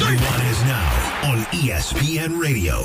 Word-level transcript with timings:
One, 0.00 0.10
two, 0.10 0.16
three. 0.16 0.48
is 0.48 0.62
now 0.64 1.30
on 1.30 1.38
ESPN 1.52 2.40
Radio. 2.40 2.82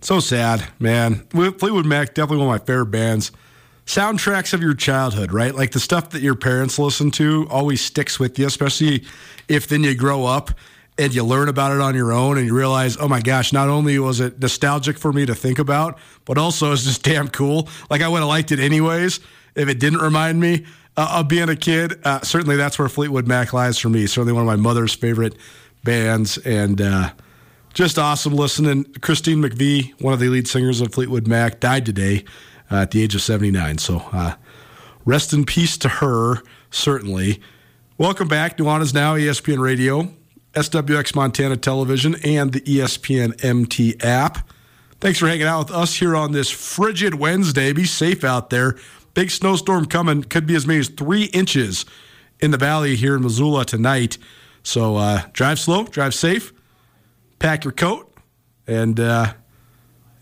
So 0.00 0.20
sad, 0.20 0.68
man. 0.78 1.26
Fleetwood 1.30 1.86
Mac, 1.86 2.14
definitely 2.14 2.44
one 2.44 2.54
of 2.54 2.60
my 2.60 2.64
favorite 2.64 2.86
bands. 2.86 3.32
Soundtracks 3.86 4.54
of 4.54 4.62
your 4.62 4.74
childhood, 4.74 5.32
right? 5.32 5.54
Like 5.54 5.72
the 5.72 5.80
stuff 5.80 6.10
that 6.10 6.22
your 6.22 6.36
parents 6.36 6.78
listen 6.78 7.10
to 7.12 7.48
always 7.50 7.80
sticks 7.80 8.20
with 8.20 8.38
you, 8.38 8.46
especially 8.46 9.04
if 9.48 9.66
then 9.66 9.82
you 9.82 9.94
grow 9.94 10.24
up 10.24 10.52
and 10.98 11.12
you 11.12 11.24
learn 11.24 11.48
about 11.48 11.72
it 11.72 11.80
on 11.80 11.94
your 11.96 12.12
own 12.12 12.38
and 12.38 12.46
you 12.46 12.54
realize, 12.54 12.96
oh 12.98 13.08
my 13.08 13.20
gosh, 13.20 13.52
not 13.52 13.68
only 13.68 13.98
was 13.98 14.20
it 14.20 14.38
nostalgic 14.40 14.96
for 14.98 15.12
me 15.12 15.26
to 15.26 15.34
think 15.34 15.58
about, 15.58 15.98
but 16.24 16.38
also 16.38 16.72
it's 16.72 16.84
just 16.84 17.02
damn 17.04 17.28
cool. 17.28 17.68
Like 17.90 18.02
I 18.02 18.08
would 18.08 18.20
have 18.20 18.28
liked 18.28 18.52
it 18.52 18.60
anyways 18.60 19.18
if 19.56 19.68
it 19.68 19.80
didn't 19.80 20.00
remind 20.00 20.40
me 20.40 20.64
uh, 20.96 21.16
of 21.18 21.28
being 21.28 21.48
a 21.48 21.56
kid. 21.56 21.98
Uh, 22.04 22.20
certainly 22.20 22.56
that's 22.56 22.78
where 22.78 22.88
Fleetwood 22.88 23.26
Mac 23.26 23.52
lies 23.52 23.78
for 23.78 23.88
me. 23.88 24.06
Certainly 24.06 24.32
one 24.32 24.42
of 24.42 24.46
my 24.46 24.56
mother's 24.56 24.94
favorite 24.94 25.34
bands 25.84 26.38
and 26.38 26.80
uh, 26.80 27.12
just 27.72 27.98
awesome 27.98 28.34
listening. 28.34 28.84
Christine 29.00 29.42
McVie, 29.42 29.92
one 30.00 30.12
of 30.12 30.20
the 30.20 30.28
lead 30.28 30.48
singers 30.48 30.80
of 30.80 30.92
Fleetwood 30.92 31.28
Mac, 31.28 31.60
died 31.60 31.86
today 31.86 32.24
uh, 32.70 32.76
at 32.76 32.90
the 32.90 33.02
age 33.02 33.14
of 33.14 33.22
79. 33.22 33.78
So 33.78 33.98
uh, 34.12 34.34
rest 35.04 35.32
in 35.32 35.44
peace 35.44 35.76
to 35.78 35.88
her, 35.88 36.42
certainly. 36.70 37.40
Welcome 37.98 38.26
back. 38.26 38.58
Nuanez 38.58 38.92
Now, 38.92 39.14
ESPN 39.14 39.60
Radio. 39.60 40.10
SWX 40.54 41.16
Montana 41.16 41.56
Television, 41.56 42.14
and 42.24 42.52
the 42.52 42.60
ESPN 42.60 43.44
MT 43.44 43.96
app. 44.00 44.48
Thanks 45.00 45.18
for 45.18 45.26
hanging 45.26 45.46
out 45.46 45.66
with 45.66 45.76
us 45.76 45.96
here 45.96 46.16
on 46.16 46.32
this 46.32 46.48
frigid 46.48 47.16
Wednesday. 47.16 47.72
Be 47.72 47.84
safe 47.84 48.24
out 48.24 48.50
there. 48.50 48.76
Big 49.14 49.30
snowstorm 49.30 49.86
coming. 49.86 50.22
Could 50.22 50.46
be 50.46 50.54
as 50.54 50.66
many 50.66 50.80
as 50.80 50.88
three 50.88 51.24
inches 51.26 51.84
in 52.40 52.52
the 52.52 52.56
valley 52.56 52.94
here 52.94 53.16
in 53.16 53.22
Missoula 53.22 53.64
tonight. 53.64 54.16
So 54.64 54.96
uh, 54.96 55.22
drive 55.32 55.58
slow, 55.58 55.84
drive 55.84 56.14
safe, 56.14 56.52
pack 57.38 57.64
your 57.64 57.72
coat, 57.72 58.12
and 58.66 58.98
uh, 58.98 59.34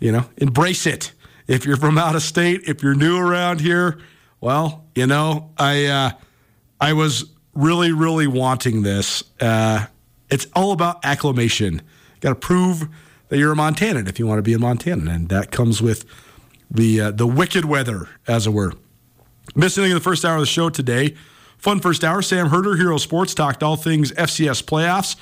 you 0.00 0.12
know 0.12 0.26
embrace 0.36 0.84
it. 0.84 1.12
If 1.46 1.64
you're 1.64 1.76
from 1.76 1.96
out 1.96 2.14
of 2.14 2.22
state, 2.22 2.62
if 2.66 2.82
you're 2.82 2.94
new 2.94 3.16
around 3.16 3.60
here, 3.60 3.98
well, 4.40 4.84
you 4.94 5.06
know 5.06 5.50
I 5.56 5.86
uh, 5.86 6.10
I 6.80 6.92
was 6.92 7.30
really 7.54 7.92
really 7.92 8.26
wanting 8.26 8.82
this. 8.82 9.22
Uh, 9.40 9.86
it's 10.28 10.46
all 10.54 10.72
about 10.72 11.04
acclimation. 11.04 11.80
Got 12.20 12.30
to 12.30 12.34
prove 12.34 12.88
that 13.28 13.38
you're 13.38 13.52
a 13.52 13.56
Montanan 13.56 14.08
if 14.08 14.18
you 14.18 14.26
want 14.26 14.38
to 14.38 14.42
be 14.42 14.54
a 14.54 14.58
Montanan, 14.58 15.08
and 15.08 15.28
that 15.28 15.52
comes 15.52 15.80
with 15.80 16.04
the 16.68 17.00
uh, 17.00 17.10
the 17.12 17.28
wicked 17.28 17.64
weather, 17.64 18.08
as 18.26 18.48
it 18.48 18.50
were. 18.50 18.72
Missing 19.54 19.84
in 19.84 19.94
the 19.94 20.00
first 20.00 20.24
hour 20.24 20.34
of 20.34 20.40
the 20.40 20.46
show 20.46 20.68
today. 20.68 21.14
Fun 21.62 21.78
first 21.78 22.02
hour. 22.02 22.22
Sam 22.22 22.48
Herder, 22.48 22.74
Hero 22.74 22.98
Sports, 22.98 23.34
talked 23.34 23.62
all 23.62 23.76
things 23.76 24.10
FCS 24.10 24.64
playoffs, 24.64 25.14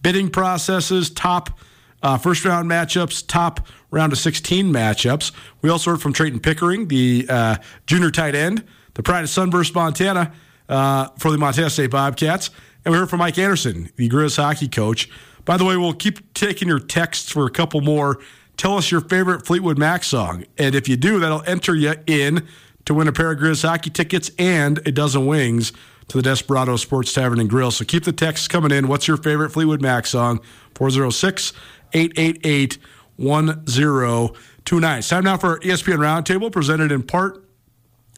bidding 0.00 0.30
processes, 0.30 1.10
top 1.10 1.58
uh, 2.04 2.16
first 2.16 2.44
round 2.44 2.70
matchups, 2.70 3.26
top 3.26 3.66
round 3.90 4.12
of 4.12 4.18
16 4.20 4.72
matchups. 4.72 5.32
We 5.60 5.70
also 5.70 5.90
heard 5.90 6.00
from 6.00 6.12
Trayton 6.12 6.38
Pickering, 6.38 6.86
the 6.86 7.26
uh, 7.28 7.56
junior 7.88 8.12
tight 8.12 8.36
end, 8.36 8.62
the 8.94 9.02
pride 9.02 9.24
of 9.24 9.30
Sunburst, 9.30 9.74
Montana, 9.74 10.32
uh, 10.68 11.08
for 11.18 11.32
the 11.32 11.38
Montana 11.38 11.68
State 11.68 11.90
Bobcats. 11.90 12.50
And 12.84 12.92
we 12.92 12.98
heard 12.98 13.10
from 13.10 13.18
Mike 13.18 13.36
Anderson, 13.36 13.90
the 13.96 14.08
Grizz 14.08 14.36
hockey 14.36 14.68
coach. 14.68 15.10
By 15.44 15.56
the 15.56 15.64
way, 15.64 15.76
we'll 15.76 15.94
keep 15.94 16.32
taking 16.32 16.68
your 16.68 16.78
texts 16.78 17.32
for 17.32 17.44
a 17.44 17.50
couple 17.50 17.80
more. 17.80 18.20
Tell 18.56 18.76
us 18.76 18.92
your 18.92 19.00
favorite 19.00 19.44
Fleetwood 19.44 19.78
Mac 19.78 20.04
song. 20.04 20.44
And 20.58 20.76
if 20.76 20.88
you 20.88 20.96
do, 20.96 21.18
that'll 21.18 21.42
enter 21.44 21.74
you 21.74 21.94
in 22.06 22.46
to 22.88 22.94
win 22.94 23.06
a 23.06 23.12
pair 23.12 23.32
of 23.32 23.38
Grizz 23.38 23.68
hockey 23.68 23.90
tickets 23.90 24.30
and 24.38 24.78
a 24.86 24.90
dozen 24.90 25.26
wings 25.26 25.72
to 26.08 26.16
the 26.16 26.22
Desperado 26.22 26.76
Sports 26.76 27.12
Tavern 27.12 27.38
and 27.38 27.48
Grill. 27.48 27.70
So 27.70 27.84
keep 27.84 28.04
the 28.04 28.12
texts 28.12 28.48
coming 28.48 28.72
in. 28.72 28.88
What's 28.88 29.06
your 29.06 29.16
favorite 29.16 29.50
Fleetwood 29.50 29.82
Mac 29.82 30.06
song? 30.06 30.40
406 30.74 31.52
888 31.92 32.78
1029. 33.16 35.02
Time 35.02 35.24
now 35.24 35.36
for 35.36 35.58
ESPN 35.60 35.98
Roundtable, 35.98 36.50
presented 36.52 36.92
in 36.92 37.02
part 37.02 37.44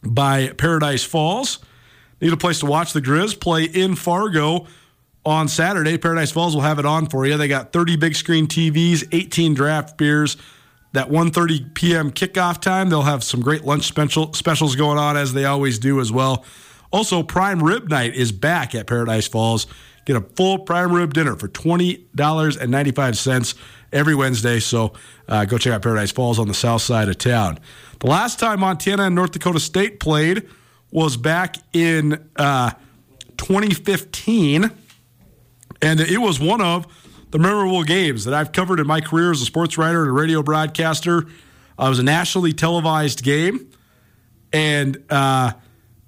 by 0.04 0.48
Paradise 0.50 1.04
Falls. 1.04 1.58
Need 2.20 2.32
a 2.32 2.36
place 2.36 2.60
to 2.60 2.66
watch 2.66 2.92
the 2.92 3.00
Grizz 3.00 3.40
play 3.40 3.64
in 3.64 3.96
Fargo 3.96 4.66
on 5.24 5.48
Saturday. 5.48 5.96
Paradise 5.98 6.30
Falls 6.30 6.54
will 6.54 6.62
have 6.62 6.78
it 6.78 6.86
on 6.86 7.06
for 7.06 7.26
you. 7.26 7.36
They 7.36 7.48
got 7.48 7.72
30 7.72 7.96
big 7.96 8.14
screen 8.14 8.46
TVs, 8.46 9.08
18 9.12 9.54
draft 9.54 9.96
beers. 9.96 10.36
That 10.92 11.08
1:30 11.08 11.72
p.m. 11.74 12.10
kickoff 12.10 12.60
time, 12.60 12.90
they'll 12.90 13.02
have 13.02 13.22
some 13.22 13.40
great 13.40 13.64
lunch 13.64 13.84
special 13.84 14.32
specials 14.32 14.74
going 14.74 14.98
on 14.98 15.16
as 15.16 15.32
they 15.32 15.44
always 15.44 15.78
do 15.78 16.00
as 16.00 16.10
well. 16.10 16.44
Also, 16.92 17.22
prime 17.22 17.62
rib 17.62 17.88
night 17.88 18.14
is 18.14 18.32
back 18.32 18.74
at 18.74 18.86
Paradise 18.86 19.28
Falls. 19.28 19.66
Get 20.06 20.16
a 20.16 20.20
full 20.20 20.58
prime 20.58 20.92
rib 20.92 21.14
dinner 21.14 21.36
for 21.36 21.48
twenty 21.48 22.06
dollars 22.14 22.56
and 22.56 22.70
ninety 22.70 22.90
five 22.90 23.16
cents 23.16 23.54
every 23.92 24.14
Wednesday. 24.14 24.60
So 24.60 24.92
uh, 25.28 25.44
go 25.44 25.58
check 25.58 25.72
out 25.72 25.82
Paradise 25.82 26.10
Falls 26.10 26.38
on 26.38 26.48
the 26.48 26.54
south 26.54 26.82
side 26.82 27.08
of 27.08 27.18
town. 27.18 27.58
The 28.00 28.06
last 28.06 28.38
time 28.38 28.60
Montana 28.60 29.04
and 29.04 29.14
North 29.14 29.32
Dakota 29.32 29.60
State 29.60 30.00
played 30.00 30.48
was 30.90 31.16
back 31.16 31.56
in 31.72 32.28
uh, 32.36 32.70
2015, 33.36 34.70
and 35.82 36.00
it 36.00 36.18
was 36.18 36.40
one 36.40 36.60
of 36.60 36.86
the 37.30 37.38
memorable 37.38 37.84
games 37.84 38.24
that 38.24 38.34
I've 38.34 38.52
covered 38.52 38.80
in 38.80 38.86
my 38.86 39.00
career 39.00 39.30
as 39.30 39.40
a 39.40 39.44
sports 39.44 39.78
writer 39.78 40.00
and 40.00 40.10
a 40.10 40.12
radio 40.12 40.42
broadcaster. 40.42 41.26
Uh, 41.78 41.86
it 41.86 41.88
was 41.88 41.98
a 42.00 42.04
nationally 42.04 42.52
televised 42.52 43.22
game, 43.22 43.70
and 44.52 45.02
uh, 45.10 45.52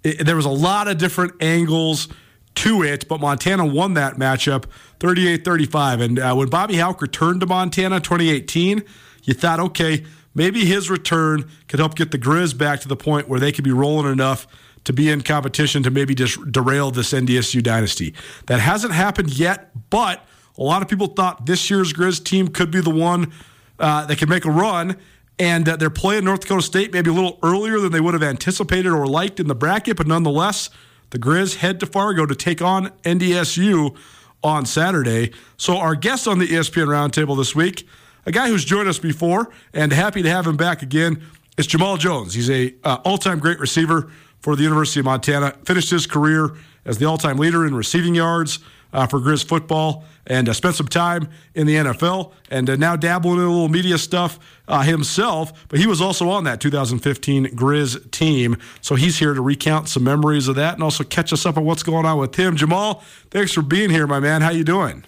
it, 0.05 0.25
there 0.25 0.37
was 0.37 0.47
a 0.47 0.51
lot 0.51 0.89
of 0.89 0.99
different 0.99 1.35
angles 1.41 2.09
to 2.55 2.83
it, 2.83 3.09
but 3.09 3.21
Montana 3.21 3.65
won 3.65 3.95
that 3.95 4.17
matchup 4.17 4.65
38 5.01 5.45
35. 5.45 6.01
And 6.01 6.19
uh, 6.19 6.35
when 6.35 6.49
Bobby 6.49 6.77
Hauck 6.77 7.01
returned 7.01 7.41
to 7.41 7.47
Montana 7.47 8.01
2018, 8.01 8.83
you 9.25 9.35
thought, 9.35 9.61
okay, 9.61 10.05
maybe 10.35 10.65
his 10.65 10.91
return 10.91 11.49
could 11.69 11.79
help 11.79 11.95
get 11.95 12.11
the 12.11 12.19
Grizz 12.19 12.57
back 12.57 12.81
to 12.81 12.89
the 12.89 12.97
point 12.97 13.29
where 13.29 13.41
they 13.41 13.53
could 13.53 13.65
be 13.65 13.73
rolling 13.73 14.11
enough 14.11 14.47
to 14.85 14.93
be 14.93 15.09
in 15.09 15.21
competition 15.21 15.83
to 15.85 15.91
maybe 15.91 16.15
just 16.15 16.51
derail 16.51 16.91
this 16.91 17.13
NDSU 17.13 17.63
dynasty. 17.63 18.15
That 18.47 18.61
hasn't 18.61 18.93
happened 18.93 19.39
yet, 19.39 19.71
but 19.91 20.27
a 20.59 20.63
lot 20.63 20.83
of 20.83 20.89
people 20.89 21.07
thought 21.07 21.47
this 21.47 21.71
year's 21.71 21.93
Grizz 21.93 22.25
team 22.25 22.49
could 22.49 22.71
be 22.71 22.81
the 22.81 22.91
one 22.91 23.33
uh, 23.79 24.07
that 24.07 24.17
could 24.19 24.29
make 24.29 24.45
a 24.45 24.51
run. 24.51 24.97
And 25.39 25.69
uh, 25.69 25.77
they're 25.77 25.91
playing 25.91 26.25
North 26.25 26.41
Dakota 26.41 26.63
State 26.63 26.93
maybe 26.93 27.11
a 27.11 27.13
little 27.13 27.39
earlier 27.43 27.81
than 27.81 27.93
they 27.93 28.01
would 28.01 28.15
have 28.15 28.23
anticipated 28.23 28.93
or 28.93 29.07
liked 29.07 29.41
in 29.41 29.49
the 29.49 29.55
bracket, 29.55 29.97
but 29.97 30.07
nonetheless, 30.07 30.71
the 31.11 31.19
Grizz 31.19 31.57
head 31.57 31.81
to 31.81 31.87
Fargo 31.87 32.27
to 32.27 32.35
take 32.35 32.63
on 32.63 32.89
NDSU 33.05 33.97
on 34.43 34.67
Saturday. 34.67 35.33
So, 35.57 35.77
our 35.79 35.95
guest 35.95 36.27
on 36.27 36.39
the 36.39 36.47
ESPN 36.47 36.87
Roundtable 36.87 37.37
this 37.37 37.55
week, 37.55 37.87
a 38.27 38.33
guy 38.33 38.49
who's 38.49 38.65
joined 38.65 38.89
us 38.89 38.99
before, 38.99 39.51
and 39.73 39.93
happy 39.93 40.23
to 40.23 40.31
have 40.31 40.47
him 40.47 40.57
back 40.57 40.83
again, 40.83 41.23
is 41.57 41.67
Jamal 41.67 41.97
Jones. 41.97 42.35
He's 42.35 42.51
a 42.51 42.75
uh, 42.85 42.99
all-time 43.05 43.39
great 43.39 43.59
receiver 43.59 44.11
for 44.41 44.57
the 44.57 44.63
University 44.63 45.01
of 45.01 45.07
Montana. 45.07 45.53
Finished 45.65 45.91
his 45.91 46.07
career 46.07 46.57
as 46.85 46.99
the 46.99 47.05
all-time 47.05 47.37
leader 47.37 47.67
in 47.67 47.75
receiving 47.75 48.15
yards 48.15 48.59
uh, 48.93 49.07
for 49.07 49.21
Grizz 49.21 49.45
football, 49.47 50.05
and 50.27 50.49
uh, 50.49 50.53
spent 50.53 50.75
some 50.75 50.89
time 50.89 51.29
in 51.55 51.67
the 51.67 51.77
NFL, 51.77 52.33
and 52.51 52.69
uh, 52.69 52.77
now 52.77 52.97
dabbling 52.97 53.39
in 53.39 53.45
a 53.45 53.49
little 53.49 53.69
media 53.69 53.99
stuff 53.99 54.39
uh, 54.69 54.83
himself. 54.83 55.67
But 55.69 55.79
he 55.79 55.87
was 55.87 56.01
also 56.01 56.29
on 56.29 56.45
that 56.45 56.61
2015 56.61 57.47
Grizz 57.57 58.11
team, 58.11 58.57
so 58.81 58.95
he's 58.95 59.19
here 59.19 59.35
to 59.35 59.41
recount 59.41 59.89
some 59.89 60.05
memories 60.05 60.49
of 60.49 60.57
that 60.57 60.75
and 60.75 60.83
also 60.83 61.05
catch 61.05 61.33
us 61.33 61.47
up 61.47 61.57
on 61.57 61.65
what's 61.65 61.83
going 61.83 62.07
on 62.07 62.19
with 62.19 62.35
him. 62.35 62.57
Jamal, 62.57 63.03
thanks 63.31 63.53
for 63.53 63.63
being 63.63 63.91
here, 63.91 64.07
my 64.07 64.21
man. 64.21 64.43
How 64.43 64.51
you 64.51 64.65
doing? 64.65 65.05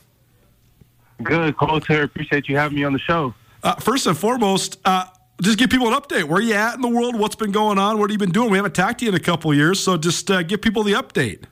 Good, 1.23 1.57
Colter. 1.57 2.03
Appreciate 2.03 2.49
you 2.49 2.57
having 2.57 2.77
me 2.77 2.85
on 2.85 2.93
the 2.93 2.99
show. 2.99 3.35
Uh, 3.63 3.75
first 3.77 4.07
and 4.07 4.17
foremost, 4.17 4.79
uh, 4.85 5.07
just 5.41 5.59
give 5.59 5.71
people 5.71 5.89
an 5.89 5.95
update. 5.95 6.25
Where 6.25 6.41
you 6.41 6.55
at 6.55 6.75
in 6.75 6.81
the 6.81 6.89
world? 6.89 7.19
What's 7.19 7.37
been 7.37 7.53
going 7.53 7.79
on? 7.79 7.99
What 7.99 8.11
have 8.11 8.13
you 8.13 8.19
been 8.19 8.33
doing? 8.33 8.51
We 8.51 8.59
haven't 8.59 8.75
talked 8.75 9.01
to 9.01 9.07
you 9.07 9.11
in 9.11 9.15
a 9.15 9.21
couple 9.21 9.53
years, 9.55 9.81
so 9.81 9.97
just 9.97 10.31
uh, 10.31 10.43
give 10.43 10.61
people 10.61 10.83
the 10.83 10.93
update. 10.93 11.45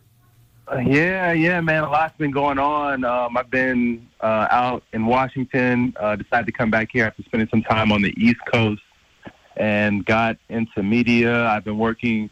Yeah, 0.71 1.33
yeah, 1.33 1.61
man. 1.61 1.85
A 1.85 1.91
lot's 1.91 2.17
been 2.17 2.31
going 2.31 2.59
on. 2.59 3.05
Um, 3.05 3.37
I've 3.37 3.51
been 3.51 4.09
uh, 4.21 4.47
out 4.51 4.83
in 4.93 5.07
Washington. 5.07 5.95
Uh, 5.99 6.17
decided 6.17 6.47
to 6.47 6.53
come 6.53 6.71
back 6.71 6.89
here 6.93 7.05
after 7.05 7.23
spending 7.25 7.49
some 7.49 7.63
time 7.63 7.93
on 7.93 8.01
the 8.01 8.15
East 8.17 8.41
Coast, 8.51 8.83
and 9.57 10.05
got 10.05 10.39
into 10.49 10.83
media. 10.83 11.47
I've 11.49 11.65
been 11.65 11.79
working 11.79 12.31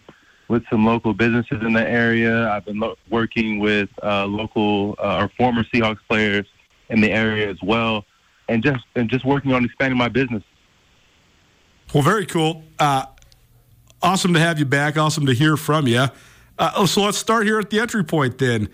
with 0.49 0.63
some 0.71 0.87
local 0.87 1.13
businesses 1.13 1.63
in 1.63 1.73
the 1.73 1.87
area. 1.87 2.51
I've 2.51 2.65
been 2.65 2.79
lo- 2.79 2.97
working 3.11 3.59
with 3.59 3.91
uh, 4.03 4.27
local 4.27 4.95
uh, 4.99 5.25
or 5.25 5.29
former 5.37 5.65
Seahawks 5.65 6.01
players 6.09 6.47
in 6.89 7.01
the 7.01 7.11
area 7.11 7.49
as 7.49 7.59
well, 7.63 8.05
and 8.49 8.63
just 8.63 8.85
and 8.95 9.11
just 9.11 9.25
working 9.25 9.53
on 9.53 9.65
expanding 9.65 9.99
my 9.99 10.09
business. 10.09 10.43
Well, 11.93 12.03
very 12.03 12.27
cool. 12.27 12.65
Uh, 12.79 13.07
awesome 14.01 14.33
to 14.35 14.41
have 14.41 14.59
you 14.59 14.65
back. 14.65 14.97
Awesome 14.97 15.27
to 15.27 15.33
hear 15.35 15.57
from 15.57 15.87
you. 15.87 16.07
Uh, 16.61 16.85
so 16.85 17.03
let's 17.03 17.17
start 17.17 17.47
here 17.47 17.59
at 17.59 17.71
the 17.71 17.81
entry 17.81 18.05
point 18.05 18.37
then. 18.37 18.69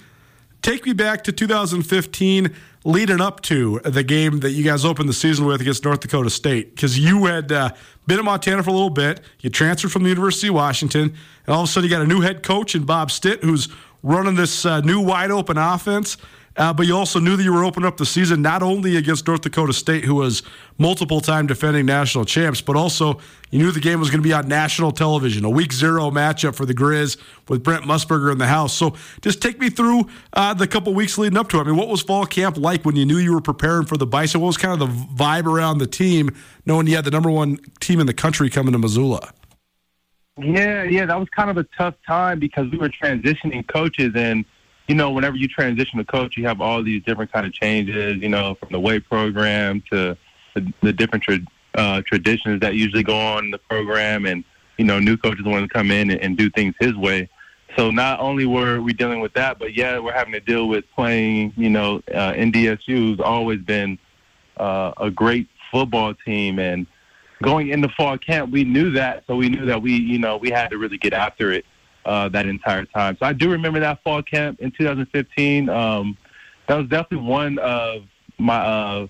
Take 0.61 0.85
me 0.85 0.93
back 0.93 1.23
to 1.25 1.33
2015, 1.33 2.53
leading 2.85 3.21
up 3.21 3.41
to 3.43 3.79
the 3.85 4.03
game 4.03 4.41
that 4.41 4.51
you 4.51 4.65
guys 4.65 4.85
opened 4.85 5.09
the 5.09 5.13
season 5.13 5.47
with 5.47 5.61
against 5.61 5.85
North 5.85 6.01
Dakota 6.01 6.29
State, 6.29 6.75
because 6.75 6.99
you 6.99 7.27
had 7.27 7.53
uh, 7.53 7.71
been 8.09 8.19
in 8.19 8.25
Montana 8.25 8.65
for 8.65 8.71
a 8.71 8.73
little 8.73 8.91
bit. 8.91 9.21
You 9.39 9.51
transferred 9.51 9.93
from 9.93 10.03
the 10.03 10.09
University 10.09 10.49
of 10.49 10.55
Washington, 10.55 11.15
and 11.47 11.55
all 11.55 11.63
of 11.63 11.69
a 11.69 11.73
sudden 11.73 11.89
you 11.89 11.97
got 11.97 12.03
a 12.03 12.09
new 12.09 12.23
head 12.23 12.43
coach 12.43 12.75
in 12.75 12.85
Bob 12.85 13.13
Stitt, 13.13 13.45
who's 13.45 13.69
running 14.03 14.35
this 14.35 14.67
uh, 14.67 14.81
new 14.81 15.01
wide 15.01 15.31
open 15.31 15.57
offense. 15.57 16.17
Uh, 16.57 16.73
but 16.73 16.87
you 16.87 16.97
also 16.97 17.21
knew 17.21 17.37
that 17.37 17.43
you 17.43 17.53
were 17.53 17.65
opening 17.65 17.87
up 17.87 17.99
the 17.99 18.07
season 18.07 18.41
not 18.41 18.63
only 18.63 18.97
against 18.97 19.27
North 19.27 19.43
Dakota 19.43 19.75
State, 19.75 20.05
who 20.05 20.15
was 20.15 20.43
multiple 20.79 21.21
time 21.21 21.47
defending 21.47 21.85
national 21.85 22.25
champs, 22.25 22.63
but 22.63 22.77
also 22.77 23.21
you 23.51 23.59
knew 23.59 23.71
the 23.71 23.81
game 23.81 24.01
was 24.01 24.09
going 24.09 24.23
to 24.23 24.27
be 24.27 24.33
on 24.33 24.49
national 24.49 24.91
television, 24.91 25.45
a 25.45 25.51
week 25.51 25.73
zero 25.73 26.11
matchup 26.11 26.55
for 26.55 26.65
the 26.65 26.73
Grizz 26.73 27.19
with 27.49 27.63
Brent 27.63 27.85
Musburger 27.85 28.33
in 28.33 28.39
the 28.39 28.47
house. 28.47 28.73
So 28.73 28.95
just 29.21 29.43
take 29.43 29.61
me 29.61 29.69
through 29.69 30.09
uh, 30.33 30.55
the 30.55 30.67
couple 30.67 30.95
weeks 30.95 31.19
leading 31.19 31.37
up 31.37 31.51
to 31.51 31.59
it. 31.59 31.61
I 31.61 31.65
mean, 31.65 31.77
what 31.77 31.89
was 31.89 32.01
fall 32.01 32.25
camp 32.25 32.57
like 32.57 32.85
when 32.85 32.97
you 32.97 33.05
knew 33.05 33.19
you 33.19 33.33
were 33.33 33.43
preparing 33.43 33.85
for 33.85 33.99
the 33.99 34.07
Bison? 34.07 34.41
What 34.41 34.49
was 34.49 34.57
kind 34.57 34.81
of 34.81 34.89
the 34.89 34.95
vibe 35.23 35.45
around 35.45 35.79
the 35.79 35.87
team, 35.87 36.31
knowing 36.65 36.87
you 36.87 36.97
had 36.97 37.05
the 37.05 37.11
number 37.11 37.31
one 37.31 37.59
team 37.81 38.01
in 38.01 38.07
the 38.07 38.15
country 38.15 38.49
coming 38.49 38.73
to 38.73 38.79
Missoula? 38.79 39.33
Yeah, 40.39 40.83
yeah, 40.85 41.07
that 41.07 41.19
was 41.19 41.29
kind 41.35 41.51
of 41.51 41.57
a 41.57 41.65
tough 41.79 41.95
time 42.07 42.39
because 42.39 42.71
we 42.71 42.79
were 42.79 42.91
transitioning 42.91 43.67
coaches 43.69 44.13
and– 44.15 44.47
you 44.89 44.95
know, 44.95 45.11
whenever 45.11 45.37
you 45.37 45.49
transition 45.49 45.99
to 45.99 46.05
coach, 46.05 46.37
you 46.37 46.47
have 46.47 46.61
all 46.61 46.83
these 46.83 47.03
different 47.03 47.33
kind 47.33 47.47
of 47.47 47.53
changes. 47.53 48.17
You 48.23 48.29
know, 48.29 48.55
from 48.55 48.69
the 48.71 48.81
weight 48.81 49.09
program 49.09 49.83
to 49.91 50.17
the, 50.55 50.73
the 50.83 50.93
different 50.93 51.25
tra- 51.25 51.39
uh, 51.75 52.03
traditions 52.07 52.61
that 52.61 52.75
usually 52.75 53.03
go 53.03 53.19
on 53.19 53.47
in 53.47 53.51
the 53.51 53.59
program, 53.59 54.27
and 54.27 54.45
you 54.79 54.85
know, 54.85 54.99
new 54.99 55.17
coaches 55.17 55.45
want 55.45 55.69
to 55.69 55.73
come 55.73 55.91
in 55.91 56.11
and, 56.11 56.21
and 56.21 56.37
do 56.37 56.51
things 56.51 56.75
his 56.79 56.95
way. 56.95 57.29
So 57.77 57.91
not 57.91 58.21
only 58.21 58.47
were 58.47 58.81
we 58.81 58.93
dealing 58.93 59.21
with 59.21 59.35
that, 59.35 59.59
but 59.59 59.75
yeah, 59.75 59.99
we're 59.99 60.13
having 60.13 60.33
to 60.33 60.41
deal 60.41 60.69
with 60.69 60.85
playing. 60.95 61.53
You 61.57 61.71
know, 61.71 61.97
uh, 62.15 62.33
NDSU's 62.33 63.21
always 63.21 63.61
been 63.61 63.99
uh, 64.57 64.93
a 64.99 65.11
great 65.11 65.49
football 65.73 66.15
team, 66.15 66.59
and 66.61 66.87
going 67.43 67.69
into 67.69 67.89
fall 67.91 68.17
camp, 68.19 68.53
we 68.53 68.65
knew 68.65 68.93
that. 68.93 69.25
So 69.27 69.35
we 69.35 69.49
knew 69.49 69.67
that 69.67 69.83
we, 69.83 69.95
you 69.95 70.19
know, 70.19 70.37
we 70.37 70.51
had 70.51 70.71
to 70.71 70.79
really 70.79 70.97
get 70.97 71.13
after 71.13 71.53
it 71.53 71.67
uh, 72.07 72.29
that 72.31 72.47
entire 72.47 72.85
time. 72.87 73.17
So 73.21 73.27
I 73.27 73.33
do 73.33 73.51
remember 73.51 73.81
that 73.81 74.03
fall 74.03 74.23
camp 74.23 74.61
in 74.61 74.71
2015. 74.71 75.69
Um, 75.69 76.17
that 76.69 76.77
was 76.77 76.89
definitely 76.89 77.27
one 77.29 77.59
of 77.59 78.05
my 78.39 78.57
uh, 78.57 79.07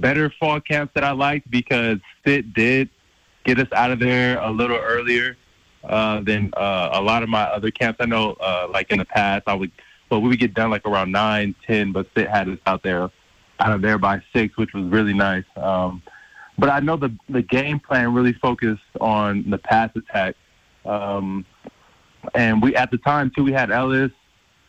better 0.00 0.32
fall 0.40 0.60
camps 0.60 0.92
that 0.94 1.04
I 1.04 1.12
liked 1.12 1.50
because 1.50 1.98
it 2.24 2.54
did 2.54 2.88
get 3.44 3.58
us 3.60 3.68
out 3.72 3.90
of 3.90 3.98
there 3.98 4.38
a 4.40 4.50
little 4.50 4.78
earlier 4.78 5.36
uh, 5.84 6.20
than 6.20 6.52
uh, 6.56 6.90
a 6.92 7.00
lot 7.00 7.22
of 7.22 7.28
my 7.28 7.42
other 7.42 7.70
camps. 7.70 7.98
I 8.00 8.06
know, 8.06 8.32
uh, 8.40 8.66
like 8.70 8.90
in 8.90 8.98
the 8.98 9.04
past, 9.04 9.44
I 9.46 9.54
would, 9.54 9.70
well, 10.10 10.20
we 10.20 10.28
would 10.28 10.40
get 10.40 10.54
done 10.54 10.70
like 10.70 10.86
around 10.86 11.12
nine, 11.12 11.54
ten, 11.66 11.92
but 11.92 12.10
Stitt 12.12 12.28
had 12.28 12.48
us 12.48 12.58
out 12.66 12.82
there, 12.82 13.10
out 13.60 13.72
of 13.72 13.82
there 13.82 13.98
by 13.98 14.22
six, 14.32 14.56
which 14.56 14.72
was 14.72 14.84
really 14.84 15.14
nice. 15.14 15.44
Um, 15.56 16.02
but 16.56 16.70
I 16.70 16.80
know 16.80 16.96
the 16.96 17.14
the 17.28 17.42
game 17.42 17.78
plan 17.78 18.12
really 18.14 18.32
focused 18.32 18.82
on 19.00 19.48
the 19.48 19.58
pass 19.58 19.90
attack. 19.94 20.34
Um, 20.84 21.44
and 22.34 22.62
we 22.62 22.74
at 22.76 22.90
the 22.90 22.98
time 22.98 23.30
too 23.34 23.44
we 23.44 23.52
had 23.52 23.70
Ellis, 23.70 24.12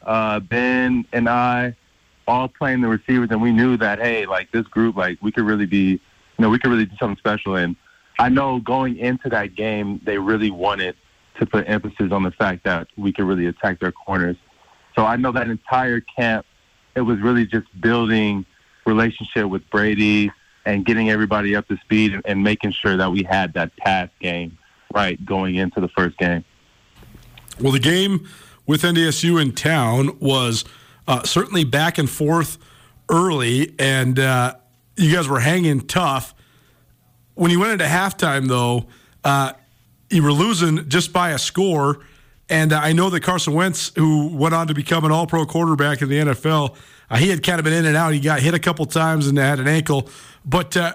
uh, 0.03 0.39
Ben, 0.39 1.06
and 1.11 1.29
I 1.29 1.75
all 2.27 2.47
playing 2.47 2.81
the 2.81 2.88
receivers, 2.88 3.29
and 3.31 3.41
we 3.41 3.51
knew 3.51 3.75
that 3.77 4.00
hey, 4.00 4.25
like 4.25 4.51
this 4.51 4.65
group, 4.67 4.95
like 4.95 5.17
we 5.21 5.31
could 5.31 5.45
really 5.45 5.65
be, 5.65 5.91
you 5.91 6.00
know, 6.38 6.50
we 6.50 6.59
could 6.59 6.69
really 6.69 6.85
do 6.85 6.95
something 7.00 7.17
special. 7.17 7.56
And 7.56 7.75
I 8.19 8.29
know 8.29 8.59
going 8.59 8.97
into 8.97 9.29
that 9.29 9.56
game, 9.56 10.00
they 10.03 10.17
really 10.17 10.51
wanted 10.51 10.95
to 11.39 11.45
put 11.45 11.67
emphasis 11.67 12.11
on 12.11 12.23
the 12.23 12.31
fact 12.31 12.63
that 12.65 12.88
we 12.97 13.11
could 13.11 13.25
really 13.25 13.47
attack 13.47 13.79
their 13.79 13.91
corners. 13.91 14.38
So 14.95 15.06
I 15.06 15.15
know 15.15 15.31
that 15.31 15.50
entire 15.50 16.01
camp, 16.01 16.45
it 16.95 17.01
was 17.01 17.19
really 17.19 17.45
just 17.45 17.67
building 17.81 18.45
relationship 18.85 19.45
with 19.45 19.67
Brady 19.69 20.31
and 20.65 20.85
getting 20.85 21.09
everybody 21.09 21.56
up 21.56 21.67
to 21.69 21.77
speed 21.77 22.13
and, 22.13 22.21
and 22.25 22.44
making 22.44 22.73
sure 22.73 22.97
that 22.97 23.11
we 23.11 23.23
had 23.23 23.53
that 23.53 23.75
pass 23.77 24.09
game 24.19 24.57
right 24.94 25.23
going 25.25 25.56
into 25.56 25.79
the 25.79 25.88
first 25.89 26.17
game. 26.17 26.44
Well, 27.61 27.73
the 27.73 27.79
game 27.79 28.25
with 28.65 28.83
NDSU 28.83 29.41
in 29.41 29.51
town 29.51 30.17
was 30.19 30.63
uh, 31.07 31.23
certainly 31.23 31.65
back 31.65 31.97
and 31.97 32.09
forth 32.09 32.57
early, 33.09 33.75
and 33.77 34.17
uh, 34.17 34.56
you 34.95 35.13
guys 35.13 35.27
were 35.27 35.41
hanging 35.41 35.81
tough. 35.81 36.33
When 37.33 37.51
you 37.51 37.59
went 37.59 37.73
into 37.73 37.85
halftime, 37.85 38.47
though, 38.47 38.85
uh, 39.25 39.53
you 40.09 40.23
were 40.23 40.31
losing 40.31 40.88
just 40.88 41.11
by 41.11 41.31
a 41.31 41.38
score. 41.38 42.00
And 42.50 42.71
I 42.71 42.94
know 42.94 43.09
that 43.09 43.21
Carson 43.21 43.53
Wentz, 43.53 43.91
who 43.95 44.27
went 44.27 44.56
on 44.56 44.67
to 44.67 44.73
become 44.73 45.03
an 45.03 45.11
all 45.11 45.27
pro 45.27 45.45
quarterback 45.45 46.01
in 46.01 46.07
the 46.07 46.15
NFL, 46.15 46.77
uh, 47.09 47.17
he 47.17 47.29
had 47.29 47.44
kind 47.44 47.59
of 47.59 47.65
been 47.65 47.73
in 47.73 47.85
and 47.85 47.97
out. 47.97 48.13
He 48.13 48.21
got 48.21 48.39
hit 48.39 48.53
a 48.53 48.59
couple 48.59 48.85
times 48.85 49.27
and 49.27 49.38
had 49.38 49.59
an 49.59 49.67
ankle. 49.67 50.09
But 50.45 50.77
uh, 50.77 50.94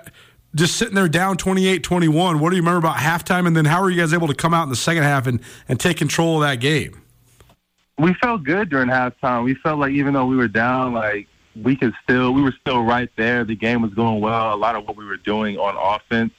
just 0.55 0.77
sitting 0.77 0.95
there 0.95 1.09
down 1.09 1.37
28-21. 1.37 2.41
What 2.41 2.51
do 2.51 2.57
you 2.57 2.63
remember 2.63 2.79
about 2.79 2.97
halftime? 2.97 3.47
And 3.47 3.57
then 3.57 3.65
how 3.65 3.83
were 3.83 3.91
you 3.91 4.01
guys 4.01 4.13
able 4.13 4.29
to 4.29 4.35
come 4.35 4.55
out 4.55 4.65
in 4.65 4.69
the 4.69 4.77
second 4.77 5.03
half 5.03 5.27
and, 5.27 5.41
and 5.69 5.79
take 5.79 5.97
control 5.97 6.43
of 6.43 6.49
that 6.49 6.61
game? 6.61 7.01
We 7.99 8.15
felt 8.15 8.45
good 8.45 8.71
during 8.71 8.89
halftime. 8.89 9.45
We 9.45 9.55
felt 9.55 9.79
like 9.79 9.93
even 9.93 10.15
though 10.15 10.27
we 10.27 10.37
were 10.37 10.49
down, 10.49 10.95
like 10.95 11.29
we 11.55 11.77
could 11.77 11.95
still, 12.03 12.33
we 12.33 12.43
were 12.43 12.55
still 12.61 12.83
right 12.83 13.09
there. 13.17 13.45
The 13.45 13.55
game 13.55 13.83
was 13.83 13.95
going 13.95 14.21
well. 14.21 14.55
A 14.55 14.57
lot 14.57 14.75
of 14.75 14.87
what 14.87 14.97
we 14.97 15.05
were 15.05 15.17
doing 15.17 15.59
on 15.59 15.77
offense, 15.77 16.33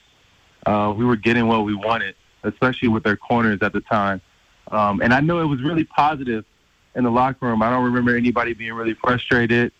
uh, 0.66 0.92
we 0.96 1.04
were 1.04 1.16
getting 1.16 1.46
what 1.46 1.64
we 1.64 1.74
wanted, 1.74 2.14
especially 2.42 2.88
with 2.88 3.04
their 3.04 3.16
corners 3.16 3.58
at 3.62 3.72
the 3.72 3.80
time. 3.80 4.20
Um, 4.70 5.00
and 5.00 5.14
I 5.14 5.20
know 5.20 5.40
it 5.40 5.46
was 5.46 5.62
really 5.62 5.84
positive 5.84 6.44
in 6.94 7.04
the 7.04 7.10
locker 7.10 7.46
room. 7.46 7.62
I 7.62 7.70
don't 7.70 7.84
remember 7.84 8.16
anybody 8.16 8.52
being 8.52 8.72
really 8.72 8.94
frustrated. 8.94 9.72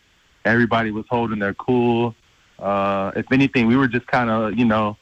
Everybody 0.44 0.92
was 0.92 1.04
holding 1.10 1.40
their 1.40 1.54
cool. 1.54 2.14
Uh, 2.58 3.12
if 3.17 3.31
anything, 3.32 3.67
we 3.67 3.76
were 3.76 3.88
just 3.88 4.06
kind 4.06 4.31
of, 4.31 4.58
you 4.58 4.64
know, 4.64 4.97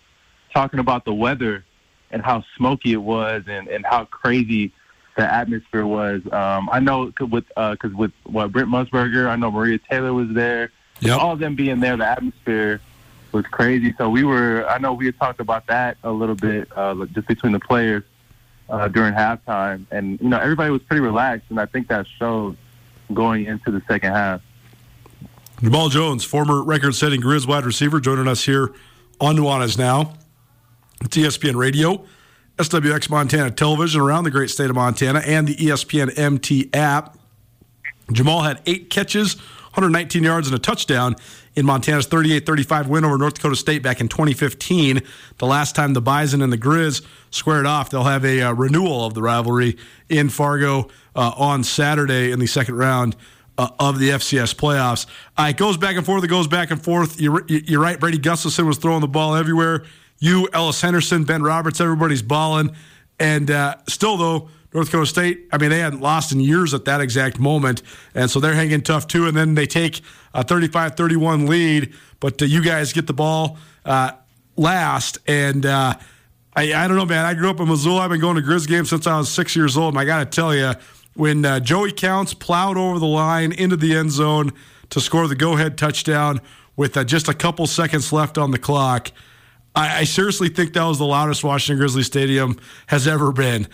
talking 0.53 0.81
about 0.81 1.05
the 1.05 1.15
weather 1.15 1.65
and 2.11 2.23
how 2.23 2.45
smoky 2.57 2.93
it 2.93 3.03
was 3.03 3.45
and, 3.49 3.69
and 3.69 3.85
how 3.85 4.05
crazy 4.05 4.73
the 5.17 5.33
atmosphere 5.33 5.87
was. 5.87 6.21
Um, 6.33 6.69
I 6.71 6.81
know 6.81 7.13
with 7.21 7.47
because 7.49 7.79
uh, 7.85 7.97
with 7.97 8.13
what 8.25 8.53
Brent 8.53 8.69
Musburger, 8.69 9.29
I 9.29 9.37
know 9.37 9.51
Maria 9.51 9.79
Taylor 9.79 10.13
was 10.13 10.29
there. 10.31 10.71
Yep. 11.01 11.21
All 11.21 11.33
of 11.33 11.39
them 11.39 11.55
being 11.55 11.81
there, 11.81 11.97
the 11.97 12.07
atmosphere 12.07 12.81
was 13.33 13.45
crazy. 13.47 13.95
So 13.99 14.09
we 14.09 14.25
were. 14.25 14.67
I 14.69 14.79
know 14.79 14.95
we 14.95 15.07
had 15.07 15.19
talked 15.19 15.41
about 15.41 15.67
that 15.67 15.99
a 16.03 16.11
little 16.11 16.35
bit 16.35 16.69
uh, 16.75 17.05
just 17.07 17.29
between 17.29 17.53
the 17.53 17.61
players 17.61 18.03
uh, 18.69 18.89
during 18.89 19.15
halftime, 19.15 19.87
and 19.91 20.21
you 20.21 20.29
know 20.29 20.39
everybody 20.39 20.71
was 20.71 20.83
pretty 20.83 21.01
relaxed, 21.01 21.47
and 21.51 21.61
I 21.61 21.67
think 21.67 21.89
that 21.89 22.07
showed 22.19 22.57
going 23.13 23.47
into 23.47 23.71
the 23.71 23.83
second 23.87 24.13
half. 24.13 24.41
Jamal 25.63 25.89
Jones, 25.89 26.25
former 26.25 26.63
record 26.63 26.95
setting 26.95 27.23
Grizz 27.23 27.47
wide 27.47 27.65
receiver, 27.65 28.01
joining 28.01 28.27
us 28.27 28.45
here 28.45 28.75
on 29.21 29.37
Nuanez 29.37 29.79
Now. 29.79 30.15
It's 31.01 31.17
ESPN 31.17 31.55
Radio, 31.55 32.05
SWX 32.59 33.09
Montana 33.09 33.53
Television 33.53 34.01
around 34.01 34.25
the 34.25 34.33
great 34.33 34.51
state 34.51 34.69
of 34.69 34.75
Montana, 34.75 35.23
and 35.25 35.47
the 35.47 35.55
ESPN 35.55 36.19
MT 36.19 36.71
app. 36.75 37.17
Jamal 38.13 38.43
had 38.43 38.61
eight 38.67 38.91
catches, 38.91 39.37
119 39.75 40.25
yards, 40.25 40.49
and 40.49 40.57
a 40.57 40.59
touchdown 40.59 41.15
in 41.55 41.65
Montana's 41.65 42.07
38 42.07 42.45
35 42.45 42.89
win 42.89 43.05
over 43.05 43.17
North 43.17 43.35
Dakota 43.35 43.55
State 43.55 43.83
back 43.83 44.01
in 44.01 44.09
2015. 44.09 45.03
The 45.39 45.47
last 45.47 45.77
time 45.77 45.93
the 45.93 46.03
Bison 46.03 46.43
and 46.43 46.53
the 46.53 46.59
Grizz 46.59 47.07
squared 47.31 47.65
off, 47.65 47.91
they'll 47.91 48.03
have 48.03 48.25
a 48.25 48.43
uh, 48.43 48.53
renewal 48.53 49.07
of 49.07 49.15
the 49.15 49.23
rivalry 49.23 49.77
in 50.09 50.31
Fargo 50.31 50.89
uh, 51.15 51.33
on 51.37 51.63
Saturday 51.63 52.33
in 52.33 52.41
the 52.41 52.47
second 52.49 52.75
round 52.75 53.15
uh, 53.59 53.69
of 53.79 53.99
the 53.99 54.11
FCS 54.11 54.55
playoffs. 54.55 55.07
Uh, 55.37 55.49
it 55.51 55.57
goes 55.57 55.77
back 55.77 55.97
and 55.97 56.05
forth. 56.05 56.25
It 56.25 56.29
goes 56.29 56.49
back 56.49 56.71
and 56.71 56.83
forth. 56.83 57.21
You're, 57.21 57.45
you're 57.47 57.81
right. 57.81 57.99
Brady 57.99 58.19
Gustafson 58.19 58.67
was 58.67 58.79
throwing 58.79 59.01
the 59.01 59.09
ball 59.09 59.35
everywhere. 59.35 59.85
You, 60.19 60.49
Ellis 60.53 60.81
Henderson, 60.81 61.25
Ben 61.25 61.43
Roberts, 61.43 61.81
everybody's 61.81 62.23
balling. 62.23 62.75
And 63.19 63.51
uh, 63.51 63.77
still, 63.89 64.17
though, 64.17 64.49
North 64.73 64.87
Dakota 64.87 65.07
State, 65.07 65.49
I 65.53 65.59
mean, 65.59 65.71
they 65.71 65.79
hadn't 65.79 66.01
lost 66.01 66.33
in 66.33 66.41
years 66.41 66.75
at 66.75 66.85
that 66.87 67.01
exact 67.01 67.39
moment. 67.39 67.83
And 68.15 68.31
so 68.31 68.41
they're 68.41 68.55
hanging 68.55 68.83
tough, 68.83 69.07
too. 69.07 69.27
And 69.27 69.37
then 69.37 69.55
they 69.55 69.67
take 69.67 70.01
a 70.33 70.43
35 70.43 70.97
31 70.97 71.47
lead. 71.47 71.95
But 72.21 72.43
uh, 72.43 72.47
you 72.47 72.63
guys 72.63 72.93
get 72.93 73.07
the 73.07 73.13
ball 73.13 73.59
uh, 73.85 74.13
last. 74.57 75.19
And 75.29 75.65
uh, 75.65 75.95
I, 76.57 76.75
I 76.75 76.89
don't 76.89 76.97
know, 76.97 77.07
man. 77.07 77.25
I 77.25 77.35
grew 77.35 77.51
up 77.51 77.61
in 77.61 77.69
Missoula. 77.69 78.01
I've 78.01 78.11
been 78.11 78.21
going 78.21 78.37
to 78.37 78.43
Grizz 78.43 78.67
games 78.67 78.91
since 78.91 79.07
I 79.07 79.17
was 79.17 79.31
six 79.31 79.55
years 79.55 79.77
old. 79.77 79.95
And 79.95 80.01
I 80.01 80.05
got 80.05 80.19
to 80.19 80.27
tell 80.27 80.55
you, 80.55 80.73
when 81.15 81.45
uh, 81.45 81.61
Joey 81.61 81.93
Counts 81.93 82.35
plowed 82.35 82.77
over 82.77 82.99
the 82.99 83.07
line 83.07 83.53
into 83.53 83.77
the 83.77 83.97
end 83.97 84.11
zone 84.11 84.53
to 84.91 85.01
score 85.01 85.27
the 85.29 85.35
go 85.35 85.55
ahead 85.55 85.79
touchdown 85.79 86.41
with 86.77 86.97
uh, 86.97 87.05
just 87.05 87.29
a 87.29 87.35
couple 87.35 87.67
seconds 87.67 88.13
left 88.13 88.37
on 88.37 88.51
the 88.51 88.59
clock. 88.59 89.11
I, 89.75 90.01
I, 90.01 90.05
seriously 90.05 90.49
think 90.49 90.73
that 90.75 90.85
was 90.85 90.99
the 90.99 91.05
loudest 91.05 91.43
Washington 91.43 91.79
Grizzly 91.79 92.05
Stadium 92.05 92.59
has 92.87 93.09
ever 93.09 93.33
been. 93.33 93.67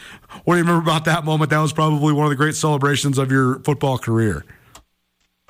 What 0.45 0.55
do 0.55 0.59
you 0.59 0.65
remember 0.65 0.83
about 0.83 1.05
that 1.05 1.25
moment? 1.25 1.51
That 1.51 1.59
was 1.59 1.73
probably 1.73 2.13
one 2.13 2.25
of 2.25 2.31
the 2.31 2.37
great 2.37 2.55
celebrations 2.55 3.19
of 3.19 3.31
your 3.31 3.59
football 3.61 3.99
career. 3.99 4.45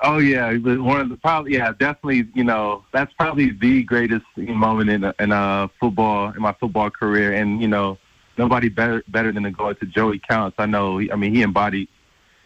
Oh 0.03 0.17
yeah, 0.17 0.51
one 0.57 0.99
of 0.99 1.09
the 1.09 1.17
probably 1.17 1.53
yeah 1.53 1.71
definitely 1.73 2.27
you 2.33 2.43
know 2.43 2.83
that's 2.91 3.13
probably 3.13 3.51
the 3.51 3.83
greatest 3.83 4.25
moment 4.35 4.89
in 4.89 5.13
in 5.19 5.31
uh, 5.31 5.67
football 5.79 6.31
in 6.31 6.41
my 6.41 6.53
football 6.53 6.89
career, 6.89 7.33
and 7.33 7.61
you 7.61 7.67
know 7.67 7.99
nobody 8.41 8.69
better 8.69 9.03
better 9.07 9.31
than 9.31 9.43
to 9.43 9.51
go 9.51 9.71
to 9.71 9.85
Joey 9.85 10.17
Counts. 10.17 10.55
I 10.57 10.65
know. 10.65 10.99
I 10.99 11.15
mean, 11.15 11.33
he 11.33 11.43
embodied 11.43 11.87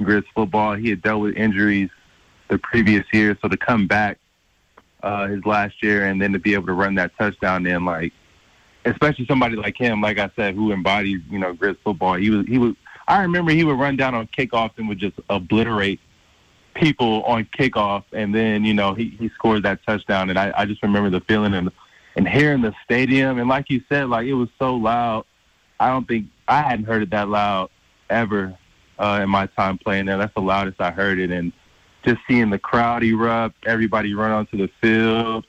Grizz 0.02 0.26
football. 0.36 0.76
He 0.76 0.90
had 0.90 1.02
dealt 1.02 1.22
with 1.22 1.38
injuries 1.38 1.90
the 2.50 2.58
previous 2.58 3.06
year, 3.14 3.38
so 3.42 3.48
to 3.48 3.56
come 3.56 3.88
back 3.88 4.20
uh, 5.02 5.28
his 5.28 5.46
last 5.46 5.82
year 5.82 6.06
and 6.06 6.22
then 6.22 6.34
to 6.34 6.40
be 6.40 6.54
able 6.54 6.68
to 6.68 6.74
run 6.74 6.96
that 6.96 7.18
touchdown 7.18 7.66
in 7.66 7.86
like, 7.86 8.12
especially 8.84 9.26
somebody 9.26 9.56
like 9.56 9.78
him, 9.78 10.02
like 10.02 10.20
I 10.20 10.30
said, 10.36 10.54
who 10.54 10.74
embodies 10.74 11.22
you 11.30 11.40
know 11.40 11.54
Grizz 11.54 11.78
football. 11.82 12.16
He 12.16 12.30
was 12.30 12.46
he 12.46 12.58
was. 12.58 12.74
I 13.08 13.22
remember 13.22 13.52
he 13.52 13.64
would 13.64 13.80
run 13.80 13.96
down 13.96 14.16
on 14.16 14.28
kickoffs 14.28 14.78
and 14.78 14.90
would 14.90 15.00
just 15.00 15.16
obliterate 15.30 16.02
people 16.74 17.24
on 17.24 17.46
kickoff, 17.58 18.04
and 18.12 18.36
then 18.36 18.66
you 18.66 18.74
know 18.74 18.94
he 18.94 19.16
he 19.18 19.30
scored 19.30 19.64
that 19.64 19.80
touchdown, 19.86 20.30
and 20.30 20.38
I 20.38 20.52
I 20.58 20.66
just 20.66 20.84
remember 20.84 21.10
the 21.10 21.22
feeling 21.22 21.54
and 21.54 21.72
and 22.18 22.28
hearing 22.28 22.62
the 22.62 22.74
stadium, 22.84 23.40
and 23.40 23.48
like 23.48 23.70
you 23.70 23.82
said, 23.88 24.10
like 24.10 24.28
it 24.28 24.34
was 24.34 24.50
so 24.60 24.76
loud. 24.76 25.26
I 25.80 25.90
don't 25.90 26.08
think 26.08 26.28
I 26.48 26.62
hadn't 26.62 26.86
heard 26.86 27.04
it 27.04 27.10
that 27.12 27.30
loud 27.30 27.70
ever 28.10 28.58
uh, 29.00 29.20
in 29.24 29.30
my 29.30 29.48
time 29.48 29.78
playing 29.78 30.06
there. 30.06 30.18
That's 30.18 30.34
the 30.34 30.42
loudest 30.42 30.80
I 30.80 30.92
heard 30.92 31.20
it, 31.20 31.32
and 31.32 31.52
just 32.06 32.20
seeing 32.28 32.50
the 32.50 32.60
crowd 32.60 33.04
erupt, 33.04 33.56
everybody 33.66 34.14
run 34.14 34.32
onto 34.32 34.58
the 34.58 34.70
field. 34.82 35.46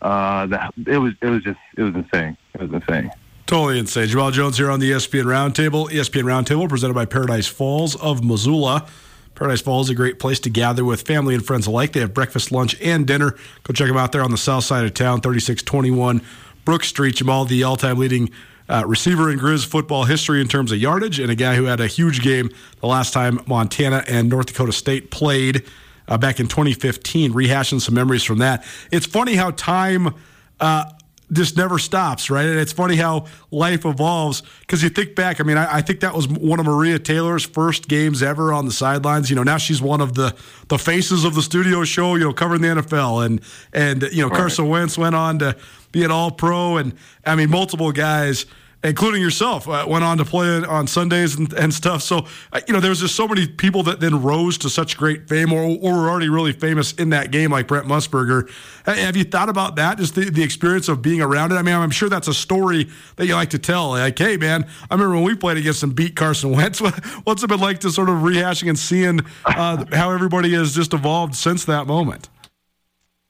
Uh, 0.00 0.70
it 0.86 0.98
was 0.98 1.12
it 1.22 1.28
was 1.28 1.42
just 1.42 1.58
it 1.76 1.82
was 1.82 1.94
insane. 1.94 2.36
It 2.54 2.60
was 2.60 2.72
insane. 2.72 3.10
Totally 3.46 3.78
insane. 3.78 4.08
Jamal 4.08 4.30
Jones 4.30 4.56
here 4.56 4.70
on 4.70 4.80
the 4.80 4.90
ESPN 4.90 5.24
Roundtable. 5.24 5.88
ESPN 5.90 6.24
Roundtable 6.24 6.68
presented 6.68 6.94
by 6.94 7.04
Paradise 7.04 7.46
Falls 7.46 7.94
of 7.96 8.24
Missoula. 8.24 8.86
Paradise 9.34 9.60
Falls 9.60 9.86
is 9.86 9.90
a 9.90 9.94
great 9.94 10.18
place 10.18 10.40
to 10.40 10.50
gather 10.50 10.84
with 10.84 11.02
family 11.02 11.34
and 11.34 11.44
friends 11.44 11.66
alike. 11.66 11.92
They 11.92 12.00
have 12.00 12.14
breakfast, 12.14 12.52
lunch, 12.52 12.80
and 12.80 13.06
dinner. 13.06 13.36
Go 13.62 13.72
check 13.72 13.88
them 13.88 13.96
out 13.96 14.12
there 14.12 14.22
on 14.22 14.30
the 14.30 14.36
south 14.36 14.64
side 14.64 14.84
of 14.84 14.94
town, 14.94 15.20
3621 15.20 16.22
Brook 16.64 16.84
Street. 16.84 17.16
Jamal, 17.16 17.44
the 17.44 17.62
all 17.62 17.76
time 17.76 17.98
leading 17.98 18.30
uh, 18.68 18.84
receiver 18.86 19.30
in 19.30 19.38
Grizz 19.38 19.66
football 19.66 20.04
history 20.04 20.40
in 20.40 20.48
terms 20.48 20.72
of 20.72 20.78
yardage, 20.78 21.18
and 21.18 21.30
a 21.30 21.34
guy 21.34 21.54
who 21.54 21.64
had 21.64 21.80
a 21.80 21.86
huge 21.86 22.22
game 22.22 22.50
the 22.80 22.86
last 22.86 23.12
time 23.12 23.40
Montana 23.46 24.04
and 24.06 24.28
North 24.28 24.46
Dakota 24.46 24.72
State 24.72 25.10
played 25.10 25.64
uh, 26.08 26.18
back 26.18 26.40
in 26.40 26.46
2015. 26.46 27.32
Rehashing 27.32 27.80
some 27.80 27.94
memories 27.94 28.24
from 28.24 28.38
that. 28.38 28.64
It's 28.90 29.06
funny 29.06 29.34
how 29.34 29.50
time. 29.52 30.14
Uh, 30.60 30.84
just 31.32 31.56
never 31.56 31.78
stops, 31.78 32.30
right? 32.30 32.46
And 32.46 32.58
it's 32.58 32.72
funny 32.72 32.96
how 32.96 33.24
life 33.50 33.86
evolves 33.86 34.42
because 34.60 34.82
you 34.82 34.90
think 34.90 35.14
back. 35.14 35.40
I 35.40 35.44
mean, 35.44 35.56
I, 35.56 35.76
I, 35.76 35.80
think 35.80 36.00
that 36.00 36.14
was 36.14 36.28
one 36.28 36.60
of 36.60 36.66
Maria 36.66 36.98
Taylor's 36.98 37.44
first 37.44 37.88
games 37.88 38.22
ever 38.22 38.52
on 38.52 38.66
the 38.66 38.72
sidelines. 38.72 39.30
You 39.30 39.36
know, 39.36 39.42
now 39.42 39.56
she's 39.56 39.80
one 39.80 40.00
of 40.00 40.14
the 40.14 40.36
the 40.68 40.78
faces 40.78 41.24
of 41.24 41.34
the 41.34 41.42
studio 41.42 41.84
show. 41.84 42.16
You 42.16 42.24
know, 42.24 42.32
covering 42.32 42.60
the 42.60 42.68
NFL, 42.68 43.24
and 43.24 43.40
and 43.72 44.02
you 44.12 44.22
know, 44.22 44.28
right. 44.28 44.36
Carson 44.36 44.68
Wentz 44.68 44.98
went 44.98 45.14
on 45.14 45.38
to 45.38 45.56
be 45.92 46.04
an 46.04 46.10
All 46.10 46.30
Pro, 46.30 46.76
and 46.78 46.94
I 47.24 47.36
mean, 47.36 47.50
multiple 47.50 47.92
guys 47.92 48.46
including 48.84 49.22
yourself, 49.22 49.68
uh, 49.68 49.84
went 49.88 50.02
on 50.02 50.18
to 50.18 50.24
play 50.24 50.62
on 50.64 50.86
Sundays 50.86 51.36
and, 51.36 51.52
and 51.52 51.72
stuff. 51.72 52.02
So, 52.02 52.26
uh, 52.52 52.60
you 52.66 52.74
know, 52.74 52.80
there 52.80 52.90
was 52.90 53.00
just 53.00 53.14
so 53.14 53.28
many 53.28 53.46
people 53.46 53.84
that 53.84 54.00
then 54.00 54.22
rose 54.22 54.58
to 54.58 54.70
such 54.70 54.96
great 54.96 55.28
fame 55.28 55.52
or, 55.52 55.62
or 55.62 55.92
were 55.94 56.10
already 56.10 56.28
really 56.28 56.52
famous 56.52 56.92
in 56.94 57.10
that 57.10 57.30
game, 57.30 57.52
like 57.52 57.68
Brent 57.68 57.86
Musburger. 57.86 58.50
Have 58.84 59.16
you 59.16 59.24
thought 59.24 59.48
about 59.48 59.76
that, 59.76 59.98
just 59.98 60.14
the, 60.14 60.30
the 60.30 60.42
experience 60.42 60.88
of 60.88 61.00
being 61.00 61.20
around 61.20 61.52
it? 61.52 61.56
I 61.56 61.62
mean, 61.62 61.74
I'm 61.74 61.90
sure 61.90 62.08
that's 62.08 62.28
a 62.28 62.34
story 62.34 62.90
that 63.16 63.26
you 63.26 63.34
like 63.34 63.50
to 63.50 63.58
tell. 63.58 63.90
Like, 63.90 64.18
hey, 64.18 64.36
man, 64.36 64.66
I 64.90 64.94
remember 64.94 65.14
when 65.14 65.24
we 65.24 65.36
played 65.36 65.58
against 65.58 65.82
and 65.82 65.94
beat 65.94 66.16
Carson 66.16 66.50
Wentz. 66.50 66.80
What's 67.24 67.42
it 67.42 67.48
been 67.48 67.60
like 67.60 67.78
to 67.80 67.90
sort 67.90 68.08
of 68.08 68.16
rehashing 68.16 68.68
and 68.68 68.78
seeing 68.78 69.20
uh, 69.44 69.84
how 69.92 70.10
everybody 70.10 70.52
has 70.54 70.74
just 70.74 70.92
evolved 70.92 71.36
since 71.36 71.64
that 71.66 71.86
moment? 71.86 72.28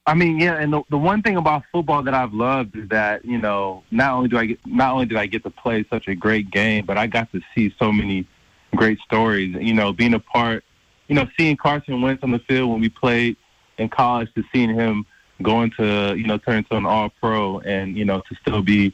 I 0.05 0.15
mean, 0.15 0.41
yeah, 0.41 0.55
and 0.55 0.73
the 0.73 0.83
the 0.91 0.99
one 0.99 1.23
thing 1.23 1.37
about 1.37 1.63
football 1.71 2.03
that 2.03 2.15
I've 2.15 2.35
loved 2.35 2.77
is 2.77 2.89
that 2.89 3.25
you 3.25 3.39
know 3.39 3.85
not 3.93 4.13
only 4.15 4.29
do 4.29 4.37
I 4.37 4.47
get 4.47 4.67
not 4.67 4.93
only 4.93 5.07
did 5.07 5.17
I 5.17 5.27
get 5.27 5.45
to 5.45 5.51
play 5.51 5.85
such 5.89 6.09
a 6.09 6.15
great 6.15 6.51
game, 6.51 6.85
but 6.85 6.99
I 6.99 7.07
got 7.07 7.31
to 7.33 7.41
see 7.55 7.73
so 7.79 7.93
many 7.93 8.27
great 8.75 8.99
stories. 9.01 9.55
You 9.61 9.75
know, 9.75 9.93
being 9.93 10.15
a 10.15 10.19
part, 10.19 10.65
you 11.07 11.15
know, 11.15 11.29
seeing 11.39 11.57
Carson 11.57 12.03
Wentz 12.03 12.25
on 12.25 12.33
the 12.33 12.41
field 12.41 12.71
when 12.71 12.81
we 12.81 12.89
played 12.89 13.37
in 13.79 13.89
college, 13.89 14.29
to 14.35 14.43
seeing 14.53 14.75
him 14.75 15.07
going 15.41 15.71
to 15.79 16.17
you 16.17 16.27
know 16.27 16.37
turn 16.37 16.59
into 16.59 16.75
an 16.75 16.85
All 16.85 17.09
Pro, 17.09 17.61
and 17.61 17.97
you 17.97 18.05
know 18.05 18.23
to 18.29 18.35
still 18.41 18.61
be 18.61 18.93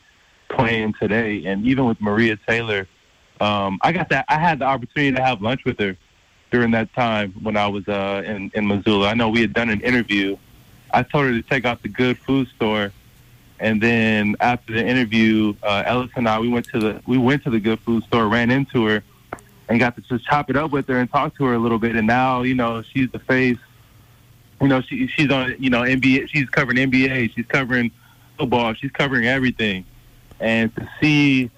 playing 0.51 0.93
today, 1.01 1.47
and 1.47 1.65
even 1.67 1.87
with 1.87 2.01
Maria 2.03 2.39
Taylor, 2.47 2.87
um, 3.41 3.79
I 3.81 3.93
got 3.93 4.11
that. 4.11 4.27
I 4.29 4.39
had 4.39 4.59
the 4.59 4.67
opportunity 4.67 5.17
to 5.17 5.23
have 5.23 5.41
lunch 5.41 5.65
with 5.65 5.79
her 5.79 5.97
during 6.51 6.71
that 6.73 6.93
time 6.93 7.33
when 7.43 7.57
I 7.57 7.67
was 7.67 7.89
uh, 7.89 8.23
in 8.27 8.51
in 8.53 8.67
Missoula. 8.67 9.09
I 9.09 9.15
know 9.15 9.31
we 9.31 9.41
had 9.41 9.55
done 9.55 9.71
an 9.71 9.81
interview 9.81 10.37
I 10.93 11.03
told 11.03 11.27
her 11.27 11.33
to 11.33 11.43
check 11.43 11.65
out 11.65 11.83
the 11.83 11.89
Good 11.89 12.19
Food 12.19 12.49
Store, 12.57 12.93
and 13.61 13.83
then 13.83 14.37
after 14.41 14.73
the 14.73 14.87
interview, 14.87 15.55
uh, 15.63 15.83
Ellis 15.87 16.11
and 16.17 16.29
I 16.29 16.39
we 16.39 16.49
went 16.49 16.67
to 16.69 16.79
the 16.79 17.03
we 17.07 17.19
went 17.19 17.45
to 17.45 17.51
the 17.51 17.61
Good 17.61 17.81
Food 17.81 18.05
Store, 18.05 18.29
ran 18.29 18.51
into 18.51 18.87
her, 18.87 19.03
and 19.69 19.79
got 19.79 19.97
to 19.97 20.03
just 20.03 20.25
chop 20.25 20.51
it 20.51 20.57
up 20.57 20.71
with 20.71 20.87
her 20.89 20.99
and 20.99 21.11
talk 21.11 21.37
to 21.39 21.45
her 21.45 21.55
a 21.55 21.59
little 21.59 21.79
bit. 21.79 21.97
And 21.97 22.07
now 22.07 22.43
you 22.43 22.55
know 22.55 22.83
she's 22.83 23.11
the 23.11 23.19
face. 23.19 23.59
You 24.61 24.69
know 24.69 24.81
she 24.81 25.07
she's 25.09 25.31
on 25.31 25.57
you 25.59 25.71
know 25.71 25.83
NBA. 25.83 26.29
She's 26.29 26.49
covering 26.49 26.79
NBA. 26.91 27.35
She's 27.35 27.47
covering 27.47 27.91
football. 28.39 28.75
She's 28.75 28.93
covering 28.93 29.27
everything. 29.27 29.85
And 30.41 30.75
to 30.77 30.89
see 31.01 31.51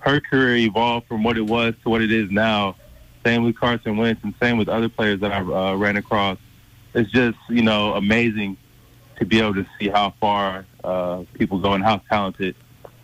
her 0.00 0.20
career 0.20 0.56
evolve 0.56 1.04
from 1.06 1.22
what 1.22 1.36
it 1.36 1.46
was 1.46 1.74
to 1.82 1.88
what 1.88 2.02
it 2.02 2.12
is 2.12 2.30
now, 2.30 2.76
same 3.24 3.42
with 3.42 3.56
Carson 3.56 3.96
Wentz 3.96 4.22
and 4.22 4.34
same 4.40 4.58
with 4.58 4.68
other 4.68 4.88
players 4.88 5.20
that 5.20 5.32
I 5.32 5.38
uh, 5.38 5.74
ran 5.74 5.96
across. 5.96 6.38
It's 6.94 7.10
just 7.10 7.38
you 7.48 7.62
know 7.62 7.94
amazing 7.94 8.56
to 9.18 9.24
be 9.24 9.40
able 9.40 9.54
to 9.54 9.66
see 9.78 9.88
how 9.88 10.14
far 10.20 10.64
uh, 10.84 11.24
people 11.34 11.58
go 11.58 11.72
and 11.72 11.82
how 11.82 11.98
talented 12.10 12.54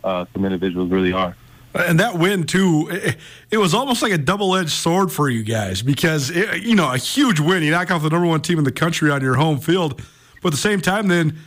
uh, 0.03 0.25
some 0.33 0.45
individuals 0.45 0.91
really 0.91 1.13
are. 1.13 1.35
And 1.75 1.99
that 1.99 2.19
win 2.19 2.43
too, 2.43 2.87
it, 2.91 3.17
it, 3.49 3.57
was 3.57 3.73
almost 3.73 4.03
like 4.03 4.11
a 4.11 4.17
double-edged 4.17 4.69
sword 4.69 5.11
for 5.11 5.27
you 5.27 5.43
guys 5.43 5.81
because 5.81 6.29
it, 6.29 6.61
you 6.61 6.75
know 6.75 6.93
a 6.93 6.97
huge 6.97 7.39
win. 7.39 7.63
You 7.63 7.71
knock 7.71 7.89
off 7.89 8.03
the 8.03 8.11
number 8.11 8.27
one 8.27 8.41
team 8.41 8.59
in 8.59 8.63
the 8.63 8.71
country 8.71 9.09
on 9.09 9.21
your 9.21 9.35
home 9.35 9.57
field, 9.57 9.99
but 10.43 10.49
at 10.49 10.51
the 10.51 10.57
same 10.57 10.81
time, 10.81 11.07
then 11.07 11.39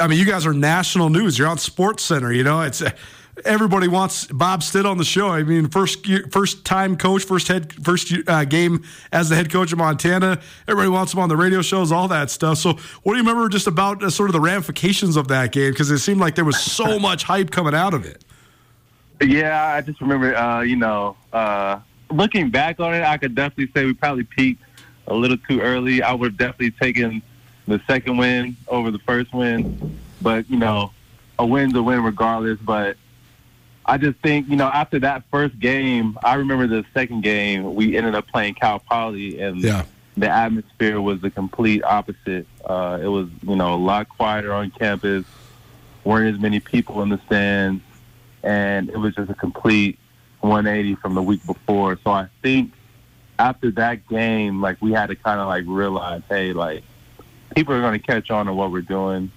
I 0.00 0.06
mean, 0.06 0.18
you 0.18 0.24
guys 0.24 0.46
are 0.46 0.54
national 0.54 1.10
news. 1.10 1.38
You're 1.38 1.48
on 1.48 1.58
Sports 1.58 2.02
Center. 2.02 2.32
You 2.32 2.44
know, 2.44 2.62
it's 2.62 2.82
everybody 3.44 3.88
wants 3.88 4.26
Bob 4.26 4.62
Stitt 4.62 4.86
on 4.86 4.98
the 4.98 5.04
show. 5.04 5.28
I 5.28 5.42
mean, 5.42 5.68
first 5.68 6.06
first 6.30 6.64
time 6.64 6.96
coach, 6.96 7.24
first 7.24 7.48
head 7.48 7.72
first 7.84 8.12
uh, 8.26 8.44
game 8.44 8.84
as 9.12 9.28
the 9.28 9.36
head 9.36 9.50
coach 9.50 9.72
of 9.72 9.78
Montana. 9.78 10.40
Everybody 10.68 10.90
wants 10.90 11.12
him 11.12 11.20
on 11.20 11.28
the 11.28 11.36
radio 11.36 11.62
shows, 11.62 11.92
all 11.92 12.08
that 12.08 12.30
stuff. 12.30 12.58
So, 12.58 12.74
what 13.02 13.14
do 13.14 13.16
you 13.18 13.22
remember 13.28 13.48
just 13.48 13.66
about 13.66 14.02
uh, 14.02 14.10
sort 14.10 14.28
of 14.28 14.34
the 14.34 14.40
ramifications 14.40 15.16
of 15.16 15.28
that 15.28 15.52
game? 15.52 15.72
Because 15.72 15.90
it 15.90 15.98
seemed 15.98 16.20
like 16.20 16.34
there 16.34 16.44
was 16.44 16.60
so 16.60 16.98
much 17.00 17.24
hype 17.24 17.50
coming 17.50 17.74
out 17.74 17.94
of 17.94 18.04
it. 18.04 18.24
Yeah, 19.20 19.74
I 19.74 19.80
just 19.80 20.00
remember, 20.00 20.36
uh, 20.36 20.62
you 20.62 20.76
know, 20.76 21.16
uh, 21.32 21.80
looking 22.10 22.50
back 22.50 22.80
on 22.80 22.94
it, 22.94 23.02
I 23.02 23.16
could 23.16 23.34
definitely 23.34 23.70
say 23.72 23.84
we 23.84 23.94
probably 23.94 24.24
peaked 24.24 24.62
a 25.06 25.14
little 25.14 25.36
too 25.36 25.60
early. 25.60 26.02
I 26.02 26.12
would 26.12 26.32
have 26.32 26.38
definitely 26.38 26.72
taken 26.72 27.22
the 27.66 27.80
second 27.86 28.16
win 28.16 28.56
over 28.68 28.90
the 28.90 28.98
first 29.00 29.32
win, 29.32 29.98
but 30.20 30.48
you 30.50 30.56
know, 30.56 30.92
a 31.38 31.46
win's 31.46 31.74
a 31.74 31.82
win 31.82 32.02
regardless. 32.02 32.58
But 32.60 32.96
I 33.86 33.98
just 33.98 34.18
think, 34.20 34.48
you 34.48 34.56
know, 34.56 34.68
after 34.68 34.98
that 35.00 35.24
first 35.30 35.58
game, 35.58 36.18
I 36.22 36.34
remember 36.34 36.66
the 36.66 36.84
second 36.94 37.22
game, 37.22 37.74
we 37.74 37.96
ended 37.96 38.14
up 38.14 38.26
playing 38.28 38.54
Cal 38.54 38.78
Poly, 38.78 39.40
and 39.40 39.60
yeah. 39.60 39.84
the 40.16 40.28
atmosphere 40.28 41.00
was 41.00 41.20
the 41.20 41.30
complete 41.30 41.84
opposite. 41.84 42.46
Uh, 42.64 42.98
it 43.02 43.08
was, 43.08 43.28
you 43.42 43.56
know, 43.56 43.74
a 43.74 43.76
lot 43.76 44.08
quieter 44.08 44.52
on 44.52 44.70
campus, 44.70 45.26
weren't 46.04 46.34
as 46.34 46.40
many 46.40 46.60
people 46.60 47.02
in 47.02 47.10
the 47.10 47.20
stands, 47.26 47.82
and 48.42 48.88
it 48.88 48.96
was 48.96 49.14
just 49.14 49.30
a 49.30 49.34
complete 49.34 49.98
180 50.40 50.94
from 50.96 51.14
the 51.14 51.22
week 51.22 51.44
before. 51.44 51.98
So 52.02 52.10
I 52.10 52.28
think 52.42 52.72
after 53.38 53.70
that 53.72 54.08
game, 54.08 54.62
like, 54.62 54.80
we 54.80 54.92
had 54.92 55.08
to 55.08 55.16
kind 55.16 55.40
of, 55.40 55.46
like, 55.46 55.64
realize, 55.66 56.22
hey, 56.30 56.54
like, 56.54 56.84
people 57.54 57.74
are 57.74 57.80
going 57.80 57.98
to 57.98 58.06
catch 58.06 58.30
on 58.30 58.46
to 58.46 58.54
what 58.54 58.70
we're 58.72 58.80
doing. 58.80 59.30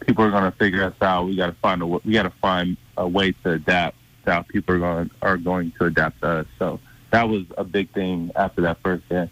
People 0.00 0.24
are 0.24 0.30
going 0.30 0.44
to 0.44 0.56
figure 0.58 0.84
us 0.84 0.94
out. 1.00 1.26
We 1.26 1.36
got 1.36 1.46
to 1.46 1.52
find 1.54 1.80
a 1.80 1.86
we 1.86 2.12
got 2.12 2.24
to 2.24 2.32
find 2.42 2.76
a 2.96 3.06
way 3.06 3.32
to 3.32 3.52
adapt 3.52 3.96
to 4.24 4.32
how 4.32 4.42
people 4.42 4.74
are 4.74 4.78
going 4.78 5.10
are 5.22 5.36
going 5.36 5.72
to 5.78 5.86
adapt 5.86 6.20
to 6.22 6.28
us. 6.28 6.46
So 6.58 6.80
that 7.10 7.28
was 7.28 7.44
a 7.56 7.64
big 7.64 7.92
thing 7.92 8.30
after 8.36 8.62
that 8.62 8.78
first 8.82 9.08
game. 9.08 9.30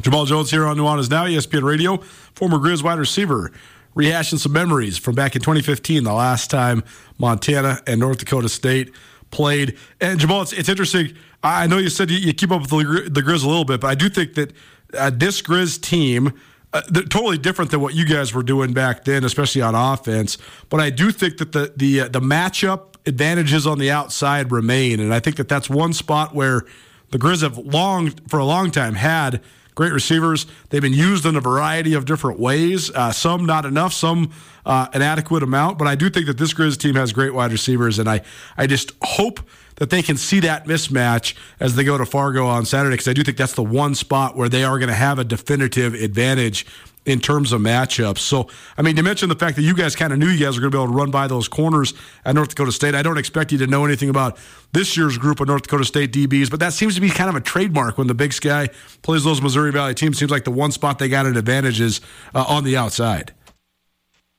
Jamal 0.00 0.24
Jones 0.24 0.50
here 0.50 0.66
on 0.66 0.76
Nuanez 0.76 1.10
Now, 1.10 1.26
ESPN 1.26 1.62
Radio, 1.62 1.98
former 2.34 2.58
Grizz 2.58 2.82
wide 2.82 2.98
receiver, 2.98 3.52
rehashing 3.94 4.38
some 4.38 4.52
memories 4.52 4.98
from 4.98 5.14
back 5.14 5.36
in 5.36 5.42
2015, 5.42 6.02
the 6.02 6.12
last 6.12 6.50
time 6.50 6.82
Montana 7.18 7.80
and 7.86 8.00
North 8.00 8.18
Dakota 8.18 8.48
State 8.48 8.92
played. 9.30 9.76
And 10.00 10.18
Jamal, 10.18 10.42
it's, 10.42 10.52
it's 10.52 10.68
interesting. 10.68 11.14
I 11.42 11.66
know 11.66 11.78
you 11.78 11.88
said 11.88 12.10
you, 12.10 12.18
you 12.18 12.32
keep 12.32 12.50
up 12.50 12.62
with 12.62 12.70
the, 12.70 13.08
the 13.10 13.20
Grizz 13.20 13.44
a 13.44 13.48
little 13.48 13.64
bit, 13.64 13.80
but 13.80 13.88
I 13.88 13.94
do 13.94 14.08
think 14.08 14.34
that 14.34 14.52
uh, 14.96 15.10
this 15.10 15.40
Grizz 15.40 15.80
team 15.80 16.32
uh, 16.72 16.80
totally 17.10 17.38
different 17.38 17.70
than 17.70 17.80
what 17.80 17.94
you 17.94 18.04
guys 18.06 18.32
were 18.32 18.42
doing 18.42 18.72
back 18.72 19.04
then, 19.04 19.24
especially 19.24 19.62
on 19.62 19.74
offense. 19.74 20.38
But 20.68 20.80
I 20.80 20.90
do 20.90 21.10
think 21.10 21.38
that 21.38 21.52
the 21.52 21.72
the 21.76 22.02
uh, 22.02 22.08
the 22.08 22.20
matchup 22.20 22.94
advantages 23.06 23.66
on 23.66 23.78
the 23.78 23.90
outside 23.90 24.52
remain, 24.52 25.00
and 25.00 25.12
I 25.12 25.20
think 25.20 25.36
that 25.36 25.48
that's 25.48 25.68
one 25.68 25.92
spot 25.92 26.34
where 26.34 26.62
the 27.10 27.18
Grizz 27.18 27.42
have 27.42 27.58
long 27.58 28.10
for 28.28 28.38
a 28.38 28.44
long 28.44 28.70
time 28.70 28.94
had 28.94 29.42
great 29.74 29.92
receivers. 29.92 30.46
They've 30.70 30.82
been 30.82 30.92
used 30.92 31.24
in 31.26 31.36
a 31.36 31.40
variety 31.40 31.94
of 31.94 32.04
different 32.04 32.38
ways. 32.38 32.90
Uh, 32.90 33.12
some 33.12 33.46
not 33.46 33.64
enough, 33.64 33.92
some 33.92 34.30
uh, 34.64 34.88
an 34.92 35.02
adequate 35.02 35.42
amount. 35.42 35.78
But 35.78 35.88
I 35.88 35.94
do 35.94 36.10
think 36.10 36.26
that 36.26 36.38
this 36.38 36.54
Grizz 36.54 36.78
team 36.78 36.94
has 36.94 37.12
great 37.12 37.34
wide 37.34 37.52
receivers, 37.52 37.98
and 37.98 38.08
I 38.08 38.22
I 38.56 38.66
just 38.66 38.92
hope 39.02 39.40
that 39.76 39.90
they 39.90 40.02
can 40.02 40.16
see 40.16 40.40
that 40.40 40.66
mismatch 40.66 41.34
as 41.60 41.76
they 41.76 41.84
go 41.84 41.98
to 41.98 42.06
Fargo 42.06 42.46
on 42.46 42.64
Saturday 42.64 42.94
because 42.94 43.08
I 43.08 43.12
do 43.12 43.22
think 43.22 43.36
that's 43.36 43.54
the 43.54 43.62
one 43.62 43.94
spot 43.94 44.36
where 44.36 44.48
they 44.48 44.64
are 44.64 44.78
going 44.78 44.88
to 44.88 44.94
have 44.94 45.18
a 45.18 45.24
definitive 45.24 45.94
advantage 45.94 46.66
in 47.04 47.18
terms 47.18 47.52
of 47.52 47.60
matchups. 47.60 48.18
So, 48.18 48.48
I 48.78 48.82
mean, 48.82 48.94
to 48.96 49.02
mention 49.02 49.28
the 49.28 49.34
fact 49.34 49.56
that 49.56 49.62
you 49.62 49.74
guys 49.74 49.96
kind 49.96 50.12
of 50.12 50.18
knew 50.18 50.28
you 50.28 50.44
guys 50.44 50.56
were 50.56 50.60
going 50.60 50.70
to 50.70 50.76
be 50.76 50.82
able 50.82 50.92
to 50.92 50.98
run 50.98 51.10
by 51.10 51.26
those 51.26 51.48
corners 51.48 51.94
at 52.24 52.34
North 52.34 52.50
Dakota 52.50 52.70
State, 52.70 52.94
I 52.94 53.02
don't 53.02 53.18
expect 53.18 53.50
you 53.50 53.58
to 53.58 53.66
know 53.66 53.84
anything 53.84 54.08
about 54.08 54.38
this 54.72 54.96
year's 54.96 55.18
group 55.18 55.40
of 55.40 55.48
North 55.48 55.62
Dakota 55.62 55.84
State 55.84 56.12
DBs, 56.12 56.50
but 56.50 56.60
that 56.60 56.72
seems 56.72 56.94
to 56.94 57.00
be 57.00 57.10
kind 57.10 57.28
of 57.28 57.34
a 57.34 57.40
trademark 57.40 57.98
when 57.98 58.06
the 58.06 58.14
Big 58.14 58.32
Sky 58.32 58.68
plays 59.02 59.24
those 59.24 59.42
Missouri 59.42 59.72
Valley 59.72 59.94
teams. 59.94 60.18
Seems 60.18 60.30
like 60.30 60.44
the 60.44 60.52
one 60.52 60.70
spot 60.70 60.98
they 60.98 61.08
got 61.08 61.26
an 61.26 61.36
advantage 61.36 61.80
is 61.80 62.00
uh, 62.34 62.44
on 62.46 62.64
the 62.64 62.76
outside. 62.76 63.34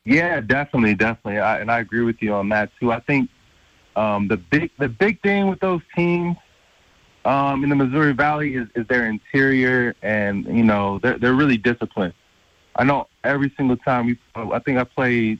Yeah, 0.06 0.42
definitely, 0.42 0.96
definitely, 0.96 1.40
I, 1.40 1.60
and 1.60 1.72
I 1.72 1.80
agree 1.80 2.04
with 2.04 2.22
you 2.22 2.34
on 2.34 2.50
that 2.50 2.70
too. 2.80 2.92
I 2.92 3.00
think 3.02 3.30
um, 3.96 4.28
the 4.28 4.38
big 4.38 4.72
the 4.80 4.90
big 4.90 5.22
thing 5.22 5.48
with 5.48 5.60
those 5.60 5.82
teams 5.96 6.38
um, 7.26 7.64
in 7.64 7.70
the 7.70 7.76
Missouri 7.76 8.14
Valley 8.14 8.56
is, 8.56 8.68
is 8.76 8.86
their 8.88 9.06
interior, 9.08 9.96
and 10.02 10.46
you 10.46 10.64
know 10.64 11.00
they're 11.00 11.18
they're 11.18 11.34
really 11.34 11.58
disciplined. 11.58 12.14
I 12.76 12.84
know 12.84 13.08
every 13.24 13.54
single 13.56 13.78
time 13.78 14.08
we, 14.08 14.18
I 14.36 14.60
think 14.60 14.80
I 14.80 14.84
played 14.84 15.40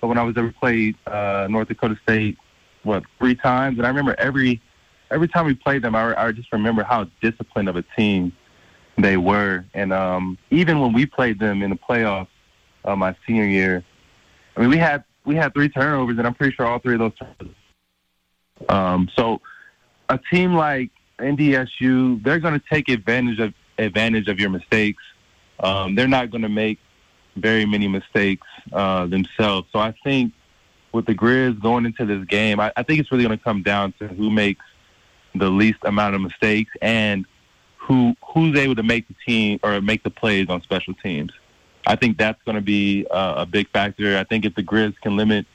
but 0.00 0.08
when 0.08 0.18
I 0.18 0.22
was 0.22 0.36
ever 0.36 0.52
played 0.52 0.96
uh, 1.06 1.46
North 1.50 1.68
Dakota 1.68 1.98
State, 2.02 2.38
what 2.82 3.02
three 3.18 3.34
times, 3.34 3.78
and 3.78 3.86
I 3.86 3.88
remember 3.88 4.14
every 4.18 4.60
every 5.10 5.28
time 5.28 5.46
we 5.46 5.54
played 5.54 5.82
them, 5.82 5.94
I, 5.94 6.26
I 6.26 6.32
just 6.32 6.52
remember 6.52 6.84
how 6.84 7.06
disciplined 7.20 7.68
of 7.68 7.76
a 7.76 7.82
team 7.96 8.32
they 8.98 9.16
were, 9.16 9.64
and 9.74 9.92
um, 9.92 10.38
even 10.50 10.80
when 10.80 10.92
we 10.92 11.06
played 11.06 11.38
them 11.38 11.62
in 11.62 11.70
the 11.70 11.76
playoffs 11.76 12.28
uh, 12.84 12.94
my 12.94 13.16
senior 13.26 13.46
year, 13.46 13.84
I 14.56 14.60
mean 14.60 14.70
we 14.70 14.76
had 14.76 15.04
we 15.24 15.34
had 15.34 15.54
three 15.54 15.68
turnovers, 15.68 16.18
and 16.18 16.26
I'm 16.26 16.34
pretty 16.34 16.54
sure 16.54 16.66
all 16.66 16.78
three 16.78 16.94
of 16.94 17.00
those 17.00 17.14
turnovers 17.18 17.56
um, 18.68 19.08
so 19.14 19.40
a 20.08 20.18
team 20.30 20.54
like 20.54 20.90
NDSU, 21.18 22.22
they're 22.22 22.38
going 22.38 22.58
to 22.58 22.66
take 22.70 22.88
advantage 22.88 23.40
of 23.40 23.54
advantage 23.78 24.28
of 24.28 24.40
your 24.40 24.50
mistakes. 24.50 25.02
Um, 25.60 25.94
they're 25.94 26.08
not 26.08 26.30
going 26.30 26.42
to 26.42 26.48
make 26.48 26.78
very 27.36 27.66
many 27.66 27.88
mistakes 27.88 28.46
uh, 28.72 29.06
themselves. 29.06 29.68
So 29.72 29.78
I 29.78 29.94
think 30.04 30.32
with 30.92 31.06
the 31.06 31.14
Grizz 31.14 31.60
going 31.60 31.84
into 31.84 32.06
this 32.06 32.24
game, 32.26 32.58
I, 32.58 32.72
I 32.76 32.82
think 32.82 33.00
it's 33.00 33.12
really 33.12 33.24
going 33.24 33.36
to 33.36 33.44
come 33.44 33.62
down 33.62 33.92
to 33.98 34.08
who 34.08 34.30
makes 34.30 34.64
the 35.34 35.50
least 35.50 35.78
amount 35.82 36.14
of 36.14 36.22
mistakes 36.22 36.72
and 36.80 37.26
who 37.76 38.16
who's 38.34 38.58
able 38.58 38.74
to 38.74 38.82
make 38.82 39.06
the 39.08 39.14
team 39.26 39.60
or 39.62 39.80
make 39.80 40.02
the 40.02 40.10
plays 40.10 40.48
on 40.48 40.62
special 40.62 40.94
teams. 40.94 41.32
I 41.86 41.94
think 41.94 42.18
that's 42.18 42.40
going 42.44 42.56
to 42.56 42.62
be 42.62 43.06
uh, 43.10 43.34
a 43.36 43.46
big 43.46 43.70
factor. 43.70 44.18
I 44.18 44.24
think 44.24 44.44
if 44.44 44.54
the 44.54 44.62
Grizz 44.62 45.00
can 45.02 45.16
limit 45.16 45.46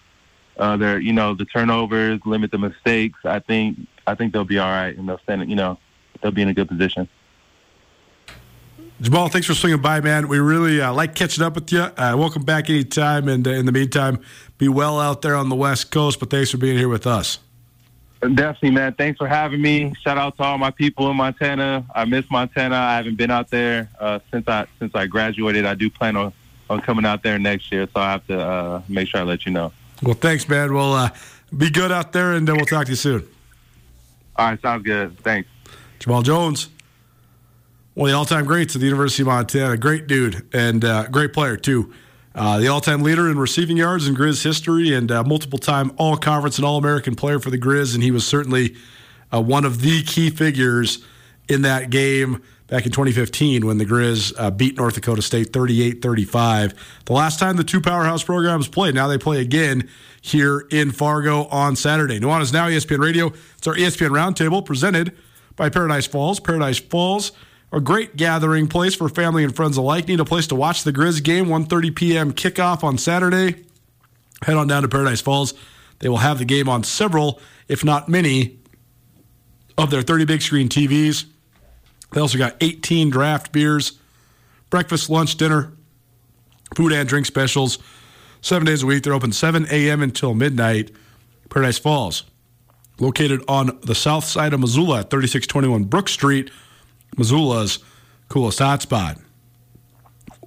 uh, 0.61 0.77
their 0.77 0.99
you 0.99 1.11
know 1.11 1.33
the 1.33 1.43
turnovers, 1.43 2.21
limit 2.23 2.51
the 2.51 2.59
mistakes. 2.59 3.19
I 3.25 3.39
think 3.39 3.79
I 4.07 4.15
think 4.15 4.31
they'll 4.31 4.45
be 4.45 4.59
all 4.59 4.69
right 4.69 4.95
and 4.95 5.09
they'll 5.09 5.19
stand. 5.19 5.49
You 5.49 5.55
know, 5.55 5.77
they'll 6.21 6.31
be 6.31 6.43
in 6.43 6.47
a 6.47 6.53
good 6.53 6.69
position. 6.69 7.09
Jamal, 9.01 9.29
thanks 9.29 9.47
for 9.47 9.55
swinging 9.55 9.81
by, 9.81 9.99
man. 9.99 10.27
We 10.27 10.37
really 10.37 10.79
uh, 10.79 10.93
like 10.93 11.15
catching 11.15 11.43
up 11.43 11.55
with 11.55 11.71
you. 11.71 11.81
Uh, 11.81 12.15
welcome 12.15 12.43
back 12.43 12.69
anytime. 12.69 13.27
And 13.27 13.47
uh, 13.47 13.51
in 13.51 13.65
the 13.65 13.71
meantime, 13.71 14.19
be 14.59 14.67
well 14.67 14.99
out 14.99 15.23
there 15.23 15.35
on 15.35 15.49
the 15.49 15.55
West 15.55 15.89
Coast. 15.89 16.19
But 16.19 16.29
thanks 16.29 16.51
for 16.51 16.57
being 16.57 16.77
here 16.77 16.87
with 16.87 17.07
us. 17.07 17.39
Definitely, 18.21 18.69
man. 18.69 18.93
Thanks 18.93 19.17
for 19.17 19.27
having 19.27 19.59
me. 19.59 19.95
Shout 20.01 20.19
out 20.19 20.37
to 20.37 20.43
all 20.43 20.59
my 20.59 20.69
people 20.69 21.09
in 21.09 21.17
Montana. 21.17 21.83
I 21.95 22.05
miss 22.05 22.29
Montana. 22.29 22.75
I 22.75 22.97
haven't 22.97 23.15
been 23.15 23.31
out 23.31 23.49
there 23.49 23.89
uh, 23.99 24.19
since 24.29 24.47
I 24.47 24.67
since 24.77 24.93
I 24.93 25.07
graduated. 25.07 25.65
I 25.65 25.73
do 25.73 25.89
plan 25.89 26.15
on, 26.15 26.31
on 26.69 26.81
coming 26.81 27.03
out 27.03 27.23
there 27.23 27.39
next 27.39 27.71
year, 27.71 27.87
so 27.91 27.99
I 27.99 28.11
have 28.11 28.27
to 28.27 28.39
uh, 28.39 28.81
make 28.87 29.07
sure 29.07 29.21
I 29.21 29.23
let 29.23 29.47
you 29.47 29.51
know. 29.51 29.73
Well, 30.03 30.15
thanks, 30.15 30.47
man. 30.49 30.73
Well, 30.73 30.93
uh, 30.93 31.09
be 31.55 31.69
good 31.69 31.91
out 31.91 32.11
there, 32.11 32.33
and 32.33 32.49
uh, 32.49 32.53
we'll 32.55 32.65
talk 32.65 32.85
to 32.85 32.91
you 32.91 32.95
soon. 32.95 33.27
All 34.35 34.47
right, 34.47 34.61
sounds 34.61 34.83
good. 34.83 35.17
Thanks. 35.19 35.49
Jamal 35.99 36.23
Jones, 36.23 36.69
one 37.93 38.09
of 38.09 38.13
the 38.13 38.17
all-time 38.17 38.45
greats 38.45 38.75
at 38.75 38.79
the 38.81 38.87
University 38.87 39.21
of 39.21 39.27
Montana. 39.27 39.77
Great 39.77 40.07
dude 40.07 40.47
and 40.53 40.83
uh, 40.83 41.07
great 41.07 41.33
player 41.33 41.57
too. 41.57 41.93
Uh, 42.33 42.57
the 42.57 42.67
all-time 42.67 43.03
leader 43.03 43.29
in 43.29 43.37
receiving 43.37 43.77
yards 43.77 44.07
in 44.07 44.15
Grizz 44.15 44.43
history, 44.43 44.93
and 44.93 45.11
uh, 45.11 45.23
multiple-time 45.23 45.91
All-Conference 45.97 46.57
and 46.57 46.65
All-American 46.65 47.13
player 47.13 47.39
for 47.39 47.51
the 47.51 47.57
Grizz. 47.57 47.93
And 47.93 48.01
he 48.01 48.09
was 48.09 48.25
certainly 48.25 48.75
uh, 49.31 49.41
one 49.41 49.65
of 49.65 49.81
the 49.81 50.01
key 50.01 50.29
figures 50.29 51.05
in 51.47 51.61
that 51.63 51.89
game 51.89 52.41
back 52.71 52.85
in 52.85 52.91
2015 52.91 53.67
when 53.67 53.77
the 53.77 53.85
Grizz 53.85 54.33
uh, 54.37 54.49
beat 54.49 54.77
North 54.77 54.95
Dakota 54.95 55.21
State 55.21 55.51
38 55.51 56.01
35. 56.01 56.73
The 57.05 57.13
last 57.13 57.37
time 57.37 57.57
the 57.57 57.65
two 57.65 57.81
powerhouse 57.81 58.23
programs 58.23 58.67
played. 58.69 58.95
Now 58.95 59.07
they 59.07 59.17
play 59.17 59.41
again 59.41 59.89
here 60.21 60.65
in 60.71 60.91
Fargo 60.91 61.45
on 61.47 61.75
Saturday. 61.75 62.19
Nuanez 62.19 62.53
Now, 62.53 62.69
ESPN 62.69 62.99
Radio. 62.99 63.33
It's 63.57 63.67
our 63.67 63.75
ESPN 63.75 64.09
Roundtable 64.09 64.65
presented 64.65 65.15
by 65.57 65.69
Paradise 65.69 66.07
Falls. 66.07 66.39
Paradise 66.39 66.79
Falls, 66.79 67.33
a 67.73 67.81
great 67.81 68.15
gathering 68.15 68.67
place 68.67 68.95
for 68.95 69.09
family 69.09 69.43
and 69.43 69.53
friends 69.53 69.75
alike. 69.75 70.07
Need 70.07 70.21
a 70.21 70.25
place 70.25 70.47
to 70.47 70.55
watch 70.55 70.83
the 70.83 70.93
Grizz 70.93 71.21
game, 71.21 71.47
1.30 71.47 71.93
p.m. 71.93 72.31
kickoff 72.31 72.85
on 72.85 72.97
Saturday. 72.97 73.65
Head 74.43 74.55
on 74.55 74.67
down 74.67 74.83
to 74.83 74.87
Paradise 74.87 75.19
Falls. 75.19 75.53
They 75.99 76.07
will 76.07 76.17
have 76.17 76.39
the 76.39 76.45
game 76.45 76.69
on 76.69 76.83
several, 76.85 77.41
if 77.67 77.83
not 77.83 78.07
many, 78.07 78.59
of 79.77 79.91
their 79.91 80.01
30 80.01 80.25
big 80.25 80.41
screen 80.41 80.69
TVs. 80.69 81.25
They 82.11 82.21
also 82.21 82.37
got 82.37 82.55
18 82.61 83.09
draft 83.09 83.51
beers, 83.51 83.93
breakfast, 84.69 85.09
lunch, 85.09 85.35
dinner, 85.37 85.73
food 86.75 86.91
and 86.91 87.07
drink 87.07 87.25
specials. 87.25 87.79
Seven 88.41 88.65
days 88.65 88.83
a 88.83 88.85
week. 88.85 89.03
They're 89.03 89.13
open 89.13 89.31
7 89.31 89.67
a.m. 89.69 90.01
until 90.01 90.33
midnight. 90.33 90.91
Paradise 91.49 91.77
Falls, 91.77 92.23
located 92.99 93.43
on 93.47 93.77
the 93.83 93.93
south 93.93 94.23
side 94.23 94.53
of 94.53 94.59
Missoula 94.61 95.01
at 95.01 95.09
3621 95.09 95.83
Brook 95.83 96.07
Street, 96.07 96.49
Missoula's 97.17 97.79
coolest 98.29 98.59
hotspot. 98.59 99.21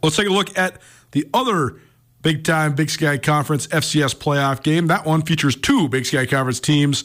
Let's 0.02 0.16
take 0.16 0.28
a 0.28 0.32
look 0.32 0.56
at 0.58 0.80
the 1.12 1.28
other 1.32 1.78
big 2.22 2.42
time 2.42 2.74
Big 2.74 2.90
Sky 2.90 3.18
Conference 3.18 3.66
FCS 3.68 4.16
playoff 4.16 4.62
game. 4.62 4.86
That 4.88 5.04
one 5.06 5.22
features 5.22 5.54
two 5.54 5.88
Big 5.88 6.06
Sky 6.06 6.26
Conference 6.26 6.58
teams 6.58 7.04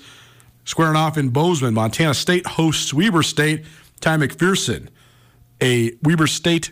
squaring 0.63 0.95
off 0.95 1.17
in 1.17 1.29
Bozeman. 1.29 1.73
Montana 1.73 2.13
State 2.13 2.47
hosts 2.47 2.93
Weber 2.93 3.21
State. 3.21 3.65
Ty 3.99 4.17
McPherson, 4.17 4.87
a 5.61 5.91
Weber 6.03 6.27
State 6.27 6.71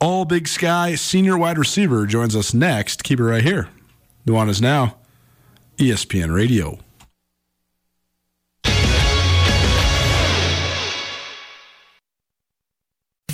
All 0.00 0.24
Big 0.24 0.48
Sky 0.48 0.94
senior 0.94 1.36
wide 1.36 1.58
receiver, 1.58 2.06
joins 2.06 2.34
us 2.34 2.54
next. 2.54 3.04
Keep 3.04 3.20
it 3.20 3.24
right 3.24 3.42
here. 3.44 3.68
Nuanez 4.26 4.60
Now, 4.60 4.96
ESPN 5.76 6.34
Radio. 6.34 6.78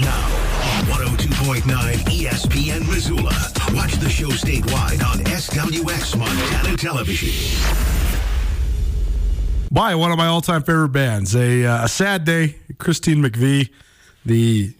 Now 0.00 0.24
on 0.78 0.84
102.9 0.86 1.62
ESPN 1.62 2.88
Missoula. 2.88 3.32
Watch 3.76 3.94
the 3.94 4.08
show 4.08 4.28
statewide 4.28 5.04
on 5.06 5.18
SWX 5.18 6.18
Montana 6.18 6.76
Television. 6.76 7.30
By 9.70 9.94
one 9.94 10.10
of 10.10 10.18
my 10.18 10.26
all-time 10.26 10.64
favorite 10.64 10.88
bands, 10.88 11.36
a, 11.36 11.64
uh, 11.64 11.84
a 11.84 11.88
sad 11.88 12.24
day. 12.24 12.56
Christine 12.78 13.22
McVie, 13.22 13.70
the 14.26 14.74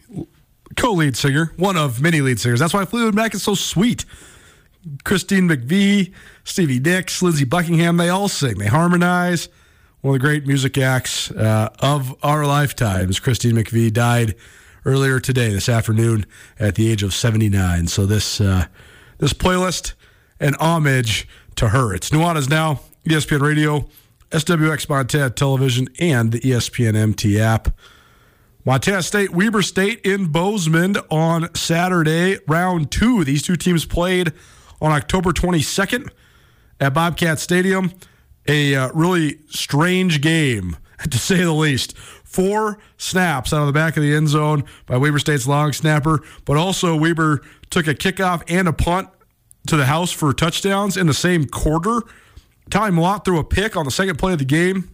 co-lead 0.75 1.15
singer, 1.15 1.53
one 1.55 1.77
of 1.77 2.01
many 2.01 2.19
lead 2.19 2.39
singers. 2.39 2.59
That's 2.59 2.73
why 2.73 2.83
Fleetwood 2.83 3.15
Mac 3.15 3.33
is 3.33 3.43
so 3.43 3.55
sweet. 3.55 4.03
Christine 5.05 5.47
McVie, 5.47 6.11
Stevie 6.43 6.79
Nicks, 6.81 7.21
Lindsey 7.21 7.45
Buckingham, 7.45 7.95
they 7.95 8.09
all 8.09 8.27
sing. 8.27 8.57
They 8.57 8.67
harmonize 8.67 9.47
one 10.01 10.15
of 10.15 10.21
the 10.21 10.27
great 10.27 10.45
music 10.45 10.77
acts 10.77 11.31
uh, 11.31 11.69
of 11.79 12.15
our 12.21 12.45
lifetimes. 12.45 13.21
Christine 13.21 13.55
McVie 13.55 13.93
died 13.93 14.35
earlier 14.85 15.19
today, 15.19 15.51
this 15.51 15.67
afternoon, 15.67 16.25
at 16.59 16.75
the 16.75 16.91
age 16.91 17.03
of 17.03 17.13
79. 17.13 17.87
So 17.87 18.05
this 18.05 18.39
uh, 18.39 18.65
this 19.17 19.33
playlist 19.33 19.93
an 20.39 20.55
homage 20.55 21.27
to 21.55 21.69
her. 21.69 21.93
It's 21.93 22.09
Nuanez 22.09 22.49
Now, 22.49 22.81
ESPN 23.05 23.41
Radio, 23.41 23.87
SWX 24.31 24.89
Montana 24.89 25.29
Television, 25.29 25.87
and 25.99 26.31
the 26.31 26.39
ESPN 26.39 26.95
MT 26.95 27.39
app. 27.39 27.69
Montana 28.65 29.03
State, 29.03 29.31
Weber 29.31 29.61
State 29.61 30.01
in 30.01 30.27
Bozeman 30.31 30.97
on 31.11 31.53
Saturday, 31.53 32.39
round 32.47 32.91
two. 32.91 33.23
These 33.23 33.43
two 33.43 33.55
teams 33.55 33.85
played 33.85 34.33
on 34.81 34.91
October 34.91 35.31
22nd 35.31 36.09
at 36.79 36.93
Bobcat 36.93 37.39
Stadium. 37.39 37.91
A 38.47 38.75
uh, 38.75 38.89
really 38.93 39.39
strange 39.49 40.21
game, 40.21 40.77
to 41.09 41.17
say 41.17 41.37
the 41.37 41.53
least. 41.53 41.95
Four 42.35 42.79
snaps 42.97 43.53
out 43.53 43.61
of 43.61 43.67
the 43.67 43.71
back 43.71 43.95
of 43.95 44.03
the 44.03 44.13
end 44.13 44.27
zone 44.27 44.65
by 44.87 44.97
Weber 44.97 45.19
State's 45.19 45.47
long 45.47 45.71
snapper, 45.71 46.21
but 46.43 46.57
also 46.57 46.93
Weber 46.93 47.39
took 47.69 47.87
a 47.87 47.95
kickoff 47.95 48.43
and 48.49 48.67
a 48.67 48.73
punt 48.73 49.07
to 49.67 49.77
the 49.77 49.85
house 49.85 50.11
for 50.11 50.33
touchdowns 50.33 50.97
in 50.97 51.07
the 51.07 51.13
same 51.13 51.45
quarter. 51.45 52.01
Tommy 52.69 52.93
Mellott 52.93 53.23
threw 53.23 53.39
a 53.39 53.43
pick 53.45 53.77
on 53.77 53.85
the 53.85 53.91
second 53.91 54.19
play 54.19 54.33
of 54.33 54.39
the 54.39 54.43
game. 54.43 54.89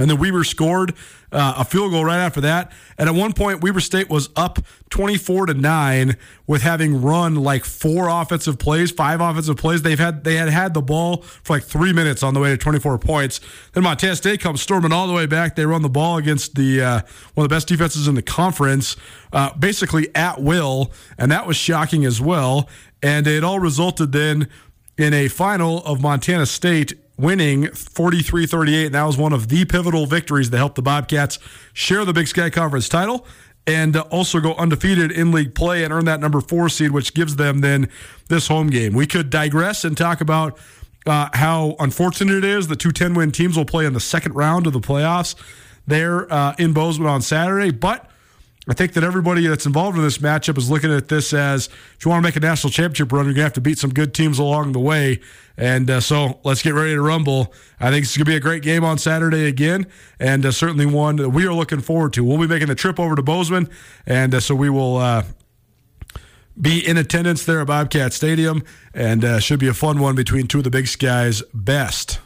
And 0.00 0.10
then 0.10 0.18
Weber 0.18 0.44
scored 0.44 0.94
uh, 1.30 1.54
a 1.58 1.64
field 1.64 1.92
goal 1.92 2.04
right 2.04 2.18
after 2.18 2.40
that. 2.40 2.72
And 2.98 3.08
at 3.08 3.14
one 3.14 3.34
point, 3.34 3.60
Weber 3.60 3.80
State 3.80 4.08
was 4.08 4.30
up 4.34 4.58
24 4.88 5.46
to 5.46 5.54
9 5.54 6.16
with 6.46 6.62
having 6.62 7.02
run 7.02 7.36
like 7.36 7.64
four 7.64 8.08
offensive 8.08 8.58
plays, 8.58 8.90
five 8.90 9.20
offensive 9.20 9.56
plays. 9.56 9.82
They've 9.82 9.98
had 9.98 10.24
they 10.24 10.36
had 10.36 10.48
had 10.48 10.74
the 10.74 10.80
ball 10.80 11.18
for 11.18 11.54
like 11.54 11.62
three 11.62 11.92
minutes 11.92 12.22
on 12.22 12.34
the 12.34 12.40
way 12.40 12.48
to 12.50 12.56
24 12.56 12.98
points. 12.98 13.40
Then 13.72 13.84
Montana 13.84 14.16
State 14.16 14.40
comes 14.40 14.62
storming 14.62 14.90
all 14.90 15.06
the 15.06 15.12
way 15.12 15.26
back. 15.26 15.54
They 15.54 15.66
run 15.66 15.82
the 15.82 15.90
ball 15.90 16.16
against 16.16 16.54
the 16.54 16.82
uh, 16.82 17.00
one 17.34 17.44
of 17.44 17.50
the 17.50 17.54
best 17.54 17.68
defenses 17.68 18.08
in 18.08 18.14
the 18.14 18.22
conference, 18.22 18.96
uh, 19.32 19.52
basically 19.54 20.12
at 20.14 20.42
will, 20.42 20.92
and 21.18 21.30
that 21.30 21.46
was 21.46 21.56
shocking 21.56 22.04
as 22.06 22.20
well. 22.20 22.68
And 23.02 23.26
it 23.26 23.44
all 23.44 23.60
resulted 23.60 24.12
then 24.12 24.48
in 24.98 25.14
a 25.14 25.28
final 25.28 25.82
of 25.84 26.02
Montana 26.02 26.46
State 26.46 26.94
winning 27.20 27.68
43 27.68 28.46
38. 28.46 28.92
That 28.92 29.04
was 29.04 29.16
one 29.16 29.32
of 29.32 29.48
the 29.48 29.64
pivotal 29.64 30.06
victories 30.06 30.50
that 30.50 30.58
helped 30.58 30.76
the 30.76 30.82
Bobcats 30.82 31.38
share 31.72 32.04
the 32.04 32.12
Big 32.12 32.28
Sky 32.28 32.50
Conference 32.50 32.88
title 32.88 33.26
and 33.66 33.96
also 33.96 34.40
go 34.40 34.54
undefeated 34.54 35.12
in 35.12 35.30
league 35.32 35.54
play 35.54 35.84
and 35.84 35.92
earn 35.92 36.04
that 36.06 36.20
number 36.20 36.40
four 36.40 36.68
seed, 36.68 36.90
which 36.90 37.14
gives 37.14 37.36
them 37.36 37.60
then 37.60 37.88
this 38.28 38.48
home 38.48 38.68
game. 38.68 38.94
We 38.94 39.06
could 39.06 39.30
digress 39.30 39.84
and 39.84 39.96
talk 39.96 40.20
about 40.20 40.58
uh, 41.06 41.28
how 41.34 41.76
unfortunate 41.78 42.36
it 42.36 42.44
is 42.44 42.68
the 42.68 42.76
two 42.76 42.92
10 42.92 43.14
win 43.14 43.32
teams 43.32 43.56
will 43.56 43.64
play 43.64 43.86
in 43.86 43.92
the 43.92 44.00
second 44.00 44.34
round 44.34 44.66
of 44.66 44.72
the 44.72 44.80
playoffs 44.80 45.34
there 45.86 46.30
uh, 46.32 46.54
in 46.58 46.72
Bozeman 46.72 47.08
on 47.08 47.22
Saturday. 47.22 47.70
But 47.70 48.09
I 48.68 48.74
think 48.74 48.92
that 48.92 49.02
everybody 49.02 49.46
that's 49.46 49.64
involved 49.64 49.96
in 49.96 50.04
this 50.04 50.18
matchup 50.18 50.58
is 50.58 50.70
looking 50.70 50.92
at 50.92 51.08
this 51.08 51.32
as 51.32 51.68
if 51.96 52.04
you 52.04 52.10
want 52.10 52.22
to 52.22 52.28
make 52.28 52.36
a 52.36 52.40
national 52.40 52.70
championship 52.70 53.10
run, 53.10 53.24
you're 53.24 53.32
going 53.32 53.36
to 53.36 53.44
have 53.44 53.52
to 53.54 53.60
beat 53.60 53.78
some 53.78 53.92
good 53.92 54.12
teams 54.12 54.38
along 54.38 54.72
the 54.72 54.78
way. 54.78 55.20
And 55.56 55.90
uh, 55.90 56.00
so 56.00 56.40
let's 56.44 56.62
get 56.62 56.74
ready 56.74 56.92
to 56.92 57.00
rumble. 57.00 57.54
I 57.80 57.90
think 57.90 58.04
it's 58.04 58.16
going 58.16 58.26
to 58.26 58.30
be 58.30 58.36
a 58.36 58.40
great 58.40 58.62
game 58.62 58.84
on 58.84 58.98
Saturday 58.98 59.46
again, 59.46 59.86
and 60.18 60.44
uh, 60.44 60.52
certainly 60.52 60.84
one 60.84 61.16
that 61.16 61.30
we 61.30 61.46
are 61.46 61.54
looking 61.54 61.80
forward 61.80 62.12
to. 62.14 62.24
We'll 62.24 62.38
be 62.38 62.46
making 62.46 62.68
the 62.68 62.74
trip 62.74 63.00
over 63.00 63.16
to 63.16 63.22
Bozeman, 63.22 63.68
and 64.06 64.34
uh, 64.34 64.40
so 64.40 64.54
we 64.54 64.68
will 64.68 64.98
uh, 64.98 65.24
be 66.60 66.86
in 66.86 66.98
attendance 66.98 67.44
there 67.46 67.60
at 67.60 67.66
Bobcat 67.66 68.12
Stadium, 68.12 68.62
and 68.92 69.24
uh, 69.24 69.38
should 69.38 69.58
be 69.58 69.68
a 69.68 69.74
fun 69.74 70.00
one 70.00 70.14
between 70.14 70.46
two 70.46 70.58
of 70.58 70.64
the 70.64 70.70
Big 70.70 70.86
Sky's 70.86 71.42
best. 71.54 72.20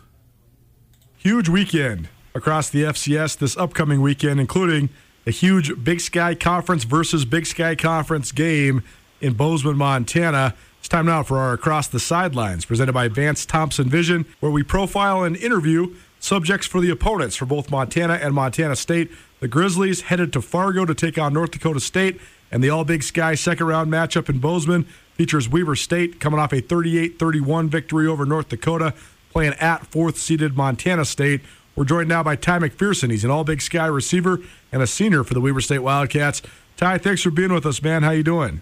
Huge 1.17 1.49
weekend 1.49 2.09
across 2.35 2.69
the 2.69 2.83
FCS 2.83 3.39
this 3.39 3.57
upcoming 3.57 4.03
weekend, 4.03 4.41
including 4.41 4.91
a 5.27 5.31
huge 5.31 5.83
Big 5.83 6.01
Sky 6.01 6.35
Conference 6.35 6.85
versus 6.85 7.25
Big 7.25 7.47
Sky 7.47 7.75
Conference 7.75 8.33
game 8.33 8.83
in 9.21 9.35
Bozeman, 9.35 9.77
Montana. 9.77 10.55
It's 10.79 10.89
time 10.89 11.07
now 11.07 11.23
for 11.23 11.39
our 11.39 11.55
Across 11.55 11.89
the 11.89 12.01
Sidelines, 12.01 12.67
presented 12.67 12.93
by 12.93 13.09
Vance 13.09 13.47
Thompson 13.47 13.89
Vision, 13.89 14.27
where 14.41 14.53
we 14.53 14.63
profile 14.63 15.25
and 15.25 15.37
interview 15.37 15.95
subjects 16.21 16.67
for 16.67 16.81
the 16.81 16.91
opponents 16.91 17.37
for 17.37 17.47
both 17.47 17.71
Montana 17.71 18.15
and 18.15 18.35
Montana 18.35 18.77
State. 18.77 19.11
The 19.41 19.49
Grizzlies 19.49 20.03
headed 20.03 20.33
to 20.35 20.43
Fargo 20.43 20.85
to 20.85 20.95
take 20.95 21.19
on 21.19 21.33
North 21.33 21.53
Dakota 21.53 21.81
State, 21.81 22.21
and 22.51 22.63
the 22.63 22.71
All 22.71 22.85
Big 22.85 23.03
Sky 23.03 23.35
second 23.35 23.67
round 23.67 23.91
matchup 23.91 24.29
in 24.29 24.39
Bozeman 24.41 24.85
features 25.15 25.49
Weber 25.49 25.77
State 25.77 26.21
coming 26.21 26.39
off 26.39 26.53
a 26.53 26.61
38 26.61 27.19
31 27.19 27.71
victory 27.71 28.07
over 28.07 28.27
North 28.27 28.51
Dakota, 28.51 28.93
playing 29.33 29.55
at 29.55 29.87
fourth 29.87 30.19
seeded 30.19 30.55
Montana 30.55 31.07
State. 31.07 31.41
We're 31.77 31.85
joined 31.85 32.09
now 32.09 32.23
by 32.23 32.37
Ty 32.37 32.61
McPherson. 32.61 33.11
He's 33.11 33.25
an 33.25 33.31
All 33.31 33.45
Big 33.45 33.61
Sky 33.61 33.87
receiver 33.87 34.39
and 34.71 34.81
a 34.81 34.87
senior 34.87 35.25
for 35.25 35.35
the 35.35 35.41
Weber 35.41 35.61
State 35.61 35.81
Wildcats. 35.81 36.41
Ty, 36.77 36.99
thanks 36.99 37.23
for 37.23 37.31
being 37.31 37.53
with 37.53 37.67
us, 37.67 37.83
man. 37.83 38.03
How 38.03 38.11
you 38.13 38.23
doing? 38.23 38.61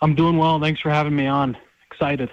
I'm 0.00 0.14
doing 0.14 0.38
well. 0.38 0.60
Thanks 0.60 0.80
for 0.80 0.90
having 0.90 1.16
me 1.16 1.26
on. 1.26 1.56
Excited. 1.90 2.30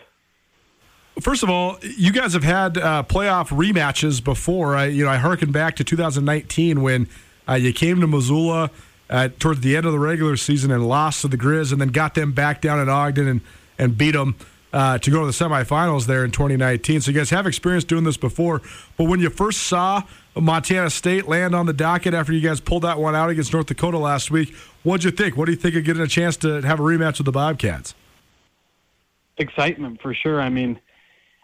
First 1.19 1.43
of 1.43 1.49
all, 1.49 1.77
you 1.81 2.11
guys 2.11 2.33
have 2.33 2.43
had 2.43 2.77
uh, 2.77 3.03
playoff 3.07 3.47
rematches 3.47 4.23
before. 4.23 4.75
I, 4.75 4.85
you 4.85 5.05
know, 5.05 5.09
I 5.09 5.17
harken 5.17 5.51
back 5.51 5.75
to 5.77 5.83
2019 5.83 6.81
when 6.81 7.07
uh, 7.47 7.53
you 7.53 7.73
came 7.73 8.01
to 8.01 8.07
Missoula 8.07 8.69
uh, 9.09 9.29
towards 9.39 9.61
the 9.61 9.75
end 9.75 9.85
of 9.85 9.91
the 9.91 9.99
regular 9.99 10.35
season 10.35 10.71
and 10.71 10.87
lost 10.87 11.21
to 11.21 11.27
the 11.27 11.37
Grizz, 11.37 11.71
and 11.71 11.79
then 11.79 11.89
got 11.89 12.15
them 12.15 12.33
back 12.33 12.61
down 12.61 12.79
at 12.79 12.89
Ogden 12.89 13.27
and 13.27 13.41
and 13.77 13.97
beat 13.97 14.11
them 14.11 14.35
uh, 14.75 14.97
to 14.97 15.09
go 15.09 15.21
to 15.21 15.25
the 15.25 15.31
semifinals 15.31 16.05
there 16.05 16.25
in 16.25 16.31
2019. 16.31 16.99
So 16.99 17.11
you 17.11 17.17
guys 17.17 17.29
have 17.29 17.47
experience 17.47 17.85
doing 17.85 18.03
this 18.03 18.17
before. 18.17 18.61
But 18.97 19.05
when 19.05 19.21
you 19.21 19.29
first 19.29 19.63
saw 19.63 20.03
Montana 20.35 20.89
State 20.89 21.29
land 21.29 21.55
on 21.55 21.65
the 21.65 21.71
docket 21.71 22.13
after 22.13 22.33
you 22.33 22.41
guys 22.41 22.59
pulled 22.59 22.83
that 22.83 22.99
one 22.99 23.15
out 23.15 23.29
against 23.29 23.53
North 23.53 23.67
Dakota 23.67 23.97
last 23.97 24.31
week, 24.31 24.53
what'd 24.83 25.05
you 25.05 25.11
think? 25.11 25.37
What 25.37 25.45
do 25.45 25.53
you 25.53 25.57
think 25.57 25.75
of 25.75 25.85
getting 25.85 26.01
a 26.03 26.07
chance 26.07 26.35
to 26.37 26.61
have 26.61 26.81
a 26.81 26.83
rematch 26.83 27.19
with 27.19 27.25
the 27.25 27.31
Bobcats? 27.31 27.95
Excitement 29.37 30.01
for 30.01 30.13
sure. 30.13 30.41
I 30.41 30.49
mean, 30.49 30.77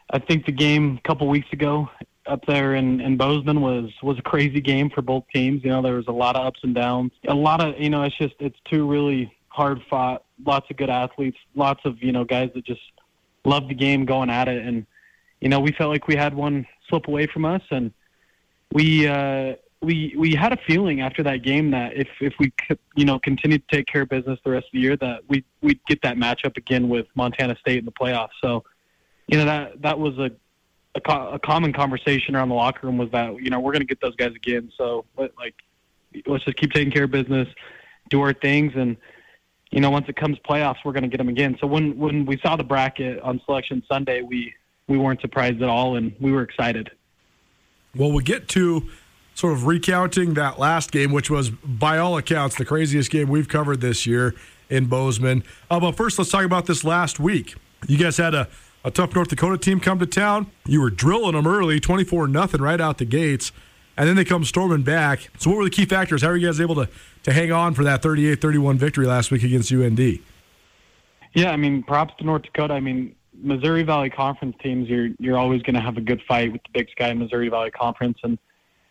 I 0.10 0.20
think 0.20 0.46
the 0.46 0.52
game 0.52 1.00
a 1.04 1.08
couple 1.08 1.30
weeks 1.30 1.48
ago 1.54 1.90
up 2.26 2.46
there 2.48 2.76
in, 2.76 3.00
in 3.00 3.16
Bozeman 3.16 3.62
was 3.62 3.92
was 4.04 4.20
a 4.20 4.22
crazy 4.22 4.60
game 4.60 4.90
for 4.90 5.02
both 5.02 5.24
teams. 5.34 5.64
You 5.64 5.70
know, 5.70 5.82
there 5.82 5.96
was 5.96 6.08
a 6.08 6.14
lot 6.14 6.36
of 6.36 6.46
ups 6.46 6.60
and 6.64 6.76
downs. 6.76 7.14
A 7.30 7.34
lot 7.34 7.64
of 7.64 7.80
you 7.80 7.90
know, 7.90 8.04
it's 8.04 8.18
just 8.18 8.36
it's 8.40 8.58
two 8.70 8.86
really 8.90 9.34
hard 9.48 9.82
fought, 9.90 10.26
lots 10.46 10.70
of 10.70 10.76
good 10.76 10.90
athletes, 10.90 11.38
lots 11.56 11.80
of 11.86 12.02
you 12.04 12.12
know 12.12 12.26
guys 12.26 12.50
that 12.56 12.66
just 12.66 12.82
loved 13.46 13.70
the 13.70 13.76
game 13.76 14.06
going 14.06 14.30
at 14.30 14.48
it. 14.48 14.66
And, 14.66 14.86
you 15.40 15.50
know, 15.50 15.60
we 15.60 15.72
felt 15.72 15.92
like 15.92 16.08
we 16.08 16.16
had 16.16 16.34
one 16.34 16.68
slip 16.88 17.08
away 17.08 17.28
from 17.28 17.46
us. 17.46 17.62
And 17.72 17.92
we, 18.74 19.08
uh, 19.08 19.56
we, 19.82 20.14
we 20.18 20.36
had 20.36 20.54
a 20.54 20.58
feeling 20.68 21.02
after 21.02 21.24
that 21.24 21.38
game 21.38 21.72
that 21.72 21.98
if, 21.98 22.08
if 22.20 22.34
we, 22.40 22.52
could, 22.52 22.80
you 22.96 23.06
know, 23.06 23.20
continue 23.20 23.58
to 23.58 23.64
take 23.72 23.88
care 23.88 24.04
of 24.04 24.10
business 24.10 24.40
the 24.46 24.52
rest 24.52 24.68
of 24.68 24.72
the 24.74 24.80
year, 24.80 24.96
that 24.98 25.22
we, 25.28 25.44
we'd 25.62 25.80
get 25.88 26.02
that 26.04 26.18
matchup 26.18 26.56
again 26.58 26.88
with 26.88 27.08
Montana 27.16 27.56
State 27.60 27.80
in 27.80 27.86
the 27.86 27.92
playoffs. 27.92 28.30
So, 28.42 28.64
you 29.28 29.38
know, 29.38 29.46
that, 29.46 29.82
that 29.82 29.98
was 29.98 30.18
a, 30.20 30.30
a, 30.94 31.02
co- 31.02 31.30
a 31.30 31.40
common 31.40 31.74
conversation 31.74 32.36
around 32.36 32.50
the 32.50 32.56
locker 32.56 32.86
room 32.86 32.98
was 32.98 33.10
that, 33.12 33.42
you 33.42 33.50
know, 33.50 33.60
we're 33.60 33.72
going 33.72 33.82
to 33.82 33.88
get 33.88 34.02
those 34.02 34.16
guys 34.16 34.34
again. 34.36 34.72
So, 34.78 35.06
but 35.16 35.34
like, 35.38 35.56
let's 36.28 36.44
just 36.44 36.58
keep 36.58 36.74
taking 36.74 36.92
care 36.92 37.06
of 37.06 37.12
business, 37.12 37.48
do 38.10 38.22
our 38.22 38.34
things. 38.34 38.74
And, 38.76 38.98
you 39.72 39.80
know, 39.80 39.90
once 39.90 40.08
it 40.10 40.16
comes 40.18 40.38
playoffs, 40.40 40.78
we're 40.84 40.92
going 40.92 41.04
to 41.04 41.10
get 41.10 41.18
them 41.18 41.30
again. 41.30 41.58
So 41.60 41.68
when 41.68 41.98
when 41.98 42.26
we 42.26 42.38
saw 42.40 42.56
the 42.56 42.64
bracket 42.64 43.20
on 43.22 43.42
Selection 43.46 43.82
Sunday, 43.90 44.22
we 44.22 44.54
we 44.88 44.98
weren't 44.98 45.22
surprised 45.22 45.62
at 45.62 45.70
all, 45.70 45.96
and 45.96 46.14
we 46.20 46.32
were 46.32 46.42
excited. 46.42 46.92
Well, 47.96 48.12
we 48.12 48.24
get 48.24 48.48
to 48.50 48.90
sort 49.34 49.54
of 49.54 49.66
recounting 49.66 50.34
that 50.34 50.60
last 50.60 50.92
game, 50.92 51.12
which 51.12 51.30
was 51.30 51.50
by 51.50 51.98
all 51.98 52.18
accounts 52.18 52.58
the 52.58 52.66
craziest 52.66 53.10
game 53.10 53.30
we've 53.30 53.48
covered 53.48 53.82
this 53.82 54.06
year 54.06 54.36
in 54.70 54.86
Bozeman. 54.86 55.44
Uh, 55.70 55.80
but 55.80 55.94
first, 55.94 56.20
let's 56.20 56.32
talk 56.32 56.44
about 56.44 56.66
this 56.66 56.84
last 56.84 57.20
week. 57.20 57.56
You 57.88 57.98
guys 57.98 58.18
had 58.18 58.36
a, 58.36 58.48
a 58.84 58.92
tough 58.92 59.16
North 59.16 59.30
Dakota 59.30 59.58
team 59.58 59.80
come 59.80 60.00
to 60.00 60.06
town. 60.06 60.52
You 60.66 60.82
were 60.82 60.90
drilling 60.90 61.34
them 61.34 61.48
early, 61.48 61.80
twenty 61.80 62.04
four 62.04 62.28
nothing 62.28 62.62
right 62.62 62.80
out 62.82 62.98
the 62.98 63.06
gates 63.06 63.52
and 63.98 64.08
then 64.08 64.16
they 64.16 64.26
come 64.26 64.44
storming 64.44 64.84
back. 64.84 65.30
So, 65.38 65.50
what 65.50 65.58
were 65.58 65.64
the 65.64 65.70
key 65.70 65.86
factors? 65.86 66.22
How 66.22 66.30
were 66.30 66.38
you 66.38 66.48
guys 66.48 66.62
able 66.62 66.76
to, 66.76 66.90
to 67.24 67.34
hang 67.34 67.52
on 67.52 67.74
for 67.74 67.84
that 67.84 68.02
38 68.02 68.42
31 68.42 68.78
victory 68.78 69.06
last 69.06 69.32
week 69.32 69.44
against 69.44 69.72
UND? 69.72 70.20
Yeah, 71.34 71.52
I 71.52 71.58
mean, 71.58 71.84
props 71.84 72.14
to 72.20 72.26
North 72.26 72.44
Dakota. 72.44 72.74
I 72.74 72.80
mean, 72.80 73.16
Missouri 73.34 73.84
Valley 73.84 74.10
Conference 74.10 74.56
teams, 74.62 74.90
you're 74.90 75.10
you're 75.20 75.38
always 75.38 75.62
going 75.62 75.76
to 75.76 75.82
have 75.82 75.98
a 75.98 76.02
good 76.02 76.22
fight 76.28 76.52
with 76.52 76.62
the 76.64 76.70
Big 76.74 76.90
Sky 76.92 77.14
Missouri 77.14 77.50
Valley 77.50 77.72
Conference, 77.72 78.18
and 78.24 78.38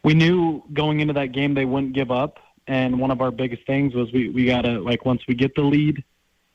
we 0.02 0.14
knew 0.14 0.62
going 0.72 1.00
into 1.00 1.14
that 1.14 1.32
game 1.32 1.54
they 1.54 1.64
wouldn't 1.64 1.92
give 1.92 2.10
up. 2.10 2.38
And 2.66 3.00
one 3.00 3.10
of 3.10 3.20
our 3.20 3.30
biggest 3.30 3.66
things 3.66 3.94
was 3.94 4.12
we 4.12 4.28
we 4.30 4.46
gotta 4.46 4.80
like 4.80 5.04
once 5.04 5.22
we 5.26 5.34
get 5.34 5.54
the 5.54 5.62
lead, 5.62 6.04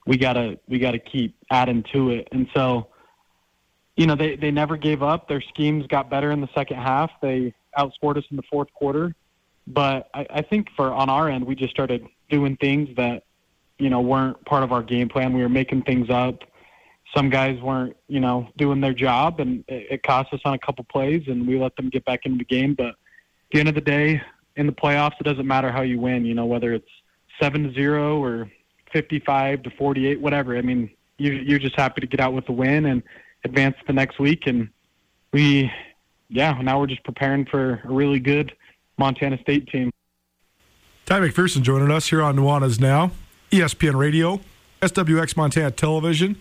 we 0.05 0.17
gotta 0.17 0.59
we 0.67 0.79
gotta 0.79 0.99
keep 0.99 1.35
adding 1.51 1.83
to 1.93 2.11
it. 2.11 2.27
And 2.31 2.47
so, 2.55 2.87
you 3.95 4.07
know, 4.07 4.15
they 4.15 4.35
they 4.35 4.51
never 4.51 4.77
gave 4.77 5.03
up. 5.03 5.27
Their 5.27 5.41
schemes 5.41 5.85
got 5.87 6.09
better 6.09 6.31
in 6.31 6.41
the 6.41 6.49
second 6.55 6.77
half. 6.77 7.11
They 7.21 7.53
outscored 7.77 8.17
us 8.17 8.23
in 8.31 8.37
the 8.37 8.43
fourth 8.43 8.71
quarter. 8.73 9.15
But 9.67 10.09
I, 10.13 10.25
I 10.29 10.41
think 10.41 10.67
for 10.75 10.93
on 10.93 11.09
our 11.09 11.29
end, 11.29 11.45
we 11.45 11.55
just 11.55 11.71
started 11.71 12.05
doing 12.29 12.57
things 12.57 12.95
that 12.97 13.23
you 13.77 13.89
know 13.89 14.01
weren't 14.01 14.43
part 14.45 14.63
of 14.63 14.71
our 14.71 14.83
game 14.83 15.09
plan. 15.09 15.33
We 15.33 15.41
were 15.41 15.49
making 15.49 15.83
things 15.83 16.09
up. 16.09 16.43
Some 17.15 17.29
guys 17.29 17.59
weren't 17.61 17.95
you 18.07 18.19
know 18.19 18.49
doing 18.57 18.81
their 18.81 18.93
job, 18.93 19.39
and 19.39 19.63
it, 19.67 19.87
it 19.91 20.03
cost 20.03 20.33
us 20.33 20.41
on 20.45 20.53
a 20.53 20.59
couple 20.59 20.83
plays, 20.85 21.23
and 21.27 21.47
we 21.47 21.59
let 21.59 21.75
them 21.75 21.89
get 21.89 22.05
back 22.05 22.25
into 22.25 22.37
the 22.37 22.45
game. 22.45 22.75
But 22.75 22.87
at 22.87 22.95
the 23.51 23.59
end 23.59 23.69
of 23.69 23.75
the 23.75 23.81
day, 23.81 24.21
in 24.55 24.65
the 24.65 24.73
playoffs, 24.73 25.19
it 25.19 25.23
doesn't 25.23 25.47
matter 25.47 25.71
how 25.71 25.81
you 25.81 25.99
win. 25.99 26.25
You 26.25 26.35
know, 26.35 26.45
whether 26.45 26.73
it's 26.73 26.89
seven 27.39 27.63
to 27.63 27.73
zero 27.73 28.21
or 28.23 28.51
fifty-five 28.91 29.63
to 29.63 29.69
forty-eight, 29.71 30.21
whatever. 30.21 30.57
I 30.57 30.61
mean, 30.61 30.89
you, 31.17 31.33
you're 31.33 31.59
just 31.59 31.75
happy 31.75 32.01
to 32.01 32.07
get 32.07 32.19
out 32.19 32.33
with 32.33 32.45
the 32.45 32.51
win 32.51 32.85
and 32.85 33.03
advance 33.43 33.75
the 33.87 33.93
next 33.93 34.19
week. 34.19 34.47
And 34.47 34.69
we, 35.31 35.71
yeah, 36.29 36.59
now 36.61 36.79
we're 36.79 36.87
just 36.87 37.03
preparing 37.03 37.45
for 37.45 37.81
a 37.83 37.91
really 37.91 38.19
good 38.19 38.53
Montana 38.97 39.39
State 39.41 39.67
team. 39.67 39.91
Ty 41.05 41.19
McPherson 41.19 41.61
joining 41.61 41.91
us 41.91 42.09
here 42.09 42.21
on 42.21 42.35
Nuanez 42.35 42.79
Now, 42.79 43.11
ESPN 43.51 43.95
Radio, 43.95 44.41
SWX 44.81 45.37
Montana 45.37 45.71
Television, 45.71 46.35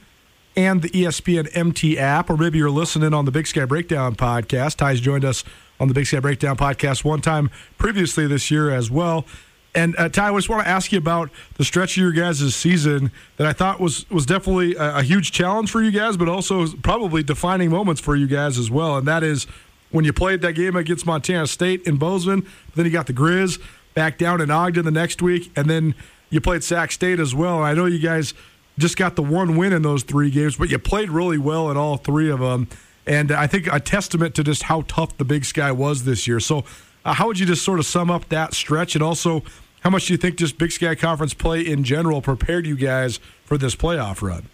and 0.57 0.83
the 0.83 0.89
ESPN 0.91 1.49
MT 1.55 1.99
app, 1.99 2.31
or 2.31 2.37
maybe 2.37 2.59
you're 2.59 2.71
listening 2.71 3.13
on 3.13 3.25
the 3.25 3.31
Big 3.31 3.47
Sky 3.47 3.65
Breakdown 3.65 4.15
podcast. 4.15 4.77
Ty's 4.77 5.01
joined 5.01 5.25
us 5.25 5.45
on 5.81 5.89
the 5.89 5.95
Big 5.95 6.07
Sky 6.07 6.21
Breakdown 6.21 6.57
podcast 6.57 7.05
one 7.05 7.21
time 7.21 7.51
previously 7.77 8.27
this 8.27 8.51
year 8.51 8.71
as 8.71 8.91
well. 8.91 9.27
And 9.75 9.97
uh, 9.99 10.09
Ty, 10.09 10.29
I 10.29 10.35
just 10.37 10.49
want 10.49 10.63
to 10.63 10.69
ask 10.69 10.93
you 10.93 10.99
about 10.99 11.31
the 11.57 11.65
stretch 11.65 11.97
of 11.97 12.03
your 12.03 12.13
guys' 12.13 12.55
season 12.55 13.11
that 13.37 13.47
I 13.47 13.53
thought 13.53 13.81
was 13.81 14.09
was 14.09 14.25
definitely 14.25 14.77
a, 14.77 14.99
a, 14.99 15.03
huge 15.03 15.33
challenge 15.33 15.71
for 15.71 15.83
you 15.83 15.91
guys, 15.91 16.17
but 16.17 16.29
also 16.29 16.69
probably 16.83 17.25
defining 17.25 17.71
moments 17.71 18.01
for 18.01 18.15
you 18.15 18.29
guys 18.29 18.57
as 18.57 18.71
well. 18.71 18.97
And 18.97 19.09
that 19.09 19.25
is 19.25 19.49
when 19.95 20.05
you 20.05 20.13
played 20.13 20.41
that 20.41 20.55
game 20.55 20.75
against 20.75 21.07
Montana 21.07 21.47
State 21.47 21.87
in 21.87 21.99
Bozeman, 21.99 22.45
then 22.75 22.85
you 22.85 22.91
got 22.91 23.07
the 23.07 23.13
Grizz 23.13 23.63
back 23.95 24.19
down 24.19 24.41
in 24.41 24.51
Ogden 24.51 24.85
the 24.85 24.91
next 24.91 25.23
week, 25.23 25.53
and 25.55 25.71
then 25.71 25.95
you 26.31 26.41
played 26.41 26.65
Sac 26.65 26.91
State 26.91 27.21
as 27.21 27.33
well. 27.33 27.59
And 27.59 27.67
I 27.67 27.75
know 27.75 27.87
you 27.87 28.01
guys 28.01 28.35
just 28.77 28.97
got 28.97 29.15
the 29.15 29.23
one 29.23 29.57
win 29.57 29.73
in 29.73 29.83
those 29.83 30.03
three 30.03 30.33
games, 30.33 30.57
but 30.57 30.69
you 30.69 30.81
played 30.81 31.11
really 31.11 31.39
well 31.39 31.71
in 31.71 31.77
all 31.77 31.97
three 31.97 32.29
of 32.29 32.41
them. 32.41 32.69
And 33.07 33.31
I 33.31 33.47
think 33.47 33.73
a 33.73 33.79
testament 33.79 34.35
to 34.35 34.43
just 34.43 34.65
how 34.65 34.83
tough 34.89 35.17
the 35.17 35.25
Big 35.25 35.45
Sky 35.45 35.71
was 35.71 36.03
this 36.03 36.27
year. 36.27 36.41
So, 36.41 36.65
uh, 37.05 37.15
how 37.15 37.29
would 37.29 37.39
you 37.39 37.47
just 37.47 37.63
sort 37.63 37.79
of 37.79 37.87
sum 37.87 38.11
up 38.11 38.29
that 38.31 38.53
stretch, 38.53 38.97
and 38.97 39.05
also 39.05 39.45
how 39.85 39.91
much 39.91 40.07
do 40.07 40.15
you 40.15 40.17
think 40.17 40.39
just 40.39 40.59
Big 40.59 40.73
Sky 40.73 40.97
Conference 40.97 41.35
play 41.35 41.61
in 41.61 41.85
general 41.85 42.21
prepared 42.21 42.67
you 42.67 42.75
guys 42.75 43.21
for 43.45 43.57
this 43.57 43.77
playoff 43.77 44.23
run? 44.23 44.49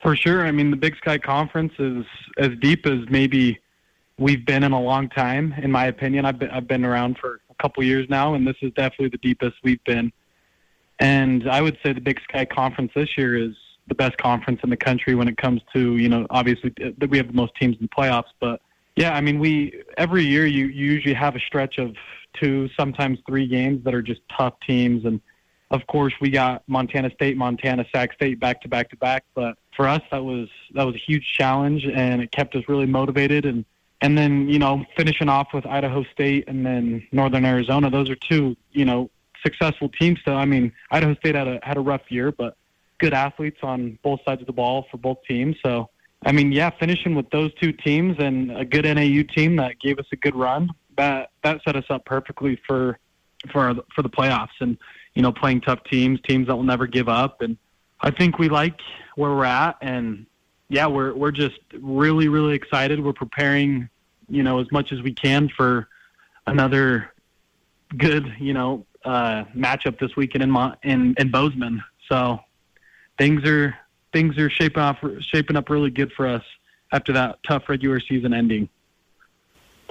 For 0.00 0.16
sure. 0.16 0.44
I 0.44 0.50
mean, 0.50 0.72
the 0.72 0.76
Big 0.76 0.96
Sky 0.96 1.18
Conference 1.18 1.74
is 1.78 2.04
as 2.38 2.50
deep 2.60 2.86
as 2.86 3.08
maybe 3.08 3.61
we've 4.18 4.44
been 4.44 4.62
in 4.62 4.72
a 4.72 4.80
long 4.80 5.08
time, 5.08 5.54
in 5.62 5.70
my 5.70 5.86
opinion. 5.86 6.24
I've 6.24 6.38
been 6.38 6.50
I've 6.50 6.68
been 6.68 6.84
around 6.84 7.18
for 7.18 7.40
a 7.50 7.54
couple 7.62 7.82
years 7.82 8.06
now, 8.08 8.34
and 8.34 8.46
this 8.46 8.56
is 8.62 8.72
definitely 8.74 9.08
the 9.08 9.18
deepest 9.18 9.56
we've 9.62 9.82
been. 9.84 10.12
And 10.98 11.48
I 11.48 11.60
would 11.60 11.78
say 11.82 11.92
the 11.92 12.00
Big 12.00 12.20
Sky 12.28 12.44
Conference 12.44 12.92
this 12.94 13.16
year 13.16 13.36
is 13.36 13.54
the 13.88 13.94
best 13.94 14.16
conference 14.18 14.60
in 14.62 14.70
the 14.70 14.76
country 14.76 15.14
when 15.16 15.26
it 15.26 15.36
comes 15.36 15.60
to 15.74 15.96
you 15.96 16.08
know 16.08 16.26
obviously 16.30 16.72
uh, 16.84 17.06
we 17.08 17.16
have 17.16 17.26
the 17.26 17.32
most 17.32 17.54
teams 17.56 17.76
in 17.76 17.82
the 17.82 17.88
playoffs, 17.88 18.32
but 18.40 18.60
yeah, 18.96 19.14
I 19.14 19.20
mean 19.20 19.38
we 19.38 19.82
every 19.96 20.24
year 20.24 20.46
you, 20.46 20.66
you 20.66 20.92
usually 20.92 21.14
have 21.14 21.34
a 21.36 21.40
stretch 21.40 21.78
of 21.78 21.96
two, 22.34 22.68
sometimes 22.78 23.18
three 23.26 23.46
games 23.46 23.84
that 23.84 23.94
are 23.94 24.02
just 24.02 24.20
tough 24.36 24.54
teams. 24.66 25.04
And 25.04 25.20
of 25.70 25.86
course, 25.86 26.12
we 26.20 26.30
got 26.30 26.62
Montana 26.66 27.10
State, 27.10 27.36
Montana, 27.36 27.84
Sac 27.94 28.12
State 28.14 28.38
back 28.38 28.60
to 28.62 28.68
back 28.68 28.90
to 28.90 28.96
back. 28.96 29.24
But 29.34 29.56
for 29.76 29.88
us, 29.88 30.02
that 30.10 30.22
was 30.22 30.48
that 30.74 30.84
was 30.84 30.94
a 30.94 31.02
huge 31.06 31.26
challenge, 31.36 31.84
and 31.86 32.22
it 32.22 32.30
kept 32.30 32.54
us 32.54 32.64
really 32.68 32.86
motivated. 32.86 33.46
And 33.46 33.64
and 34.02 34.18
then 34.18 34.48
you 34.48 34.58
know 34.58 34.84
finishing 34.96 35.28
off 35.30 35.48
with 35.54 35.64
Idaho 35.64 36.04
State 36.12 36.44
and 36.48 36.66
then 36.66 37.06
Northern 37.12 37.46
Arizona. 37.46 37.88
Those 37.88 38.10
are 38.10 38.16
two 38.16 38.56
you 38.72 38.84
know 38.84 39.10
successful 39.42 39.88
teams. 39.88 40.18
So 40.24 40.34
I 40.34 40.44
mean, 40.44 40.72
Idaho 40.90 41.14
State 41.14 41.34
had 41.34 41.48
a 41.48 41.60
had 41.62 41.78
a 41.78 41.80
rough 41.80 42.10
year, 42.10 42.30
but 42.32 42.56
good 42.98 43.14
athletes 43.14 43.60
on 43.62 43.98
both 44.02 44.20
sides 44.24 44.42
of 44.42 44.46
the 44.46 44.52
ball 44.52 44.86
for 44.90 44.98
both 44.98 45.18
teams. 45.26 45.56
So 45.64 45.88
I 46.26 46.32
mean, 46.32 46.52
yeah, 46.52 46.70
finishing 46.70 47.14
with 47.14 47.30
those 47.30 47.52
two 47.54 47.72
teams 47.72 48.16
and 48.18 48.56
a 48.56 48.64
good 48.64 48.84
NAU 48.84 49.22
team 49.22 49.56
that 49.56 49.80
gave 49.80 49.98
us 49.98 50.06
a 50.12 50.16
good 50.16 50.36
run 50.36 50.70
that 50.96 51.30
that 51.42 51.60
set 51.64 51.76
us 51.76 51.84
up 51.90 52.04
perfectly 52.04 52.60
for 52.66 52.98
for 53.50 53.74
for 53.94 54.02
the 54.02 54.10
playoffs 54.10 54.60
and 54.60 54.76
you 55.14 55.22
know 55.22 55.32
playing 55.32 55.60
tough 55.60 55.82
teams, 55.84 56.20
teams 56.22 56.46
that 56.48 56.56
will 56.56 56.62
never 56.62 56.86
give 56.86 57.08
up. 57.08 57.40
And 57.40 57.56
I 58.00 58.10
think 58.10 58.38
we 58.38 58.48
like 58.48 58.80
where 59.16 59.30
we're 59.30 59.44
at, 59.44 59.76
and 59.80 60.26
yeah, 60.72 60.86
we're 60.86 61.12
we're 61.12 61.32
just 61.32 61.60
really 61.78 62.28
really 62.28 62.54
excited. 62.54 62.98
We're 63.04 63.12
preparing, 63.12 63.90
you 64.30 64.42
know, 64.42 64.58
as 64.58 64.72
much 64.72 64.90
as 64.90 65.02
we 65.02 65.12
can 65.12 65.50
for 65.50 65.86
another 66.46 67.12
good 67.98 68.34
you 68.40 68.54
know 68.54 68.86
uh, 69.04 69.44
matchup 69.54 69.98
this 69.98 70.16
weekend 70.16 70.42
in 70.42 70.50
Mo- 70.50 70.74
in 70.82 71.14
in 71.18 71.30
Bozeman. 71.30 71.84
So 72.08 72.40
things 73.18 73.44
are 73.44 73.76
things 74.14 74.38
are 74.38 74.48
shaping 74.48 74.82
up 74.82 74.96
shaping 75.20 75.56
up 75.56 75.68
really 75.68 75.90
good 75.90 76.10
for 76.12 76.26
us 76.26 76.42
after 76.90 77.12
that 77.12 77.38
tough 77.46 77.68
regular 77.68 78.00
season 78.00 78.32
ending 78.32 78.66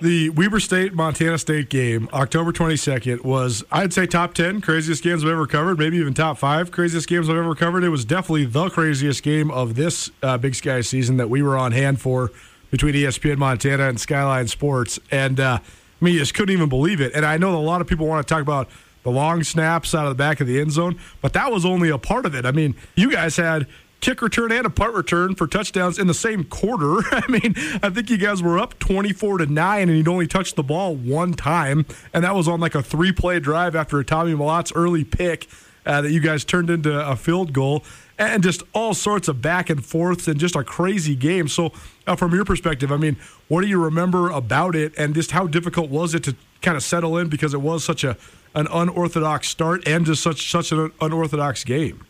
the 0.01 0.29
Weber 0.29 0.59
State 0.59 0.93
Montana 0.93 1.37
State 1.37 1.69
game, 1.69 2.09
October 2.11 2.51
22nd, 2.51 3.23
was 3.23 3.63
I'd 3.71 3.93
say 3.93 4.07
top 4.07 4.33
10 4.33 4.61
craziest 4.61 5.03
games 5.03 5.23
I've 5.23 5.29
ever 5.29 5.45
covered, 5.45 5.77
maybe 5.77 5.97
even 5.97 6.13
top 6.13 6.37
five 6.37 6.71
craziest 6.71 7.07
games 7.07 7.29
I've 7.29 7.37
ever 7.37 7.53
covered. 7.53 7.83
It 7.83 7.89
was 7.89 8.03
definitely 8.03 8.45
the 8.45 8.69
craziest 8.69 9.21
game 9.21 9.51
of 9.51 9.75
this 9.75 10.09
uh, 10.23 10.37
Big 10.37 10.55
Sky 10.55 10.81
season 10.81 11.17
that 11.17 11.29
we 11.29 11.41
were 11.41 11.55
on 11.55 11.71
hand 11.71 12.01
for 12.01 12.31
between 12.71 12.95
ESPN 12.95 13.37
Montana 13.37 13.89
and 13.89 13.99
Skyline 13.99 14.47
Sports, 14.47 14.99
and 15.11 15.39
uh, 15.39 15.59
I 15.61 16.05
mean, 16.05 16.15
you 16.15 16.19
just 16.19 16.33
couldn't 16.33 16.53
even 16.53 16.69
believe 16.69 16.99
it. 16.99 17.11
And 17.13 17.25
I 17.25 17.37
know 17.37 17.55
a 17.55 17.61
lot 17.61 17.81
of 17.81 17.87
people 17.87 18.07
want 18.07 18.25
to 18.25 18.33
talk 18.33 18.41
about 18.41 18.69
the 19.03 19.11
long 19.11 19.43
snaps 19.43 19.93
out 19.93 20.05
of 20.05 20.09
the 20.09 20.15
back 20.15 20.41
of 20.41 20.47
the 20.47 20.59
end 20.59 20.71
zone, 20.71 20.99
but 21.21 21.33
that 21.33 21.51
was 21.51 21.65
only 21.65 21.89
a 21.89 21.97
part 21.97 22.25
of 22.25 22.33
it. 22.33 22.45
I 22.45 22.51
mean, 22.51 22.75
you 22.95 23.11
guys 23.11 23.37
had 23.37 23.67
kick 24.01 24.21
return 24.21 24.51
and 24.51 24.65
a 24.65 24.69
punt 24.69 24.93
return 24.93 25.35
for 25.35 25.47
touchdowns 25.47 25.97
in 25.97 26.07
the 26.07 26.13
same 26.13 26.43
quarter. 26.43 26.97
I 27.11 27.23
mean, 27.29 27.53
I 27.81 27.89
think 27.89 28.09
you 28.09 28.17
guys 28.17 28.43
were 28.43 28.59
up 28.59 28.77
24 28.79 29.39
to 29.39 29.45
9 29.45 29.89
and 29.89 29.97
you'd 29.97 30.07
only 30.07 30.27
touched 30.27 30.55
the 30.55 30.63
ball 30.63 30.95
one 30.95 31.33
time 31.33 31.85
and 32.13 32.23
that 32.23 32.35
was 32.35 32.47
on 32.47 32.59
like 32.59 32.75
a 32.75 32.83
three-play 32.83 33.39
drive 33.39 33.75
after 33.75 33.99
a 33.99 34.05
Tommy 34.05 34.35
Mellott's 34.35 34.71
early 34.73 35.03
pick 35.03 35.47
uh, 35.85 36.01
that 36.01 36.11
you 36.11 36.19
guys 36.19 36.43
turned 36.43 36.69
into 36.69 37.07
a 37.07 37.15
field 37.15 37.53
goal 37.53 37.83
and 38.17 38.43
just 38.43 38.61
all 38.73 38.93
sorts 38.93 39.27
of 39.27 39.41
back 39.41 39.69
and 39.69 39.83
forths 39.83 40.27
and 40.27 40.39
just 40.39 40.55
a 40.55 40.63
crazy 40.63 41.15
game. 41.15 41.47
So, 41.47 41.71
uh, 42.05 42.15
from 42.15 42.35
your 42.35 42.45
perspective, 42.45 42.91
I 42.91 42.97
mean, 42.97 43.17
what 43.47 43.61
do 43.61 43.67
you 43.67 43.83
remember 43.83 44.29
about 44.29 44.75
it 44.75 44.93
and 44.97 45.15
just 45.15 45.31
how 45.31 45.47
difficult 45.47 45.89
was 45.89 46.13
it 46.13 46.23
to 46.25 46.35
kind 46.61 46.77
of 46.77 46.83
settle 46.83 47.17
in 47.17 47.29
because 47.29 47.53
it 47.53 47.61
was 47.61 47.83
such 47.83 48.03
a 48.03 48.17
an 48.53 48.67
unorthodox 48.71 49.47
start 49.47 49.87
and 49.87 50.05
just 50.05 50.21
such 50.21 50.51
such 50.51 50.71
an 50.71 50.91
unorthodox 51.01 51.63
game? 51.63 52.05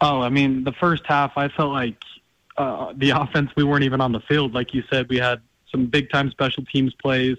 Oh, 0.00 0.20
I 0.20 0.28
mean, 0.28 0.64
the 0.64 0.72
first 0.72 1.04
half, 1.06 1.32
I 1.36 1.48
felt 1.48 1.72
like 1.72 1.96
uh, 2.56 2.92
the 2.96 3.10
offense, 3.20 3.50
we 3.56 3.64
weren't 3.64 3.84
even 3.84 4.00
on 4.00 4.12
the 4.12 4.20
field. 4.20 4.54
Like 4.54 4.74
you 4.74 4.82
said, 4.90 5.08
we 5.08 5.18
had 5.18 5.40
some 5.70 5.86
big 5.86 6.10
time 6.10 6.30
special 6.30 6.64
teams 6.64 6.94
plays 6.94 7.36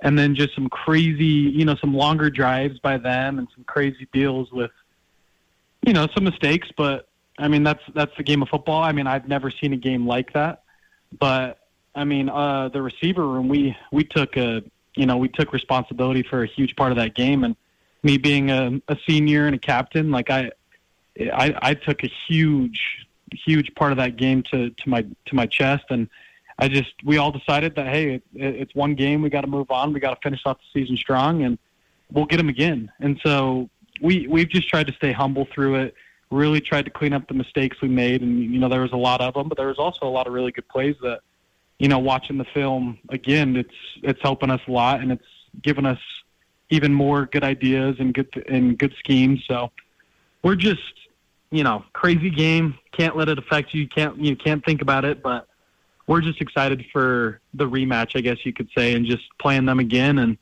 and 0.00 0.18
then 0.18 0.34
just 0.34 0.54
some 0.54 0.68
crazy, 0.68 1.24
you 1.24 1.64
know, 1.64 1.74
some 1.76 1.94
longer 1.94 2.30
drives 2.30 2.78
by 2.78 2.98
them 2.98 3.38
and 3.38 3.48
some 3.54 3.64
crazy 3.64 4.06
deals 4.12 4.52
with, 4.52 4.70
you 5.82 5.92
know, 5.92 6.06
some 6.14 6.24
mistakes. 6.24 6.68
But 6.76 7.08
I 7.38 7.48
mean, 7.48 7.62
that's 7.64 7.82
that's 7.94 8.16
the 8.16 8.22
game 8.22 8.42
of 8.42 8.48
football. 8.48 8.82
I 8.82 8.92
mean, 8.92 9.06
I've 9.06 9.28
never 9.28 9.50
seen 9.50 9.72
a 9.72 9.76
game 9.76 10.06
like 10.06 10.32
that. 10.34 10.62
But 11.18 11.58
I 11.94 12.04
mean, 12.04 12.28
uh, 12.28 12.68
the 12.68 12.80
receiver 12.80 13.26
room, 13.26 13.48
we 13.48 13.76
we 13.90 14.04
took 14.04 14.36
a, 14.36 14.62
you 14.94 15.06
know, 15.06 15.16
we 15.16 15.28
took 15.28 15.52
responsibility 15.52 16.22
for 16.22 16.44
a 16.44 16.46
huge 16.46 16.76
part 16.76 16.92
of 16.92 16.98
that 16.98 17.14
game. 17.14 17.42
And 17.44 17.56
me 18.02 18.18
being 18.18 18.50
a, 18.50 18.80
a 18.88 18.96
senior 19.08 19.46
and 19.46 19.56
a 19.56 19.58
captain, 19.58 20.10
like 20.12 20.30
I, 20.30 20.52
I, 21.18 21.54
I 21.60 21.74
took 21.74 22.04
a 22.04 22.10
huge, 22.28 23.06
huge 23.32 23.74
part 23.74 23.92
of 23.92 23.98
that 23.98 24.16
game 24.16 24.42
to, 24.44 24.70
to 24.70 24.88
my 24.88 25.02
to 25.02 25.34
my 25.34 25.46
chest, 25.46 25.86
and 25.90 26.08
I 26.58 26.68
just 26.68 26.92
we 27.04 27.18
all 27.18 27.30
decided 27.30 27.74
that 27.76 27.86
hey, 27.86 28.14
it, 28.14 28.22
it's 28.34 28.74
one 28.74 28.94
game, 28.94 29.22
we 29.22 29.30
got 29.30 29.42
to 29.42 29.46
move 29.46 29.70
on, 29.70 29.92
we 29.92 30.00
got 30.00 30.14
to 30.14 30.20
finish 30.22 30.40
off 30.46 30.58
the 30.58 30.80
season 30.80 30.96
strong, 30.96 31.42
and 31.42 31.58
we'll 32.12 32.26
get 32.26 32.38
them 32.38 32.48
again. 32.48 32.90
And 33.00 33.20
so 33.22 33.68
we 34.00 34.26
we've 34.28 34.48
just 34.48 34.68
tried 34.68 34.86
to 34.86 34.92
stay 34.94 35.12
humble 35.12 35.46
through 35.52 35.76
it. 35.76 35.94
Really 36.30 36.60
tried 36.60 36.84
to 36.84 36.90
clean 36.90 37.14
up 37.14 37.26
the 37.26 37.34
mistakes 37.34 37.80
we 37.80 37.88
made, 37.88 38.22
and 38.22 38.38
you 38.38 38.58
know 38.58 38.68
there 38.68 38.82
was 38.82 38.92
a 38.92 38.96
lot 38.96 39.20
of 39.20 39.34
them, 39.34 39.48
but 39.48 39.56
there 39.56 39.68
was 39.68 39.78
also 39.78 40.06
a 40.06 40.10
lot 40.10 40.26
of 40.26 40.32
really 40.32 40.52
good 40.52 40.68
plays 40.68 40.94
that, 41.02 41.20
you 41.78 41.88
know, 41.88 41.98
watching 41.98 42.36
the 42.36 42.44
film 42.44 42.98
again, 43.08 43.56
it's 43.56 43.74
it's 44.02 44.20
helping 44.22 44.50
us 44.50 44.60
a 44.68 44.70
lot, 44.70 45.00
and 45.00 45.10
it's 45.10 45.24
given 45.62 45.86
us 45.86 45.98
even 46.70 46.92
more 46.92 47.26
good 47.26 47.44
ideas 47.44 47.96
and 47.98 48.12
good 48.12 48.28
and 48.48 48.78
good 48.78 48.94
schemes. 48.98 49.42
So 49.48 49.70
we're 50.42 50.54
just 50.54 50.82
you 51.50 51.64
know, 51.64 51.84
crazy 51.92 52.30
game. 52.30 52.78
Can't 52.92 53.16
let 53.16 53.28
it 53.28 53.38
affect 53.38 53.74
you. 53.74 53.88
Can't 53.88 54.18
you 54.18 54.36
can't 54.36 54.64
think 54.64 54.82
about 54.82 55.04
it. 55.04 55.22
But 55.22 55.46
we're 56.06 56.20
just 56.20 56.40
excited 56.40 56.84
for 56.92 57.40
the 57.54 57.64
rematch, 57.64 58.16
I 58.16 58.20
guess 58.20 58.38
you 58.44 58.52
could 58.52 58.68
say, 58.76 58.94
and 58.94 59.06
just 59.06 59.24
playing 59.40 59.66
them 59.66 59.78
again. 59.78 60.18
And 60.18 60.38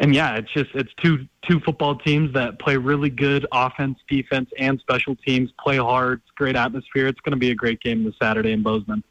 and 0.00 0.14
yeah, 0.14 0.36
it's 0.36 0.52
just 0.52 0.70
it's 0.74 0.92
two 1.02 1.26
two 1.48 1.60
football 1.60 1.96
teams 1.96 2.32
that 2.34 2.58
play 2.58 2.76
really 2.76 3.10
good 3.10 3.46
offense, 3.52 3.98
defense, 4.08 4.50
and 4.58 4.80
special 4.80 5.16
teams. 5.16 5.50
Play 5.60 5.76
hard. 5.76 6.20
It's 6.24 6.34
great 6.36 6.56
atmosphere. 6.56 7.06
It's 7.06 7.20
going 7.20 7.32
to 7.32 7.38
be 7.38 7.50
a 7.50 7.54
great 7.54 7.80
game 7.80 8.04
this 8.04 8.14
Saturday 8.20 8.52
in 8.52 8.62
Bozeman. 8.62 9.04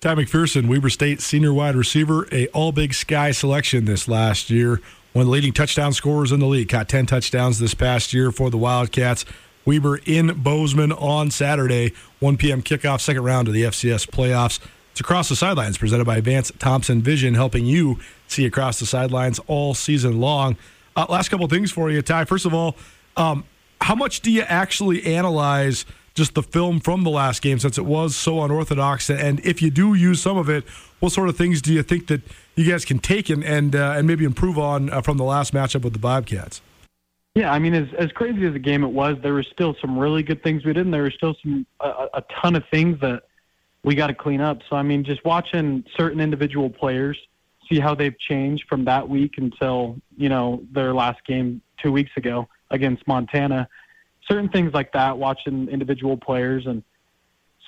Ty 0.00 0.14
McPherson, 0.14 0.66
Weber 0.66 0.88
State 0.88 1.20
senior 1.20 1.52
wide 1.52 1.76
receiver, 1.76 2.26
a 2.32 2.46
All 2.48 2.72
Big 2.72 2.94
Sky 2.94 3.32
selection 3.32 3.84
this 3.84 4.08
last 4.08 4.48
year. 4.48 4.80
One 5.12 5.22
of 5.22 5.26
the 5.26 5.32
leading 5.32 5.52
touchdown 5.52 5.92
scorers 5.92 6.32
in 6.32 6.40
the 6.40 6.46
league. 6.46 6.68
Caught 6.68 6.88
10 6.88 7.06
touchdowns 7.06 7.58
this 7.58 7.74
past 7.74 8.14
year 8.14 8.30
for 8.30 8.48
the 8.48 8.56
Wildcats. 8.56 9.24
Weber 9.70 10.00
in 10.04 10.42
Bozeman 10.42 10.90
on 10.90 11.30
Saturday, 11.30 11.92
1 12.18 12.36
p.m. 12.38 12.60
kickoff, 12.60 13.00
second 13.00 13.22
round 13.22 13.46
of 13.46 13.54
the 13.54 13.62
FCS 13.62 14.10
playoffs. 14.10 14.58
It's 14.90 15.00
across 15.00 15.28
the 15.28 15.36
sidelines, 15.36 15.78
presented 15.78 16.06
by 16.06 16.20
Vance 16.20 16.50
Thompson 16.58 17.00
Vision, 17.00 17.34
helping 17.34 17.64
you 17.64 18.00
see 18.26 18.44
across 18.46 18.80
the 18.80 18.86
sidelines 18.86 19.38
all 19.46 19.74
season 19.74 20.18
long. 20.18 20.56
Uh, 20.96 21.06
last 21.08 21.28
couple 21.28 21.46
things 21.46 21.70
for 21.70 21.88
you, 21.88 22.02
Ty. 22.02 22.24
First 22.24 22.46
of 22.46 22.52
all, 22.52 22.74
um, 23.16 23.44
how 23.80 23.94
much 23.94 24.22
do 24.22 24.32
you 24.32 24.42
actually 24.42 25.04
analyze 25.04 25.86
just 26.14 26.34
the 26.34 26.42
film 26.42 26.80
from 26.80 27.04
the 27.04 27.10
last 27.10 27.40
game 27.40 27.60
since 27.60 27.78
it 27.78 27.86
was 27.86 28.16
so 28.16 28.42
unorthodox? 28.42 29.08
And 29.08 29.38
if 29.46 29.62
you 29.62 29.70
do 29.70 29.94
use 29.94 30.20
some 30.20 30.36
of 30.36 30.48
it, 30.48 30.64
what 30.98 31.12
sort 31.12 31.28
of 31.28 31.36
things 31.36 31.62
do 31.62 31.72
you 31.72 31.84
think 31.84 32.08
that 32.08 32.22
you 32.56 32.68
guys 32.68 32.84
can 32.84 32.98
take 32.98 33.30
and 33.30 33.44
and, 33.44 33.76
uh, 33.76 33.94
and 33.96 34.08
maybe 34.08 34.24
improve 34.24 34.58
on 34.58 34.90
uh, 34.90 35.00
from 35.00 35.16
the 35.16 35.24
last 35.24 35.54
matchup 35.54 35.82
with 35.82 35.92
the 35.92 36.00
Bobcats? 36.00 36.60
Yeah, 37.34 37.52
I 37.52 37.58
mean, 37.60 37.74
as 37.74 37.86
as 37.96 38.10
crazy 38.12 38.44
as 38.46 38.52
the 38.52 38.58
game 38.58 38.82
it 38.82 38.88
was, 38.88 39.16
there 39.22 39.32
were 39.32 39.44
still 39.44 39.76
some 39.80 39.96
really 39.96 40.22
good 40.22 40.42
things 40.42 40.64
we 40.64 40.72
did, 40.72 40.84
and 40.84 40.92
there 40.92 41.02
were 41.02 41.12
still 41.12 41.36
some 41.42 41.64
a, 41.80 42.06
a 42.14 42.24
ton 42.42 42.56
of 42.56 42.64
things 42.72 43.00
that 43.00 43.22
we 43.84 43.94
got 43.94 44.08
to 44.08 44.14
clean 44.14 44.40
up. 44.40 44.58
So 44.68 44.76
I 44.76 44.82
mean, 44.82 45.04
just 45.04 45.24
watching 45.24 45.84
certain 45.96 46.20
individual 46.20 46.68
players 46.68 47.16
see 47.70 47.78
how 47.78 47.94
they've 47.94 48.18
changed 48.18 48.64
from 48.68 48.84
that 48.86 49.08
week 49.08 49.34
until 49.38 49.96
you 50.16 50.28
know 50.28 50.64
their 50.72 50.92
last 50.92 51.24
game 51.24 51.62
two 51.80 51.92
weeks 51.92 52.10
ago 52.16 52.48
against 52.70 53.06
Montana. 53.06 53.68
Certain 54.28 54.48
things 54.48 54.74
like 54.74 54.92
that, 54.92 55.16
watching 55.16 55.68
individual 55.68 56.16
players 56.16 56.66
and 56.66 56.82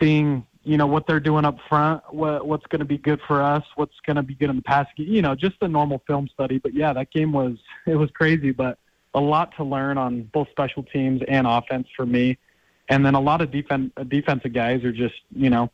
seeing 0.01 0.45
you 0.65 0.77
know 0.77 0.87
what 0.87 1.07
they're 1.07 1.21
doing 1.21 1.45
up 1.45 1.59
front, 1.69 2.03
what 2.13 2.49
what's 2.49 2.67
going 2.67 2.81
to 2.81 2.85
be 2.85 2.99
good 2.99 3.21
for 3.29 3.41
us, 3.41 3.63
what's 3.77 3.99
going 4.05 4.17
to 4.17 4.23
be 4.25 4.35
good 4.35 4.51
in 4.51 4.57
the 4.57 4.63
past. 4.63 4.91
You 4.97 5.23
know, 5.23 5.37
just 5.37 5.57
a 5.61 5.69
normal 5.69 6.03
film 6.07 6.29
study. 6.35 6.59
But 6.59 6.75
yeah, 6.75 6.93
that 6.93 7.13
game 7.13 7.33
was 7.33 7.59
it 7.87 7.95
was 7.95 8.11
crazy, 8.11 8.51
but 8.51 8.79
a 9.15 9.21
lot 9.21 9.55
to 9.57 9.65
learn 9.65 9.99
on 9.99 10.23
both 10.33 10.49
special 10.51 10.83
teams 10.83 11.23
and 11.29 11.47
offense 11.47 11.87
for 11.97 12.07
me. 12.07 12.39
And 12.89 13.05
then 13.05 13.15
a 13.15 13.21
lot 13.21 13.41
of 13.41 13.51
defense 13.51 13.93
defensive 14.09 14.53
guys 14.53 14.85
are 14.85 14.93
just 14.93 15.15
you 15.35 15.51
know 15.51 15.71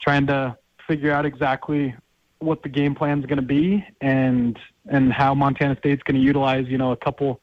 trying 0.00 0.26
to 0.28 0.56
figure 0.86 1.12
out 1.12 1.26
exactly 1.26 1.94
what 2.38 2.62
the 2.62 2.68
game 2.68 2.94
plan 2.94 3.20
is 3.20 3.26
going 3.26 3.36
to 3.36 3.42
be 3.42 3.84
and 4.00 4.58
and 4.86 5.12
how 5.12 5.34
Montana 5.34 5.76
State's 5.78 6.02
going 6.02 6.16
to 6.16 6.20
utilize 6.20 6.66
you 6.68 6.78
know 6.78 6.92
a 6.92 6.96
couple 6.96 7.40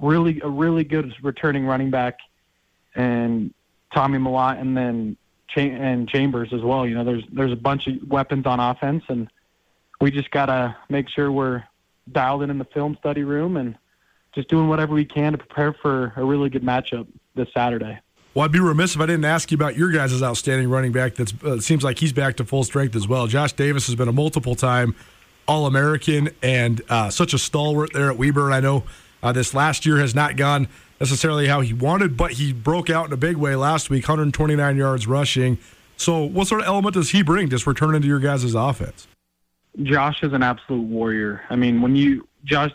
really 0.00 0.40
a 0.42 0.48
really 0.48 0.84
good 0.84 1.12
returning 1.22 1.66
running 1.66 1.90
back 1.90 2.18
and 2.94 3.52
Tommy 3.92 4.18
Mellott 4.18 4.60
and 4.60 4.76
then 4.76 5.16
and 5.56 6.08
Chambers 6.08 6.52
as 6.52 6.62
well. 6.62 6.86
You 6.86 6.94
know, 6.94 7.04
there's 7.04 7.24
there's 7.32 7.52
a 7.52 7.56
bunch 7.56 7.86
of 7.86 7.96
weapons 8.08 8.46
on 8.46 8.60
offense, 8.60 9.04
and 9.08 9.28
we 10.00 10.10
just 10.10 10.30
gotta 10.30 10.76
make 10.88 11.08
sure 11.08 11.30
we're 11.30 11.64
dialed 12.10 12.42
in 12.42 12.50
in 12.50 12.58
the 12.58 12.64
film 12.64 12.96
study 12.98 13.22
room 13.22 13.56
and 13.56 13.76
just 14.34 14.48
doing 14.48 14.68
whatever 14.68 14.94
we 14.94 15.04
can 15.04 15.32
to 15.32 15.38
prepare 15.38 15.72
for 15.72 16.12
a 16.16 16.24
really 16.24 16.48
good 16.48 16.62
matchup 16.62 17.06
this 17.34 17.48
Saturday. 17.54 17.98
Well, 18.34 18.44
I'd 18.44 18.52
be 18.52 18.58
remiss 18.58 18.96
if 18.96 19.00
I 19.00 19.06
didn't 19.06 19.26
ask 19.26 19.52
you 19.52 19.54
about 19.54 19.76
your 19.76 19.90
guys' 19.92 20.20
outstanding 20.20 20.68
running 20.68 20.90
back. 20.90 21.14
That 21.14 21.44
uh, 21.44 21.60
seems 21.60 21.84
like 21.84 22.00
he's 22.00 22.12
back 22.12 22.36
to 22.36 22.44
full 22.44 22.64
strength 22.64 22.96
as 22.96 23.06
well. 23.06 23.28
Josh 23.28 23.52
Davis 23.52 23.86
has 23.86 23.94
been 23.94 24.08
a 24.08 24.12
multiple 24.12 24.56
time 24.56 24.96
All 25.46 25.66
American 25.66 26.30
and 26.42 26.82
uh, 26.88 27.10
such 27.10 27.32
a 27.32 27.38
stalwart 27.38 27.92
there 27.92 28.10
at 28.10 28.18
Weber. 28.18 28.50
I 28.50 28.58
know 28.58 28.82
uh, 29.22 29.30
this 29.30 29.54
last 29.54 29.86
year 29.86 29.98
has 29.98 30.16
not 30.16 30.36
gone 30.36 30.66
necessarily 30.98 31.46
how 31.46 31.60
he 31.60 31.72
wanted, 31.72 32.16
but 32.16 32.32
he 32.32 32.52
broke 32.52 32.90
out 32.90 33.06
in 33.06 33.12
a 33.12 33.16
big 33.16 33.36
way 33.36 33.54
last 33.54 33.88
week 33.88 34.08
129 34.08 34.76
yards 34.76 35.06
rushing. 35.06 35.58
So, 35.96 36.24
what 36.24 36.48
sort 36.48 36.60
of 36.62 36.66
element 36.66 36.94
does 36.94 37.10
he 37.10 37.22
bring 37.22 37.48
just 37.48 37.68
returning 37.68 38.02
to 38.02 38.08
your 38.08 38.18
guys' 38.18 38.54
offense? 38.54 39.06
Josh 39.82 40.22
is 40.22 40.32
an 40.32 40.42
absolute 40.42 40.82
warrior. 40.82 41.42
I 41.50 41.56
mean, 41.56 41.82
when 41.82 41.94
you 41.94 42.26
Josh 42.44 42.72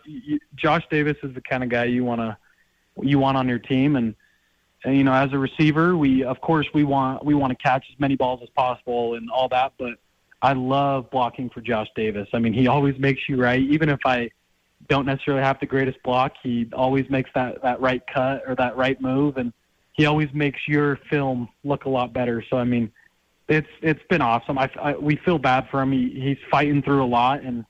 Josh 0.55 0.83
Davis 0.89 1.17
is 1.23 1.33
the 1.33 1.41
kind 1.41 1.63
of 1.63 1.69
guy 1.69 1.85
you 1.85 2.03
want 2.03 2.21
to 2.21 2.37
you 3.01 3.19
want 3.19 3.37
on 3.37 3.47
your 3.47 3.59
team 3.59 3.95
and 3.95 4.15
and 4.83 4.95
you 4.95 5.03
know, 5.03 5.13
as 5.13 5.33
a 5.33 5.37
receiver, 5.37 5.97
we 5.97 6.23
of 6.23 6.39
course 6.41 6.67
we 6.73 6.83
want 6.83 7.25
we 7.25 7.33
want 7.33 7.51
to 7.51 7.63
catch 7.63 7.85
as 7.91 7.99
many 7.99 8.15
balls 8.15 8.39
as 8.41 8.49
possible 8.49 9.15
and 9.15 9.29
all 9.29 9.49
that. 9.49 9.73
But 9.77 9.95
I 10.41 10.53
love 10.53 11.09
blocking 11.11 11.49
for 11.49 11.61
Josh 11.61 11.87
Davis. 11.95 12.29
I 12.33 12.39
mean, 12.39 12.53
he 12.53 12.67
always 12.67 12.97
makes 12.97 13.27
you 13.27 13.41
right. 13.41 13.61
Even 13.61 13.89
if 13.89 13.99
I 14.05 14.29
don't 14.87 15.05
necessarily 15.05 15.43
have 15.43 15.59
the 15.59 15.65
greatest 15.65 16.01
block, 16.03 16.33
he 16.41 16.69
always 16.71 17.09
makes 17.09 17.29
that 17.35 17.61
that 17.61 17.81
right 17.81 18.01
cut 18.13 18.43
or 18.47 18.55
that 18.55 18.77
right 18.77 18.99
move, 19.01 19.37
and 19.37 19.51
he 19.93 20.05
always 20.05 20.29
makes 20.33 20.59
your 20.65 20.97
film 21.09 21.49
look 21.65 21.83
a 21.83 21.89
lot 21.89 22.13
better. 22.13 22.41
So 22.49 22.57
I 22.57 22.63
mean, 22.63 22.89
it's 23.49 23.67
it's 23.81 24.03
been 24.09 24.21
awesome. 24.21 24.57
I, 24.57 24.69
I 24.81 24.93
we 24.93 25.17
feel 25.17 25.39
bad 25.39 25.67
for 25.69 25.81
him. 25.81 25.91
He, 25.91 26.21
he's 26.21 26.37
fighting 26.49 26.81
through 26.81 27.03
a 27.03 27.07
lot, 27.07 27.43
and 27.43 27.65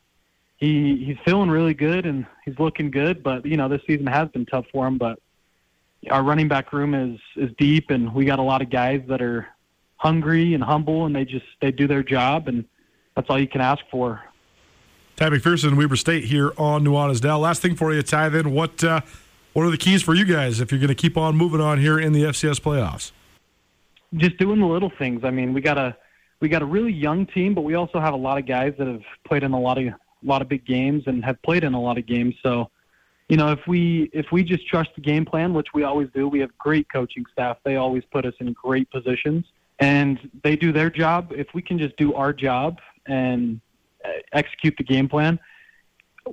he 0.60 1.04
he's 1.06 1.18
feeling 1.24 1.50
really 1.50 1.74
good, 1.74 2.06
and 2.06 2.26
he's 2.46 2.58
looking 2.60 2.92
good. 2.92 3.24
But 3.24 3.46
you 3.46 3.58
know, 3.58 3.68
this 3.68 3.82
season 3.88 4.08
has 4.08 4.28
been 4.30 4.46
tough 4.46 4.66
for 4.72 4.88
him, 4.88 4.98
but 4.98 5.20
our 6.12 6.24
running 6.24 6.48
back 6.48 6.74
room 6.74 6.94
is 6.94 7.20
is 7.36 7.52
deep, 7.58 7.90
and 7.90 8.14
we 8.14 8.26
got 8.26 8.40
a 8.40 8.44
lot 8.44 8.62
of 8.62 8.70
guys 8.70 9.02
that 9.08 9.22
are 9.22 9.48
hungry 9.98 10.54
and 10.54 10.64
humble, 10.64 11.06
and 11.06 11.16
they 11.16 11.26
just 11.26 11.46
they 11.62 11.72
do 11.72 11.88
their 11.88 12.04
job, 12.04 12.48
and 12.48 12.66
that's 13.16 13.30
all 13.30 13.40
you 13.40 13.48
can 13.48 13.62
ask 13.62 13.84
for. 13.90 14.22
Ty 15.16 15.30
McPherson, 15.30 15.76
Weber 15.76 15.98
State 15.98 16.26
here 16.26 16.54
on 16.58 16.86
Nuanez 16.86 17.22
Now. 17.22 17.38
Last 17.38 17.62
thing 17.62 17.76
for 17.76 17.94
you, 17.94 18.02
Ty. 18.02 18.30
Then 18.30 18.52
what 18.52 18.84
uh, 18.84 19.02
what 19.54 19.64
are 19.64 19.72
the 19.72 19.78
keys 19.78 20.02
for 20.02 20.14
you 20.14 20.26
guys 20.26 20.60
if 20.60 20.72
you're 20.72 20.80
going 20.80 20.90
to 20.90 20.96
keep 20.96 21.18
on 21.18 21.36
moving 21.36 21.62
on 21.62 21.80
here 21.80 22.00
in 22.00 22.14
the 22.14 22.24
FCS 22.24 22.62
playoffs? 22.62 23.12
Just 24.16 24.38
doing 24.38 24.60
the 24.60 24.66
little 24.66 24.92
things. 24.98 25.24
I 25.24 25.30
mean, 25.30 25.54
we 25.54 25.62
got 25.62 25.78
a 25.78 25.96
we 26.42 26.50
got 26.50 26.62
a 26.62 26.66
really 26.66 26.94
young 26.94 27.26
team, 27.26 27.54
but 27.54 27.62
we 27.62 27.76
also 27.76 28.00
have 28.00 28.14
a 28.14 28.18
lot 28.18 28.38
of 28.38 28.46
guys 28.46 28.74
that 28.78 28.88
have 28.88 29.04
played 29.26 29.44
in 29.44 29.52
a 29.54 29.60
lot 29.60 29.78
of 29.78 29.94
a 30.24 30.28
lot 30.28 30.42
of 30.42 30.50
big 30.50 30.66
games 30.66 31.04
and 31.08 31.24
have 31.24 31.42
played 31.42 31.64
in 31.64 31.74
a 31.74 31.82
lot 31.82 31.98
of 31.98 32.06
games. 32.06 32.36
So 32.44 32.70
you 33.30 33.38
know, 33.38 33.52
if 33.52 33.60
we 33.68 34.10
if 34.12 34.26
we 34.32 34.44
just 34.44 34.68
trust 34.68 34.90
the 34.96 35.02
game 35.02 35.24
plan, 35.24 35.54
which 35.54 35.68
we 35.74 35.84
always 35.84 36.10
do, 36.16 36.28
we 36.28 36.40
have 36.40 36.56
great 36.58 36.92
coaching 36.92 37.26
staff. 37.32 37.58
They 37.64 37.76
always 37.76 38.04
put 38.12 38.26
us 38.26 38.34
in 38.40 38.52
great 38.54 38.90
positions, 38.90 39.46
and 39.80 40.18
they 40.44 40.56
do 40.56 40.74
their 40.74 40.90
job. 40.90 41.32
If 41.36 41.48
we 41.54 41.62
can 41.62 41.78
just 41.78 41.96
do 41.98 42.16
our 42.16 42.34
job 42.34 42.80
and 43.06 43.62
uh, 44.04 44.10
execute 44.34 44.74
the 44.80 44.84
game 44.84 45.08
plan, 45.08 45.40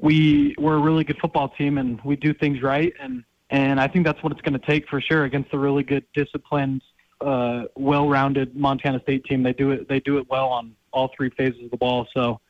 we 0.00 0.54
we're 0.58 0.76
a 0.76 0.80
really 0.80 1.04
good 1.04 1.18
football 1.18 1.50
team, 1.50 1.76
and 1.76 2.00
we 2.02 2.16
do 2.16 2.32
things 2.32 2.62
right. 2.62 2.94
And 2.98 3.24
and 3.50 3.78
I 3.78 3.88
think 3.88 4.06
that's 4.06 4.22
what 4.22 4.32
it's 4.32 4.40
going 4.40 4.58
to 4.58 4.66
take 4.66 4.88
for 4.88 4.98
sure 5.02 5.24
against 5.24 5.50
the 5.50 5.58
really 5.58 5.82
good, 5.82 6.04
disciplined, 6.14 6.82
uh, 7.20 7.64
well-rounded 7.76 8.56
Montana 8.56 9.00
State 9.02 9.24
team. 9.26 9.42
They 9.42 9.52
do 9.52 9.70
it. 9.70 9.86
They 9.86 10.00
do 10.00 10.16
it 10.16 10.26
well 10.30 10.48
on 10.48 10.74
all 10.92 11.10
three 11.14 11.28
phases 11.36 11.62
of 11.62 11.70
the 11.70 11.76
ball. 11.76 12.08
So 12.14 12.40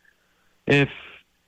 if 0.69 0.89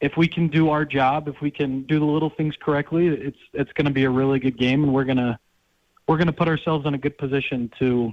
if 0.01 0.17
we 0.17 0.29
can 0.29 0.49
do 0.49 0.71
our 0.71 0.85
job, 0.85 1.29
if 1.29 1.41
we 1.41 1.51
can 1.51 1.83
do 1.83 1.99
the 1.99 2.05
little 2.05 2.31
things 2.31 2.55
correctly, 2.61 3.09
it's 3.09 3.39
it's 3.53 3.73
going 3.73 3.87
to 3.87 3.93
be 3.93 4.05
a 4.05 4.11
really 4.11 4.39
good 4.39 4.57
game, 4.57 4.85
and 4.85 4.95
we're 4.95 5.05
gonna 5.05 5.39
we're 6.07 6.19
gonna 6.19 6.33
put 6.33 6.49
ourselves 6.49 6.87
in 6.87 6.95
a 6.95 6.99
good 6.99 7.19
position 7.19 7.71
to, 7.79 8.13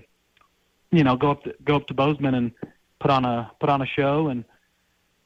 you 0.91 1.03
know, 1.03 1.15
go 1.15 1.31
up 1.31 1.43
to, 1.43 1.53
go 1.63 1.75
up 1.75 1.87
to 1.87 1.93
Bozeman 1.93 2.33
and 2.35 2.51
put 2.99 3.11
on 3.11 3.25
a 3.25 3.51
put 3.59 3.69
on 3.69 3.81
a 3.81 3.85
show, 3.85 4.29
and 4.29 4.43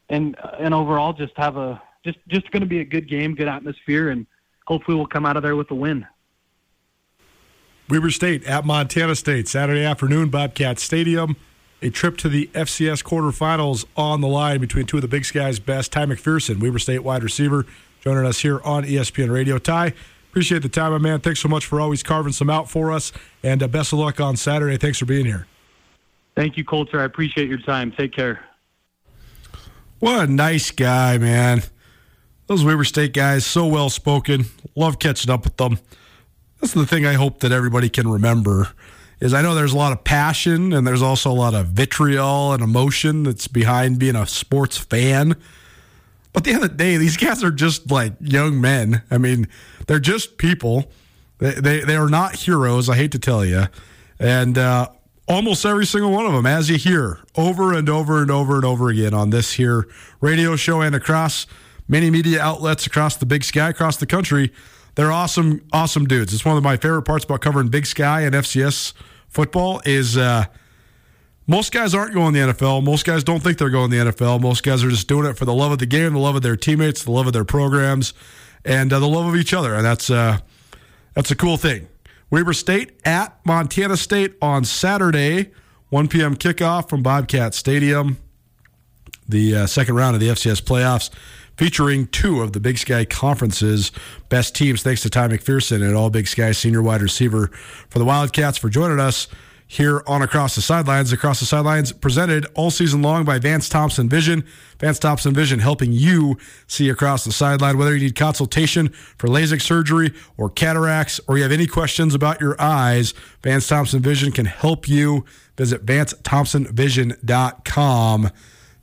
and 0.09 0.35
and 0.59 0.73
overall 0.73 1.13
just 1.13 1.33
have 1.37 1.55
a 1.55 1.81
just 2.03 2.17
just 2.27 2.49
going 2.51 2.61
to 2.61 2.67
be 2.67 2.81
a 2.81 2.85
good 2.85 3.07
game, 3.07 3.35
good 3.35 3.47
atmosphere, 3.47 4.09
and 4.09 4.27
hopefully 4.67 4.97
we'll 4.97 5.07
come 5.07 5.25
out 5.25 5.37
of 5.37 5.43
there 5.43 5.55
with 5.55 5.71
a 5.71 5.75
win. 5.75 6.05
Weber 7.89 8.11
State 8.11 8.43
at 8.43 8.65
Montana 8.65 9.15
State 9.15 9.47
Saturday 9.47 9.83
afternoon, 9.83 10.29
Bobcat 10.29 10.77
Stadium 10.77 11.37
a 11.81 11.89
trip 11.89 12.17
to 12.17 12.29
the 12.29 12.47
FCS 12.53 13.03
quarterfinals 13.03 13.85
on 13.95 14.21
the 14.21 14.27
line 14.27 14.59
between 14.59 14.85
two 14.85 14.97
of 14.97 15.01
the 15.01 15.07
Big 15.07 15.25
Sky's 15.25 15.59
best. 15.59 15.91
Ty 15.91 16.07
McPherson, 16.07 16.59
Weber 16.59 16.79
State 16.79 17.03
wide 17.03 17.23
receiver, 17.23 17.65
joining 18.01 18.25
us 18.25 18.39
here 18.39 18.61
on 18.63 18.83
ESPN 18.83 19.31
Radio. 19.31 19.57
Ty, 19.57 19.93
appreciate 20.29 20.61
the 20.61 20.69
time, 20.69 20.91
my 20.91 20.97
man. 20.97 21.21
Thanks 21.21 21.39
so 21.39 21.47
much 21.47 21.65
for 21.65 21.79
always 21.79 22.03
carving 22.03 22.33
some 22.33 22.49
out 22.49 22.69
for 22.69 22.91
us, 22.91 23.11
and 23.43 23.63
uh, 23.63 23.67
best 23.67 23.93
of 23.93 23.99
luck 23.99 24.19
on 24.19 24.35
Saturday. 24.35 24.77
Thanks 24.77 24.97
for 24.97 25.05
being 25.05 25.25
here. 25.25 25.47
Thank 26.35 26.57
you, 26.57 26.63
Colter. 26.63 27.01
I 27.01 27.05
appreciate 27.05 27.49
your 27.49 27.59
time. 27.59 27.91
Take 27.91 28.13
care. 28.13 28.43
What 29.99 30.29
a 30.29 30.31
nice 30.31 30.71
guy, 30.71 31.17
man. 31.17 31.63
Those 32.47 32.63
Weber 32.63 32.83
State 32.83 33.13
guys, 33.13 33.45
so 33.45 33.67
well 33.67 33.89
spoken. 33.89 34.45
Love 34.75 34.99
catching 34.99 35.29
up 35.29 35.43
with 35.43 35.57
them. 35.57 35.79
That's 36.59 36.73
the 36.73 36.85
thing 36.85 37.05
I 37.05 37.13
hope 37.13 37.39
that 37.41 37.51
everybody 37.51 37.89
can 37.89 38.07
remember 38.07 38.69
is 39.19 39.33
I 39.33 39.41
know 39.41 39.53
there's 39.53 39.73
a 39.73 39.77
lot 39.77 39.91
of 39.91 40.03
passion 40.03 40.71
and 40.73 40.87
there's 40.87 41.01
also 41.01 41.31
a 41.31 41.33
lot 41.33 41.53
of 41.53 41.67
vitriol 41.67 42.53
and 42.53 42.63
emotion 42.63 43.23
that's 43.23 43.47
behind 43.47 43.99
being 43.99 44.15
a 44.15 44.25
sports 44.25 44.77
fan. 44.77 45.35
But 46.31 46.41
at 46.41 46.43
the 46.45 46.51
end 46.51 46.63
of 46.63 46.69
the 46.69 46.75
day, 46.77 46.97
these 46.97 47.17
guys 47.17 47.43
are 47.43 47.51
just 47.51 47.91
like 47.91 48.13
young 48.21 48.61
men. 48.61 49.01
I 49.11 49.17
mean, 49.17 49.47
they're 49.87 49.99
just 49.99 50.37
people. 50.37 50.91
They, 51.39 51.51
they, 51.51 51.79
they 51.81 51.95
are 51.95 52.09
not 52.09 52.35
heroes, 52.35 52.89
I 52.89 52.95
hate 52.95 53.11
to 53.13 53.19
tell 53.19 53.43
you. 53.43 53.65
And 54.19 54.57
uh, 54.57 54.89
almost 55.27 55.65
every 55.65 55.85
single 55.85 56.11
one 56.11 56.25
of 56.25 56.33
them, 56.33 56.45
as 56.45 56.69
you 56.69 56.77
hear 56.77 57.19
over 57.35 57.73
and 57.73 57.89
over 57.89 58.21
and 58.21 58.31
over 58.31 58.55
and 58.55 58.65
over 58.65 58.89
again 58.89 59.13
on 59.13 59.31
this 59.31 59.53
here 59.53 59.87
radio 60.21 60.55
show 60.55 60.81
and 60.81 60.95
across 60.95 61.45
many 61.87 62.09
media 62.09 62.41
outlets 62.41 62.85
across 62.85 63.17
the 63.17 63.25
big 63.25 63.43
sky, 63.43 63.69
across 63.69 63.97
the 63.97 64.05
country, 64.05 64.53
they're 64.95 65.11
awesome, 65.11 65.65
awesome 65.71 66.05
dudes. 66.05 66.33
It's 66.33 66.43
one 66.43 66.57
of 66.57 66.63
my 66.63 66.77
favorite 66.77 67.03
parts 67.03 67.25
about 67.25 67.41
covering 67.41 67.69
Big 67.69 67.85
Sky 67.85 68.21
and 68.21 68.35
FCS 68.35 68.93
football 69.29 69.81
is 69.85 70.17
uh, 70.17 70.45
most 71.47 71.71
guys 71.71 71.95
aren't 71.95 72.13
going 72.13 72.33
to 72.33 72.39
the 72.39 72.53
NFL. 72.53 72.83
Most 72.83 73.05
guys 73.05 73.23
don't 73.23 73.41
think 73.41 73.57
they're 73.57 73.69
going 73.69 73.89
to 73.89 73.97
the 74.03 74.11
NFL. 74.11 74.41
Most 74.41 74.63
guys 74.63 74.83
are 74.83 74.89
just 74.89 75.07
doing 75.07 75.25
it 75.25 75.37
for 75.37 75.45
the 75.45 75.53
love 75.53 75.71
of 75.71 75.79
the 75.79 75.85
game, 75.85 76.13
the 76.13 76.19
love 76.19 76.35
of 76.35 76.41
their 76.41 76.55
teammates, 76.55 77.03
the 77.03 77.11
love 77.11 77.27
of 77.27 77.33
their 77.33 77.45
programs, 77.45 78.13
and 78.63 78.93
uh, 78.93 78.99
the 78.99 79.07
love 79.07 79.25
of 79.25 79.35
each 79.35 79.53
other. 79.53 79.73
And 79.73 79.83
that's 79.83 80.09
uh, 80.09 80.39
that's 81.13 81.31
a 81.31 81.35
cool 81.35 81.57
thing. 81.57 81.87
Weber 82.29 82.53
State 82.53 82.99
at 83.05 83.39
Montana 83.45 83.97
State 83.97 84.35
on 84.41 84.63
Saturday, 84.63 85.51
1 85.89 86.07
p.m. 86.07 86.35
kickoff 86.35 86.87
from 86.87 87.01
Bobcat 87.01 87.55
Stadium. 87.55 88.17
The 89.27 89.55
uh, 89.55 89.67
second 89.67 89.95
round 89.95 90.15
of 90.15 90.19
the 90.19 90.29
FCS 90.29 90.61
playoffs 90.61 91.09
featuring 91.59 92.07
two 92.07 92.41
of 92.41 92.53
the 92.53 92.59
Big 92.61 92.77
Sky 92.77 93.03
Conference's 93.03 93.91
best 94.29 94.55
teams. 94.55 94.81
Thanks 94.81 95.01
to 95.01 95.09
Ty 95.09 95.27
McPherson 95.27 95.85
and 95.85 95.93
all 95.93 96.09
Big 96.09 96.25
Sky 96.25 96.53
senior 96.53 96.81
wide 96.81 97.01
receiver 97.01 97.47
for 97.89 97.99
the 97.99 98.05
Wildcats 98.05 98.57
for 98.57 98.69
joining 98.69 99.01
us 99.01 99.27
here 99.67 100.01
on 100.07 100.21
Across 100.21 100.55
the 100.55 100.61
Sidelines. 100.61 101.11
Across 101.11 101.41
the 101.41 101.45
Sidelines 101.45 101.91
presented 101.91 102.47
all 102.55 102.71
season 102.71 103.01
long 103.01 103.25
by 103.25 103.39
Vance 103.39 103.67
Thompson 103.67 104.07
Vision. 104.07 104.45
Vance 104.79 104.99
Thompson 104.99 105.33
Vision 105.33 105.59
helping 105.59 105.91
you 105.91 106.37
see 106.65 106.87
across 106.87 107.25
the 107.25 107.33
sideline. 107.33 107.77
Whether 107.77 107.93
you 107.93 108.05
need 108.05 108.15
consultation 108.15 108.87
for 109.17 109.27
LASIK 109.27 109.61
surgery 109.61 110.13
or 110.37 110.49
cataracts, 110.49 111.19
or 111.27 111.35
you 111.35 111.43
have 111.43 111.51
any 111.51 111.67
questions 111.67 112.15
about 112.15 112.39
your 112.39 112.55
eyes, 112.57 113.13
Vance 113.43 113.67
Thompson 113.67 114.01
Vision 114.01 114.31
can 114.31 114.45
help 114.45 114.87
you. 114.87 115.25
Visit 115.57 115.85
VanceThompsonVision.com 115.85 118.31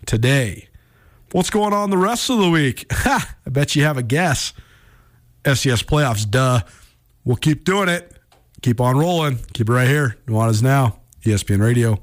today. 0.04 0.65
What's 1.36 1.50
going 1.50 1.74
on 1.74 1.90
the 1.90 1.98
rest 1.98 2.30
of 2.30 2.38
the 2.38 2.48
week? 2.48 2.86
Ha! 2.92 3.36
I 3.46 3.50
bet 3.50 3.76
you 3.76 3.82
have 3.82 3.98
a 3.98 4.02
guess. 4.02 4.54
FCS 5.44 5.84
playoffs, 5.84 6.26
duh. 6.26 6.62
We'll 7.26 7.36
keep 7.36 7.62
doing 7.62 7.90
it. 7.90 8.10
Keep 8.62 8.80
on 8.80 8.96
rolling. 8.96 9.40
Keep 9.52 9.68
it 9.68 9.72
right 9.74 9.86
here. 9.86 10.16
Nuanez 10.26 10.62
Now, 10.62 11.00
ESPN 11.26 11.60
Radio. 11.60 12.02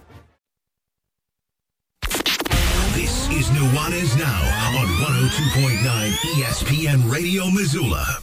This 3.61 4.13
is 4.13 4.17
Now 4.17 4.41
on 4.79 4.87
102.9 4.87 6.11
ESPN 6.33 7.11
Radio 7.11 7.45
Missoula. 7.51 8.17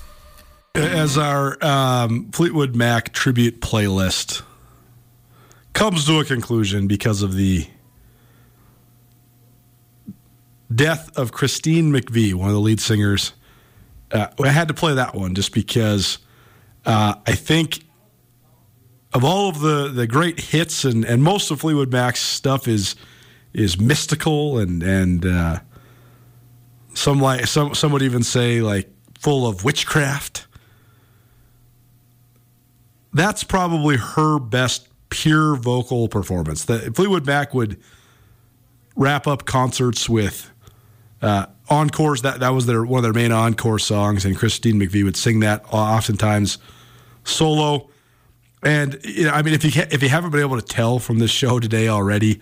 As 0.75 1.17
our 1.17 1.57
um, 1.65 2.33
Fleetwood 2.33 2.75
Mac 2.75 3.13
tribute 3.13 3.61
playlist 3.61 4.43
comes 5.75 6.07
to 6.07 6.19
a 6.19 6.25
conclusion 6.25 6.89
because 6.89 7.23
of 7.23 7.37
the 7.37 7.69
death 10.75 11.17
of 11.17 11.31
Christine 11.31 11.93
McVie, 11.93 12.35
one 12.35 12.49
of 12.49 12.55
the 12.55 12.61
lead 12.61 12.81
singers, 12.81 13.33
uh, 14.11 14.27
I 14.43 14.49
had 14.49 14.67
to 14.67 14.75
play 14.75 14.95
that 14.95 15.15
one 15.15 15.37
just 15.37 15.55
because 15.55 16.19
uh, 16.85 17.15
I 17.29 17.37
think 17.37 17.85
of 19.15 19.23
all 19.23 19.49
of 19.49 19.61
the, 19.61 19.87
the 19.87 20.09
great 20.09 20.41
hits 20.41 20.85
and, 20.85 21.05
and 21.05 21.23
most 21.23 21.53
of 21.53 21.61
Fleetwood 21.61 21.93
Mac's 21.93 22.21
stuff 22.21 22.67
is 22.67 22.97
is 23.53 23.81
mystical 23.81 24.59
and 24.59 24.83
and 24.83 25.27
uh, 25.27 25.61
some 26.95 27.21
like 27.21 27.47
some 27.47 27.75
some 27.75 27.93
would 27.93 28.03
even 28.03 28.23
say 28.23 28.61
like 28.61 28.91
full 29.19 29.47
of 29.47 29.65
witchcraft. 29.65 30.47
That's 33.13 33.43
probably 33.43 33.97
her 33.97 34.39
best 34.39 34.89
pure 35.09 35.57
vocal 35.57 36.09
performance. 36.09 36.65
Fleetwood 36.65 37.27
Mac 37.27 37.55
would 37.55 37.81
wrap 38.97 39.27
up 39.27 39.47
concerts 39.47 40.09
with 40.09 40.51
uh, 41.23 41.47
encores. 41.71 42.23
That 42.23 42.41
that 42.41 42.51
was 42.51 42.67
their 42.67 42.85
one 42.85 42.99
of 42.99 43.03
their 43.03 43.13
main 43.13 43.33
encore 43.33 43.79
songs, 43.79 44.25
and 44.25 44.37
Christine 44.37 44.79
McVie 44.79 45.05
would 45.05 45.17
sing 45.17 45.41
that 45.41 45.65
oftentimes 45.71 46.59
solo. 47.25 47.89
And 48.63 48.99
you 49.05 49.25
know, 49.25 49.31
I 49.31 49.43
mean, 49.43 49.55
if 49.55 49.65
you 49.65 49.83
if 49.91 50.03
you 50.03 50.09
haven't 50.09 50.31
been 50.31 50.41
able 50.41 50.61
to 50.61 50.67
tell 50.67 50.99
from 50.99 51.19
this 51.19 51.31
show 51.31 51.61
today 51.61 51.89
already, 51.89 52.41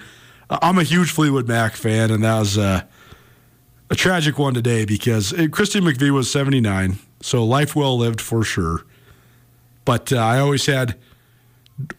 I'm 0.49 0.78
a 0.78 0.82
huge 0.84 1.11
Fleetwood 1.11 1.49
Mac 1.49 1.74
fan, 1.74 2.11
and 2.11 2.22
that 2.22 2.38
was 2.38 2.57
uh, 2.57 2.82
a 3.90 3.94
tragic 3.94 4.38
one 4.38 4.55
today 4.55 4.84
because 4.84 5.32
it, 5.32 5.53
Christine 5.53 5.82
McVie 5.82 6.11
was 6.11 6.30
79, 6.30 6.99
so 7.20 7.44
life 7.44 7.74
well 7.74 7.99
lived 7.99 8.20
for 8.20 8.44
sure. 8.44 8.84
But 9.84 10.12
uh, 10.12 10.18
I 10.18 10.38
always 10.38 10.66
had 10.66 10.97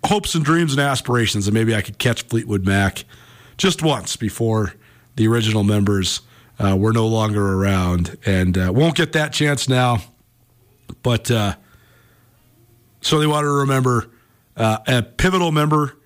hopes 0.06 0.34
and 0.34 0.44
dreams 0.44 0.72
and 0.72 0.82
aspirations 0.82 1.46
that 1.46 1.54
maybe 1.54 1.76
I 1.76 1.82
could 1.82 1.98
catch 1.98 2.24
Fleetwood 2.24 2.66
Mac 2.66 3.06
just 3.58 3.82
once 3.82 4.16
before 4.16 4.74
the 5.16 5.28
original 5.28 5.64
members 5.64 6.22
uh, 6.60 6.76
were 6.76 6.94
no 6.94 7.08
longer 7.08 7.54
around, 7.54 8.18
and 8.26 8.58
uh, 8.58 8.72
won't 8.74 8.96
get 8.96 9.14
that 9.14 9.34
chance 9.34 9.68
now. 9.68 10.00
But 11.04 11.30
uh, 11.30 11.56
so 13.02 13.20
they 13.20 13.28
want 13.28 13.44
to 13.44 13.50
remember 13.52 14.10
uh, 14.56 14.80
a 14.88 15.04
pivotal 15.04 15.52
member. 15.52 15.97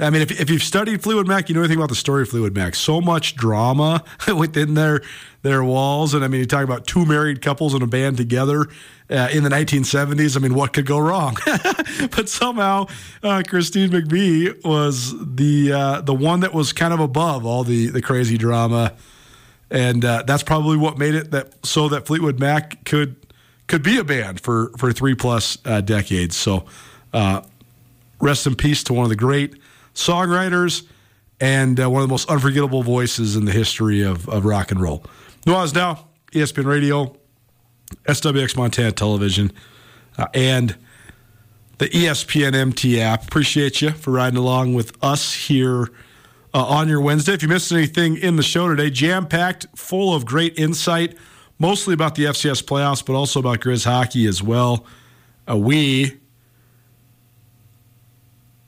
I 0.00 0.08
mean, 0.08 0.22
if, 0.22 0.40
if 0.40 0.48
you've 0.48 0.62
studied 0.62 1.02
Fleetwood 1.02 1.28
Mac, 1.28 1.48
you 1.48 1.54
know 1.54 1.60
anything 1.60 1.76
about 1.76 1.90
the 1.90 1.94
story 1.94 2.22
of 2.22 2.30
Fleetwood 2.30 2.54
Mac. 2.54 2.74
So 2.74 3.00
much 3.00 3.36
drama 3.36 4.02
within 4.36 4.74
their 4.74 5.02
their 5.42 5.62
walls, 5.62 6.14
and 6.14 6.24
I 6.24 6.28
mean, 6.28 6.40
you 6.40 6.46
talk 6.46 6.64
about 6.64 6.86
two 6.86 7.06
married 7.06 7.40
couples 7.40 7.74
in 7.74 7.82
a 7.82 7.86
band 7.86 8.16
together 8.16 8.66
uh, 9.10 9.28
in 9.32 9.42
the 9.42 9.48
1970s. 9.48 10.36
I 10.36 10.40
mean, 10.40 10.54
what 10.54 10.72
could 10.72 10.86
go 10.86 10.98
wrong? 10.98 11.36
but 12.10 12.28
somehow, 12.28 12.86
uh, 13.22 13.42
Christine 13.46 13.90
McVie 13.90 14.64
was 14.64 15.14
the 15.18 15.72
uh, 15.72 16.00
the 16.00 16.14
one 16.14 16.40
that 16.40 16.54
was 16.54 16.72
kind 16.72 16.94
of 16.94 17.00
above 17.00 17.44
all 17.44 17.64
the 17.64 17.88
the 17.88 18.02
crazy 18.02 18.38
drama, 18.38 18.94
and 19.70 20.04
uh, 20.04 20.22
that's 20.26 20.42
probably 20.42 20.76
what 20.76 20.98
made 20.98 21.14
it 21.14 21.30
that 21.30 21.64
so 21.64 21.88
that 21.88 22.06
Fleetwood 22.06 22.40
Mac 22.40 22.84
could 22.84 23.16
could 23.66 23.82
be 23.82 23.98
a 23.98 24.04
band 24.04 24.40
for 24.40 24.70
for 24.78 24.92
three 24.92 25.14
plus 25.14 25.58
uh, 25.66 25.82
decades. 25.82 26.36
So, 26.36 26.64
uh, 27.12 27.42
rest 28.20 28.46
in 28.46 28.54
peace 28.54 28.82
to 28.84 28.94
one 28.94 29.04
of 29.04 29.10
the 29.10 29.16
great 29.16 29.56
songwriters 29.94 30.86
and 31.40 31.80
uh, 31.80 31.88
one 31.88 32.02
of 32.02 32.08
the 32.08 32.12
most 32.12 32.28
unforgettable 32.28 32.82
voices 32.82 33.36
in 33.36 33.44
the 33.44 33.52
history 33.52 34.02
of, 34.02 34.28
of 34.28 34.44
rock 34.44 34.70
and 34.70 34.80
roll. 34.80 35.04
Nuanez 35.46 35.74
Now, 35.74 36.08
ESPN 36.32 36.66
Radio, 36.66 37.16
SWX 38.04 38.56
Montana 38.56 38.92
Television, 38.92 39.52
uh, 40.18 40.26
and 40.34 40.76
the 41.78 41.88
ESPN 41.88 42.54
MT 42.54 43.00
app. 43.00 43.24
Appreciate 43.24 43.80
you 43.80 43.90
for 43.90 44.10
riding 44.10 44.36
along 44.36 44.74
with 44.74 44.92
us 45.02 45.32
here 45.32 45.90
uh, 46.52 46.64
on 46.64 46.88
your 46.88 47.00
Wednesday. 47.00 47.32
If 47.32 47.42
you 47.42 47.48
missed 47.48 47.72
anything 47.72 48.18
in 48.18 48.36
the 48.36 48.42
show 48.42 48.68
today, 48.68 48.90
jam 48.90 49.26
packed, 49.26 49.66
full 49.74 50.14
of 50.14 50.26
great 50.26 50.58
insight, 50.58 51.16
mostly 51.58 51.94
about 51.94 52.16
the 52.16 52.24
FCS 52.24 52.62
playoffs, 52.62 53.04
but 53.04 53.14
also 53.14 53.40
about 53.40 53.60
Grizz 53.60 53.86
hockey 53.86 54.26
as 54.26 54.42
well. 54.42 54.84
Uh, 55.48 55.56
we 55.56 56.19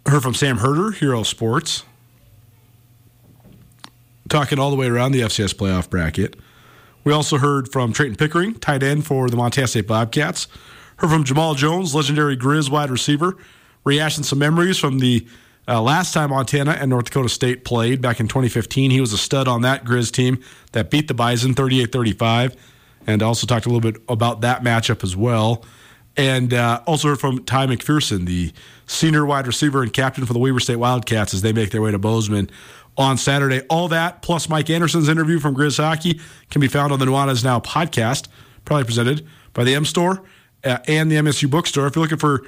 heard 0.07 0.23
from 0.23 0.35
Sam 0.35 0.59
Herder, 0.59 0.93
Hero 0.93 1.23
Sports, 1.23 1.85
talking 4.29 4.59
all 4.59 4.71
the 4.71 4.77
way 4.77 4.87
around 4.87 5.13
the 5.13 5.21
FCS 5.21 5.55
playoff 5.55 5.89
bracket. 5.89 6.37
We 7.05 7.13
also 7.13 7.39
heard 7.39 7.71
from 7.71 7.93
Trayton 7.93 8.17
Pickering, 8.17 8.55
tight 8.55 8.83
end 8.83 9.07
for 9.07 9.29
the 9.29 9.37
Montana 9.37 9.67
State 9.67 9.87
Bobcats. 9.87 10.47
Heard 10.97 11.11
from 11.11 11.25
Jamaal 11.25 11.57
Jones, 11.57 11.95
legendary 11.95 12.37
Grizz 12.37 12.71
wide 12.71 12.91
receiver, 12.91 13.37
rehashing 13.85 14.25
some 14.25 14.39
memories 14.39 14.79
from 14.79 15.01
the 15.01 15.27
uh, 15.69 15.81
last 15.81 16.13
time 16.13 16.31
Montana 16.31 16.73
and 16.73 16.91
North 16.91 17.07
Dakota 17.07 17.29
State 17.29 17.65
played 17.65 18.01
back 18.01 18.21
in 18.21 18.29
2015. 18.29 18.91
He 18.91 19.01
was 19.01 19.13
a 19.13 19.19
stud 19.19 19.49
on 19.49 19.63
that 19.63 19.85
Grizz 19.85 20.13
team 20.13 20.43
that 20.73 20.91
beat 20.91 21.09
the 21.09 21.15
Bison 21.15 21.55
38 21.55 21.93
35. 21.93 22.57
And 23.07 23.23
also 23.23 23.47
talked 23.47 23.67
a 23.67 23.69
little 23.69 23.81
bit 23.81 24.01
about 24.09 24.43
that 24.43 24.63
matchup 24.63 25.03
as 25.03 25.17
well. 25.17 25.65
And 26.17 26.53
uh, 26.53 26.83
also 26.87 27.09
heard 27.09 27.21
from 27.21 27.45
Ty 27.45 27.69
McPherson, 27.69 28.27
the 28.27 28.53
senior 28.87 29.25
wide 29.25 29.47
receiver 29.47 29.83
and 29.83 29.93
captain 29.93 30.27
for 30.27 30.33
the 30.33 30.39
Weber 30.39 30.61
State 30.61 30.77
Wildcats 30.77 31.33
as 31.33 31.43
they 31.43 31.53
make 31.53 31.71
their 31.71 31.81
way 31.81 31.91
to 31.91 31.99
Bozeman 31.99 32.51
on 32.97 33.17
Saturday. 33.17 33.63
All 33.71 33.89
that, 33.89 34.23
plus 34.23 34.49
Mike 34.49 34.69
Anderson's 34.69 35.09
interview 35.09 35.39
from 35.39 35.55
Grizz 35.55 35.79
Hockey, 35.79 36.21
can 36.51 36.61
be 36.61 36.69
found 36.69 36.93
on 36.93 36.99
the 36.99 37.07
Nuanez 37.07 37.43
Now 37.43 37.61
podcast, 37.61 38.29
probably 38.65 38.85
presented 38.85 39.27
by 39.55 39.65
the 39.65 39.75
M 39.75 39.85
Store 39.85 40.23
uh, 40.65 40.79
and 40.87 41.11
the 41.11 41.17
MSU 41.17 41.49
Bookstore. 41.49 41.87
If 41.87 41.97
you're 41.97 42.05
looking 42.05 42.19
for 42.19 42.43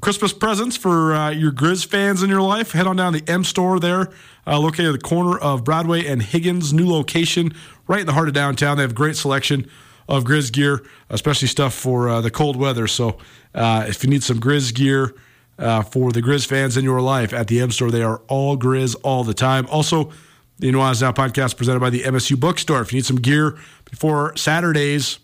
Christmas 0.00 0.32
presents 0.32 0.76
for 0.76 1.12
uh, 1.12 1.30
your 1.30 1.52
Grizz 1.52 1.86
fans 1.86 2.22
in 2.22 2.30
your 2.30 2.42
life, 2.42 2.72
head 2.72 2.86
on 2.86 2.96
down 2.96 3.12
to 3.12 3.20
the 3.20 3.30
M 3.32 3.44
Store 3.44 3.80
there, 3.80 4.08
uh, 4.46 4.58
located 4.58 4.86
at 4.86 4.92
the 4.92 5.08
corner 5.08 5.36
of 5.36 5.64
Broadway 5.64 6.06
and 6.06 6.22
Higgins. 6.22 6.72
New 6.72 6.88
location 6.88 7.52
right 7.88 8.00
in 8.00 8.06
the 8.06 8.12
heart 8.12 8.28
of 8.28 8.34
downtown. 8.34 8.76
They 8.76 8.82
have 8.82 8.94
great 8.94 9.16
selection 9.16 9.68
of 10.10 10.24
Grizz 10.24 10.52
gear, 10.52 10.82
especially 11.08 11.48
stuff 11.48 11.72
for 11.72 12.08
uh, 12.08 12.20
the 12.20 12.30
cold 12.30 12.56
weather. 12.56 12.88
So 12.88 13.16
uh, 13.54 13.86
if 13.88 14.02
you 14.02 14.10
need 14.10 14.24
some 14.24 14.40
Grizz 14.40 14.74
gear 14.74 15.14
uh, 15.58 15.82
for 15.82 16.10
the 16.10 16.20
Grizz 16.20 16.46
fans 16.46 16.76
in 16.76 16.84
your 16.84 17.00
life 17.00 17.32
at 17.32 17.46
the 17.46 17.60
M 17.60 17.70
Store, 17.70 17.90
they 17.90 18.02
are 18.02 18.20
all 18.28 18.58
Grizz 18.58 18.96
all 19.04 19.22
the 19.22 19.32
time. 19.32 19.66
Also, 19.70 20.10
the 20.58 20.70
Nuanez 20.70 21.00
Now 21.00 21.12
podcast 21.12 21.56
presented 21.56 21.80
by 21.80 21.90
the 21.90 22.02
MSU 22.02 22.38
Bookstore. 22.38 22.82
If 22.82 22.92
you 22.92 22.98
need 22.98 23.06
some 23.06 23.16
gear 23.16 23.56
before 23.84 24.36
Saturday's 24.36 25.20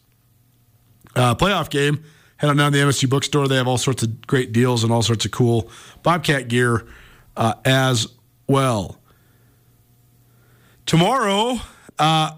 uh, 1.16 1.34
playoff 1.34 1.68
game, 1.68 2.02
head 2.36 2.48
on 2.48 2.56
down 2.56 2.70
to 2.70 2.78
the 2.78 2.84
MSU 2.84 3.10
Bookstore. 3.10 3.48
They 3.48 3.56
have 3.56 3.68
all 3.68 3.78
sorts 3.78 4.04
of 4.04 4.26
great 4.26 4.52
deals 4.52 4.84
and 4.84 4.92
all 4.92 5.02
sorts 5.02 5.24
of 5.24 5.32
cool 5.32 5.68
Bobcat 6.04 6.48
gear 6.48 6.86
as 7.36 8.06
well. 8.46 8.98
Tomorrow, 10.86 11.58
uh, 11.98 12.30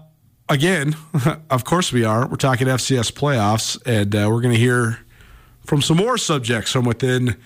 again, 0.49 0.95
of 1.49 1.63
course 1.63 1.93
we 1.93 2.03
are. 2.03 2.27
We're 2.27 2.35
talking 2.35 2.67
FCS 2.67 3.11
playoffs, 3.11 3.79
and 3.85 4.13
uh, 4.15 4.27
we're 4.29 4.41
going 4.41 4.53
to 4.53 4.59
hear 4.59 4.99
from 5.65 5.81
some 5.81 5.97
more 5.97 6.17
subjects 6.17 6.71
from 6.71 6.85
within 6.85 7.37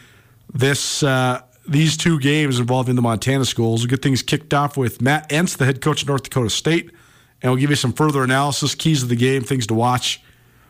this 0.54 1.04
uh, 1.04 1.42
these 1.68 1.96
two 1.96 2.20
games 2.20 2.60
involving 2.60 2.96
the 2.96 3.02
Montana 3.02 3.46
schools. 3.46 3.82
We'll 3.82 3.90
get 3.90 4.02
things 4.02 4.22
kicked 4.22 4.54
off 4.54 4.78
with 4.78 5.02
Matt 5.02 5.30
Entz, 5.30 5.58
the 5.58 5.66
head 5.66 5.82
coach 5.82 6.02
of 6.02 6.08
North 6.08 6.24
Dakota 6.24 6.50
State, 6.50 6.90
and 7.42 7.52
we'll 7.52 7.60
give 7.60 7.70
you 7.70 7.76
some 7.76 7.94
further 7.94 8.24
analysis, 8.24 8.76
keys 8.76 9.04
of 9.04 9.10
the 9.10 9.16
game, 9.16 9.44
things 9.44 9.68
to 9.68 9.74
watch 9.74 10.22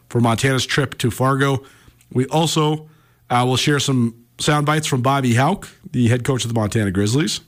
for 0.10 0.20
Montana's 0.20 0.66
trip 0.66 0.98
to 1.00 1.10
Fargo. 1.10 1.64
We 2.12 2.26
also 2.28 2.90
uh, 3.30 3.44
will 3.48 3.58
share 3.58 3.80
some 3.80 4.26
sound 4.40 4.66
bites 4.66 4.88
from 4.88 5.02
Bobby 5.02 5.34
Hauck, 5.34 5.68
the 5.92 6.08
head 6.08 6.24
coach 6.24 6.44
of 6.44 6.54
the 6.54 6.60
Montana 6.60 6.92
Grizzlies. 6.92 7.42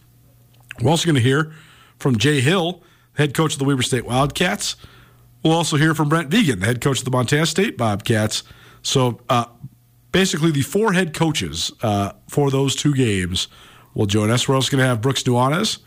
We're 0.82 0.90
also 0.90 1.06
going 1.06 1.16
to 1.16 1.22
hear 1.22 1.54
from 2.00 2.18
Jay 2.18 2.42
Hill, 2.42 2.84
head 3.18 3.34
coach 3.34 3.54
of 3.54 3.60
the 3.60 3.66
Weber 3.66 3.82
State 3.82 4.06
Wildcats. 4.06 4.76
We'll 5.44 5.54
also 5.54 5.78
hear 5.78 5.94
from 5.94 6.10
Brent 6.10 6.30
Vigen, 6.30 6.60
the 6.60 6.66
head 6.66 6.82
coach 6.82 7.00
of 7.00 7.06
the 7.06 7.12
Montana 7.12 7.46
State 7.46 7.78
Bobcats. 7.78 8.44
So 8.82 9.20
uh, 9.30 9.46
basically, 10.12 10.52
the 10.52 10.62
four 10.62 10.94
head 10.94 11.14
coaches 11.14 11.72
uh, 11.82 12.14
for 12.28 12.50
those 12.50 12.76
two 12.76 12.94
games 12.94 13.48
will 13.94 14.06
join 14.06 14.32
us. 14.32 14.48
We're 14.48 14.56
also 14.56 14.72
going 14.72 14.82
to 14.82 14.88
have 14.88 15.02
Brooks 15.02 15.24
Nuanez 15.24 15.80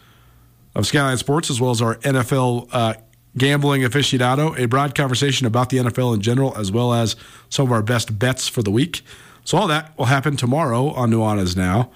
of 0.74 0.86
Skyline 0.86 1.18
Sports, 1.18 1.50
as 1.50 1.60
well 1.60 1.70
as 1.70 1.82
our 1.82 1.96
NFL 1.96 2.68
uh, 2.72 2.94
gambling 3.36 3.82
aficionado, 3.82 4.58
a 4.58 4.66
broad 4.66 4.94
conversation 4.94 5.46
about 5.46 5.70
the 5.70 5.78
NFL 5.78 6.14
in 6.14 6.20
general, 6.20 6.56
as 6.56 6.70
well 6.70 6.92
as 6.92 7.16
some 7.48 7.66
of 7.66 7.72
our 7.72 7.82
best 7.82 8.18
bets 8.18 8.48
for 8.48 8.62
the 8.62 8.70
week. 8.70 9.02
So 9.44 9.56
all 9.58 9.66
that 9.68 9.96
will 9.98 10.06
happen 10.06 10.36
tomorrow 10.36 10.90
on 10.90 11.10
Nuanez 11.10 11.56
Now. 11.56 11.90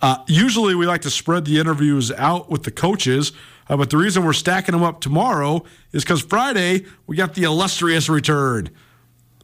Uh, 0.00 0.18
usually, 0.28 0.74
we 0.74 0.86
like 0.86 1.02
to 1.02 1.10
spread 1.10 1.44
the 1.44 1.58
interviews 1.58 2.12
out 2.12 2.50
with 2.50 2.62
the 2.62 2.70
coaches, 2.70 3.32
uh, 3.68 3.76
but 3.76 3.90
the 3.90 3.96
reason 3.96 4.24
we're 4.24 4.32
stacking 4.32 4.72
them 4.72 4.82
up 4.82 5.00
tomorrow 5.00 5.64
is 5.92 6.04
because 6.04 6.22
Friday 6.22 6.86
we 7.06 7.16
got 7.16 7.34
the 7.34 7.44
illustrious 7.44 8.08
return. 8.08 8.70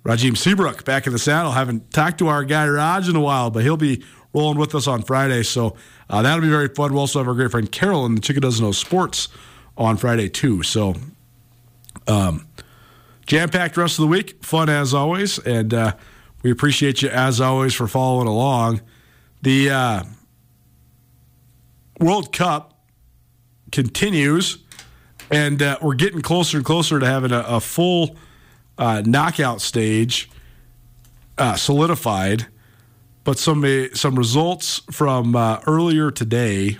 Rajim 0.05 0.37
Seabrook 0.37 0.85
back 0.85 1.07
in 1.07 1.13
the 1.13 1.19
saddle. 1.19 1.53
Haven't 1.53 1.91
talked 1.91 2.19
to 2.19 2.29
our 2.29 2.45
guy 2.45 2.69
Raj 2.69 3.09
in 3.09 3.17
a 3.17 3.21
while, 3.21 3.51
but 3.51 3.63
he'll 3.63 3.79
be 3.79 4.05
rolling 4.35 4.59
with 4.59 4.75
us 4.75 4.87
on 4.87 5.03
Friday. 5.03 5.43
So 5.43 5.77
uh, 6.11 6.21
that'll 6.23 6.43
be 6.43 6.51
very 6.51 6.69
fun. 6.69 6.93
We'll 6.93 7.01
also 7.01 7.21
have 7.21 7.29
our 7.29 7.35
great 7.35 7.51
friend 7.51 7.71
Carol 7.71 8.05
in 8.05 8.15
the 8.15 8.21
Chicken 8.21 8.43
Doesn't 8.43 8.63
Know 8.63 8.73
Sports 8.73 9.29
on 9.79 9.97
Friday, 9.97 10.29
too. 10.29 10.63
So 10.63 10.95
um, 12.07 12.47
jam 13.27 13.49
packed 13.49 13.77
rest 13.79 13.99
of 13.99 14.03
the 14.03 14.09
week. 14.09 14.45
Fun 14.45 14.69
as 14.69 14.93
always. 14.93 15.39
And 15.39 15.73
uh, 15.73 15.95
we 16.43 16.51
appreciate 16.51 17.01
you 17.01 17.09
as 17.09 17.41
always 17.41 17.73
for 17.75 17.87
following 17.89 18.29
along. 18.29 18.83
The 19.41 19.71
uh, 19.71 20.05
World 21.99 22.33
Cup 22.33 22.74
continues, 23.75 24.59
and 25.31 25.61
uh, 25.61 25.77
we're 25.83 25.95
getting 25.95 26.23
closer 26.23 26.57
and 26.57 26.65
closer 26.65 27.01
to 27.01 27.07
having 27.07 27.33
a, 27.33 27.41
a 27.41 27.61
full 27.61 28.17
uh, 28.79 29.03
knockout 29.05 29.61
stage 29.61 30.31
uh, 31.37 31.57
solidified. 31.57 32.47
But 33.25 33.39
some 33.39 33.65
uh, 33.65 33.87
some 33.95 34.17
results 34.17 34.83
from 34.91 35.35
uh, 35.35 35.61
earlier 35.67 36.11
today. 36.11 36.79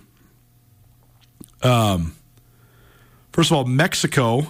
Um, 1.63 2.15
first 3.33 3.51
of 3.51 3.57
all, 3.57 3.65
Mexico, 3.65 4.47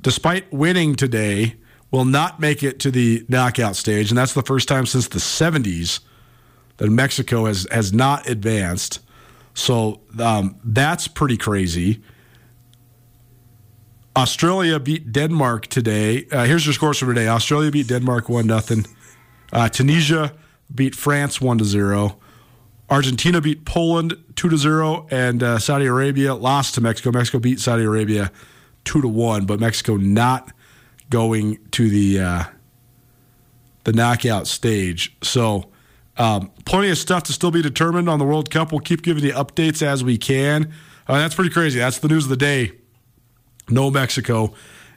despite 0.00 0.52
winning 0.52 0.96
today, 0.96 1.56
will 1.90 2.06
not 2.06 2.40
make 2.40 2.62
it 2.62 2.80
to 2.80 2.90
the 2.90 3.24
knockout 3.28 3.76
stage, 3.76 4.10
and 4.10 4.18
that's 4.18 4.34
the 4.34 4.42
first 4.42 4.66
time 4.66 4.86
since 4.86 5.06
the 5.08 5.18
'70s 5.18 6.00
that 6.78 6.90
Mexico 6.90 7.44
has 7.44 7.66
has 7.70 7.92
not 7.92 8.28
advanced. 8.28 9.00
So 9.54 10.00
um, 10.18 10.56
that's 10.64 11.08
pretty 11.08 11.36
crazy. 11.36 12.02
Australia 14.16 14.80
beat 14.80 15.12
Denmark 15.12 15.68
today. 15.68 16.26
Uh, 16.30 16.44
here's 16.44 16.66
your 16.66 16.72
scores 16.72 16.98
for 16.98 17.06
today: 17.06 17.28
Australia 17.28 17.70
beat 17.70 17.86
Denmark 17.86 18.28
one 18.28 18.46
nothing. 18.46 18.86
Uh, 19.52 19.68
Tunisia 19.68 20.34
beat 20.74 20.94
France 20.94 21.40
one 21.40 21.58
to 21.58 21.64
zero. 21.64 22.18
Argentina 22.88 23.40
beat 23.40 23.64
Poland 23.64 24.16
two 24.34 24.48
to 24.48 24.56
zero, 24.56 25.06
and 25.10 25.42
uh, 25.42 25.58
Saudi 25.58 25.86
Arabia 25.86 26.34
lost 26.34 26.74
to 26.74 26.80
Mexico. 26.80 27.12
Mexico 27.12 27.38
beat 27.38 27.60
Saudi 27.60 27.84
Arabia 27.84 28.32
two 28.84 29.00
to 29.00 29.08
one, 29.08 29.46
but 29.46 29.60
Mexico 29.60 29.96
not 29.96 30.52
going 31.08 31.58
to 31.70 31.88
the 31.88 32.20
uh, 32.20 32.44
the 33.84 33.92
knockout 33.92 34.46
stage. 34.46 35.16
So 35.22 35.70
um, 36.20 36.52
plenty 36.66 36.90
of 36.90 36.98
stuff 36.98 37.22
to 37.24 37.32
still 37.32 37.50
be 37.50 37.62
determined 37.62 38.06
on 38.08 38.18
the 38.18 38.26
World 38.26 38.50
Cup. 38.50 38.72
We'll 38.72 38.80
keep 38.80 39.00
giving 39.02 39.24
you 39.24 39.32
updates 39.32 39.82
as 39.82 40.04
we 40.04 40.18
can. 40.18 40.70
Uh, 41.08 41.16
that's 41.18 41.34
pretty 41.34 41.48
crazy. 41.48 41.78
That's 41.78 41.98
the 41.98 42.08
news 42.08 42.24
of 42.24 42.28
the 42.28 42.36
day. 42.36 42.72
No 43.70 43.90
Mexico 43.90 44.52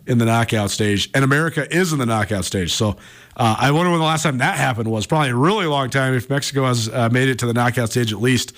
in 0.06 0.18
the 0.18 0.26
knockout 0.26 0.70
stage, 0.70 1.10
and 1.14 1.24
America 1.24 1.66
is 1.74 1.94
in 1.94 2.00
the 2.00 2.06
knockout 2.06 2.44
stage. 2.44 2.74
So 2.74 2.98
uh, 3.38 3.56
I 3.58 3.72
wonder 3.72 3.90
when 3.90 4.02
the 4.02 4.06
last 4.06 4.24
time 4.24 4.40
that 4.40 4.58
happened 4.58 4.92
was. 4.92 5.08
Probably 5.08 5.30
a 5.30 5.36
really 5.36 5.66
long 5.66 5.90
time. 5.90 6.14
If 6.14 6.30
Mexico 6.30 6.66
has 6.66 6.90
uh, 6.90 7.08
made 7.10 7.30
it 7.30 7.40
to 7.40 7.46
the 7.46 7.54
knockout 7.54 7.92
stage, 7.92 8.12
at 8.12 8.20
least 8.20 8.52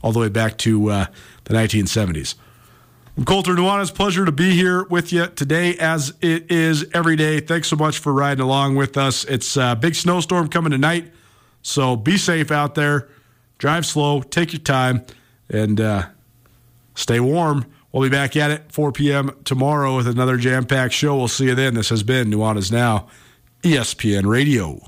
all 0.00 0.12
the 0.12 0.20
way 0.20 0.28
back 0.28 0.56
to 0.58 0.90
uh, 0.90 1.06
the 1.44 1.54
1970s. 1.54 2.36
I'm 3.16 3.24
Nuanez. 3.24 3.92
Pleasure 3.92 4.24
to 4.24 4.32
be 4.32 4.52
here 4.52 4.84
with 4.84 5.12
you 5.12 5.26
today, 5.26 5.76
as 5.78 6.14
it 6.20 6.52
is 6.52 6.86
every 6.94 7.16
day. 7.16 7.40
Thanks 7.40 7.66
so 7.66 7.76
much 7.76 7.98
for 7.98 8.12
riding 8.12 8.42
along 8.42 8.76
with 8.76 8.96
us. 8.96 9.24
It's 9.24 9.56
a 9.56 9.76
big 9.80 9.96
snowstorm 9.96 10.46
coming 10.46 10.70
tonight. 10.70 11.13
So 11.64 11.96
be 11.96 12.16
safe 12.18 12.52
out 12.52 12.76
there. 12.76 13.08
Drive 13.58 13.86
slow. 13.86 14.20
Take 14.22 14.52
your 14.52 14.60
time. 14.60 15.04
And 15.48 15.80
uh, 15.80 16.06
stay 16.94 17.18
warm. 17.18 17.66
We'll 17.90 18.02
be 18.02 18.10
back 18.10 18.36
at 18.36 18.50
it 18.50 18.70
4 18.70 18.92
p.m. 18.92 19.30
tomorrow 19.44 19.96
with 19.96 20.06
another 20.06 20.36
jam 20.36 20.66
packed 20.66 20.94
show. 20.94 21.16
We'll 21.16 21.28
see 21.28 21.46
you 21.46 21.54
then. 21.54 21.74
This 21.74 21.88
has 21.88 22.02
been 22.02 22.30
Nuanez 22.30 22.70
Now, 22.70 23.08
ESPN 23.62 24.26
Radio. 24.26 24.80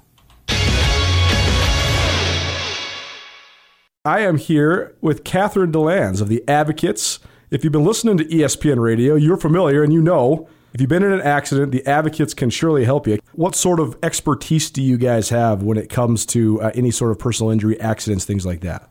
I 4.05 4.21
am 4.21 4.37
here 4.37 4.95
with 5.01 5.25
Catherine 5.25 5.73
DeLands 5.73 6.21
of 6.21 6.29
the 6.29 6.45
Advocates. 6.47 7.19
If 7.51 7.65
you've 7.65 7.73
been 7.73 7.85
listening 7.85 8.19
to 8.19 8.25
ESPN 8.25 8.79
Radio, 8.79 9.15
you're 9.15 9.37
familiar 9.37 9.83
and 9.83 9.93
you 9.93 10.03
know 10.03 10.49
if 10.77 10.81
you've 10.83 10.91
been 10.91 11.03
in 11.03 11.13
an 11.13 11.23
accident, 11.23 11.73
the 11.73 11.87
advocates 11.87 12.35
can 12.35 12.51
surely 12.51 12.85
help 12.85 13.07
you. 13.07 13.19
What 13.33 13.55
sort 13.55 13.81
of 13.81 13.97
expertise 14.03 14.69
do 14.69 14.83
you 14.83 14.99
guys 14.99 15.31
have 15.31 15.63
when 15.63 15.79
it 15.79 15.89
comes 15.89 16.27
to 16.27 16.61
uh, 16.61 16.71
any 16.75 16.91
sort 16.91 17.13
of 17.13 17.19
personal 17.19 17.51
injury, 17.51 17.81
accidents, 17.81 18.27
things 18.27 18.45
like 18.45 18.61
that? 18.61 18.91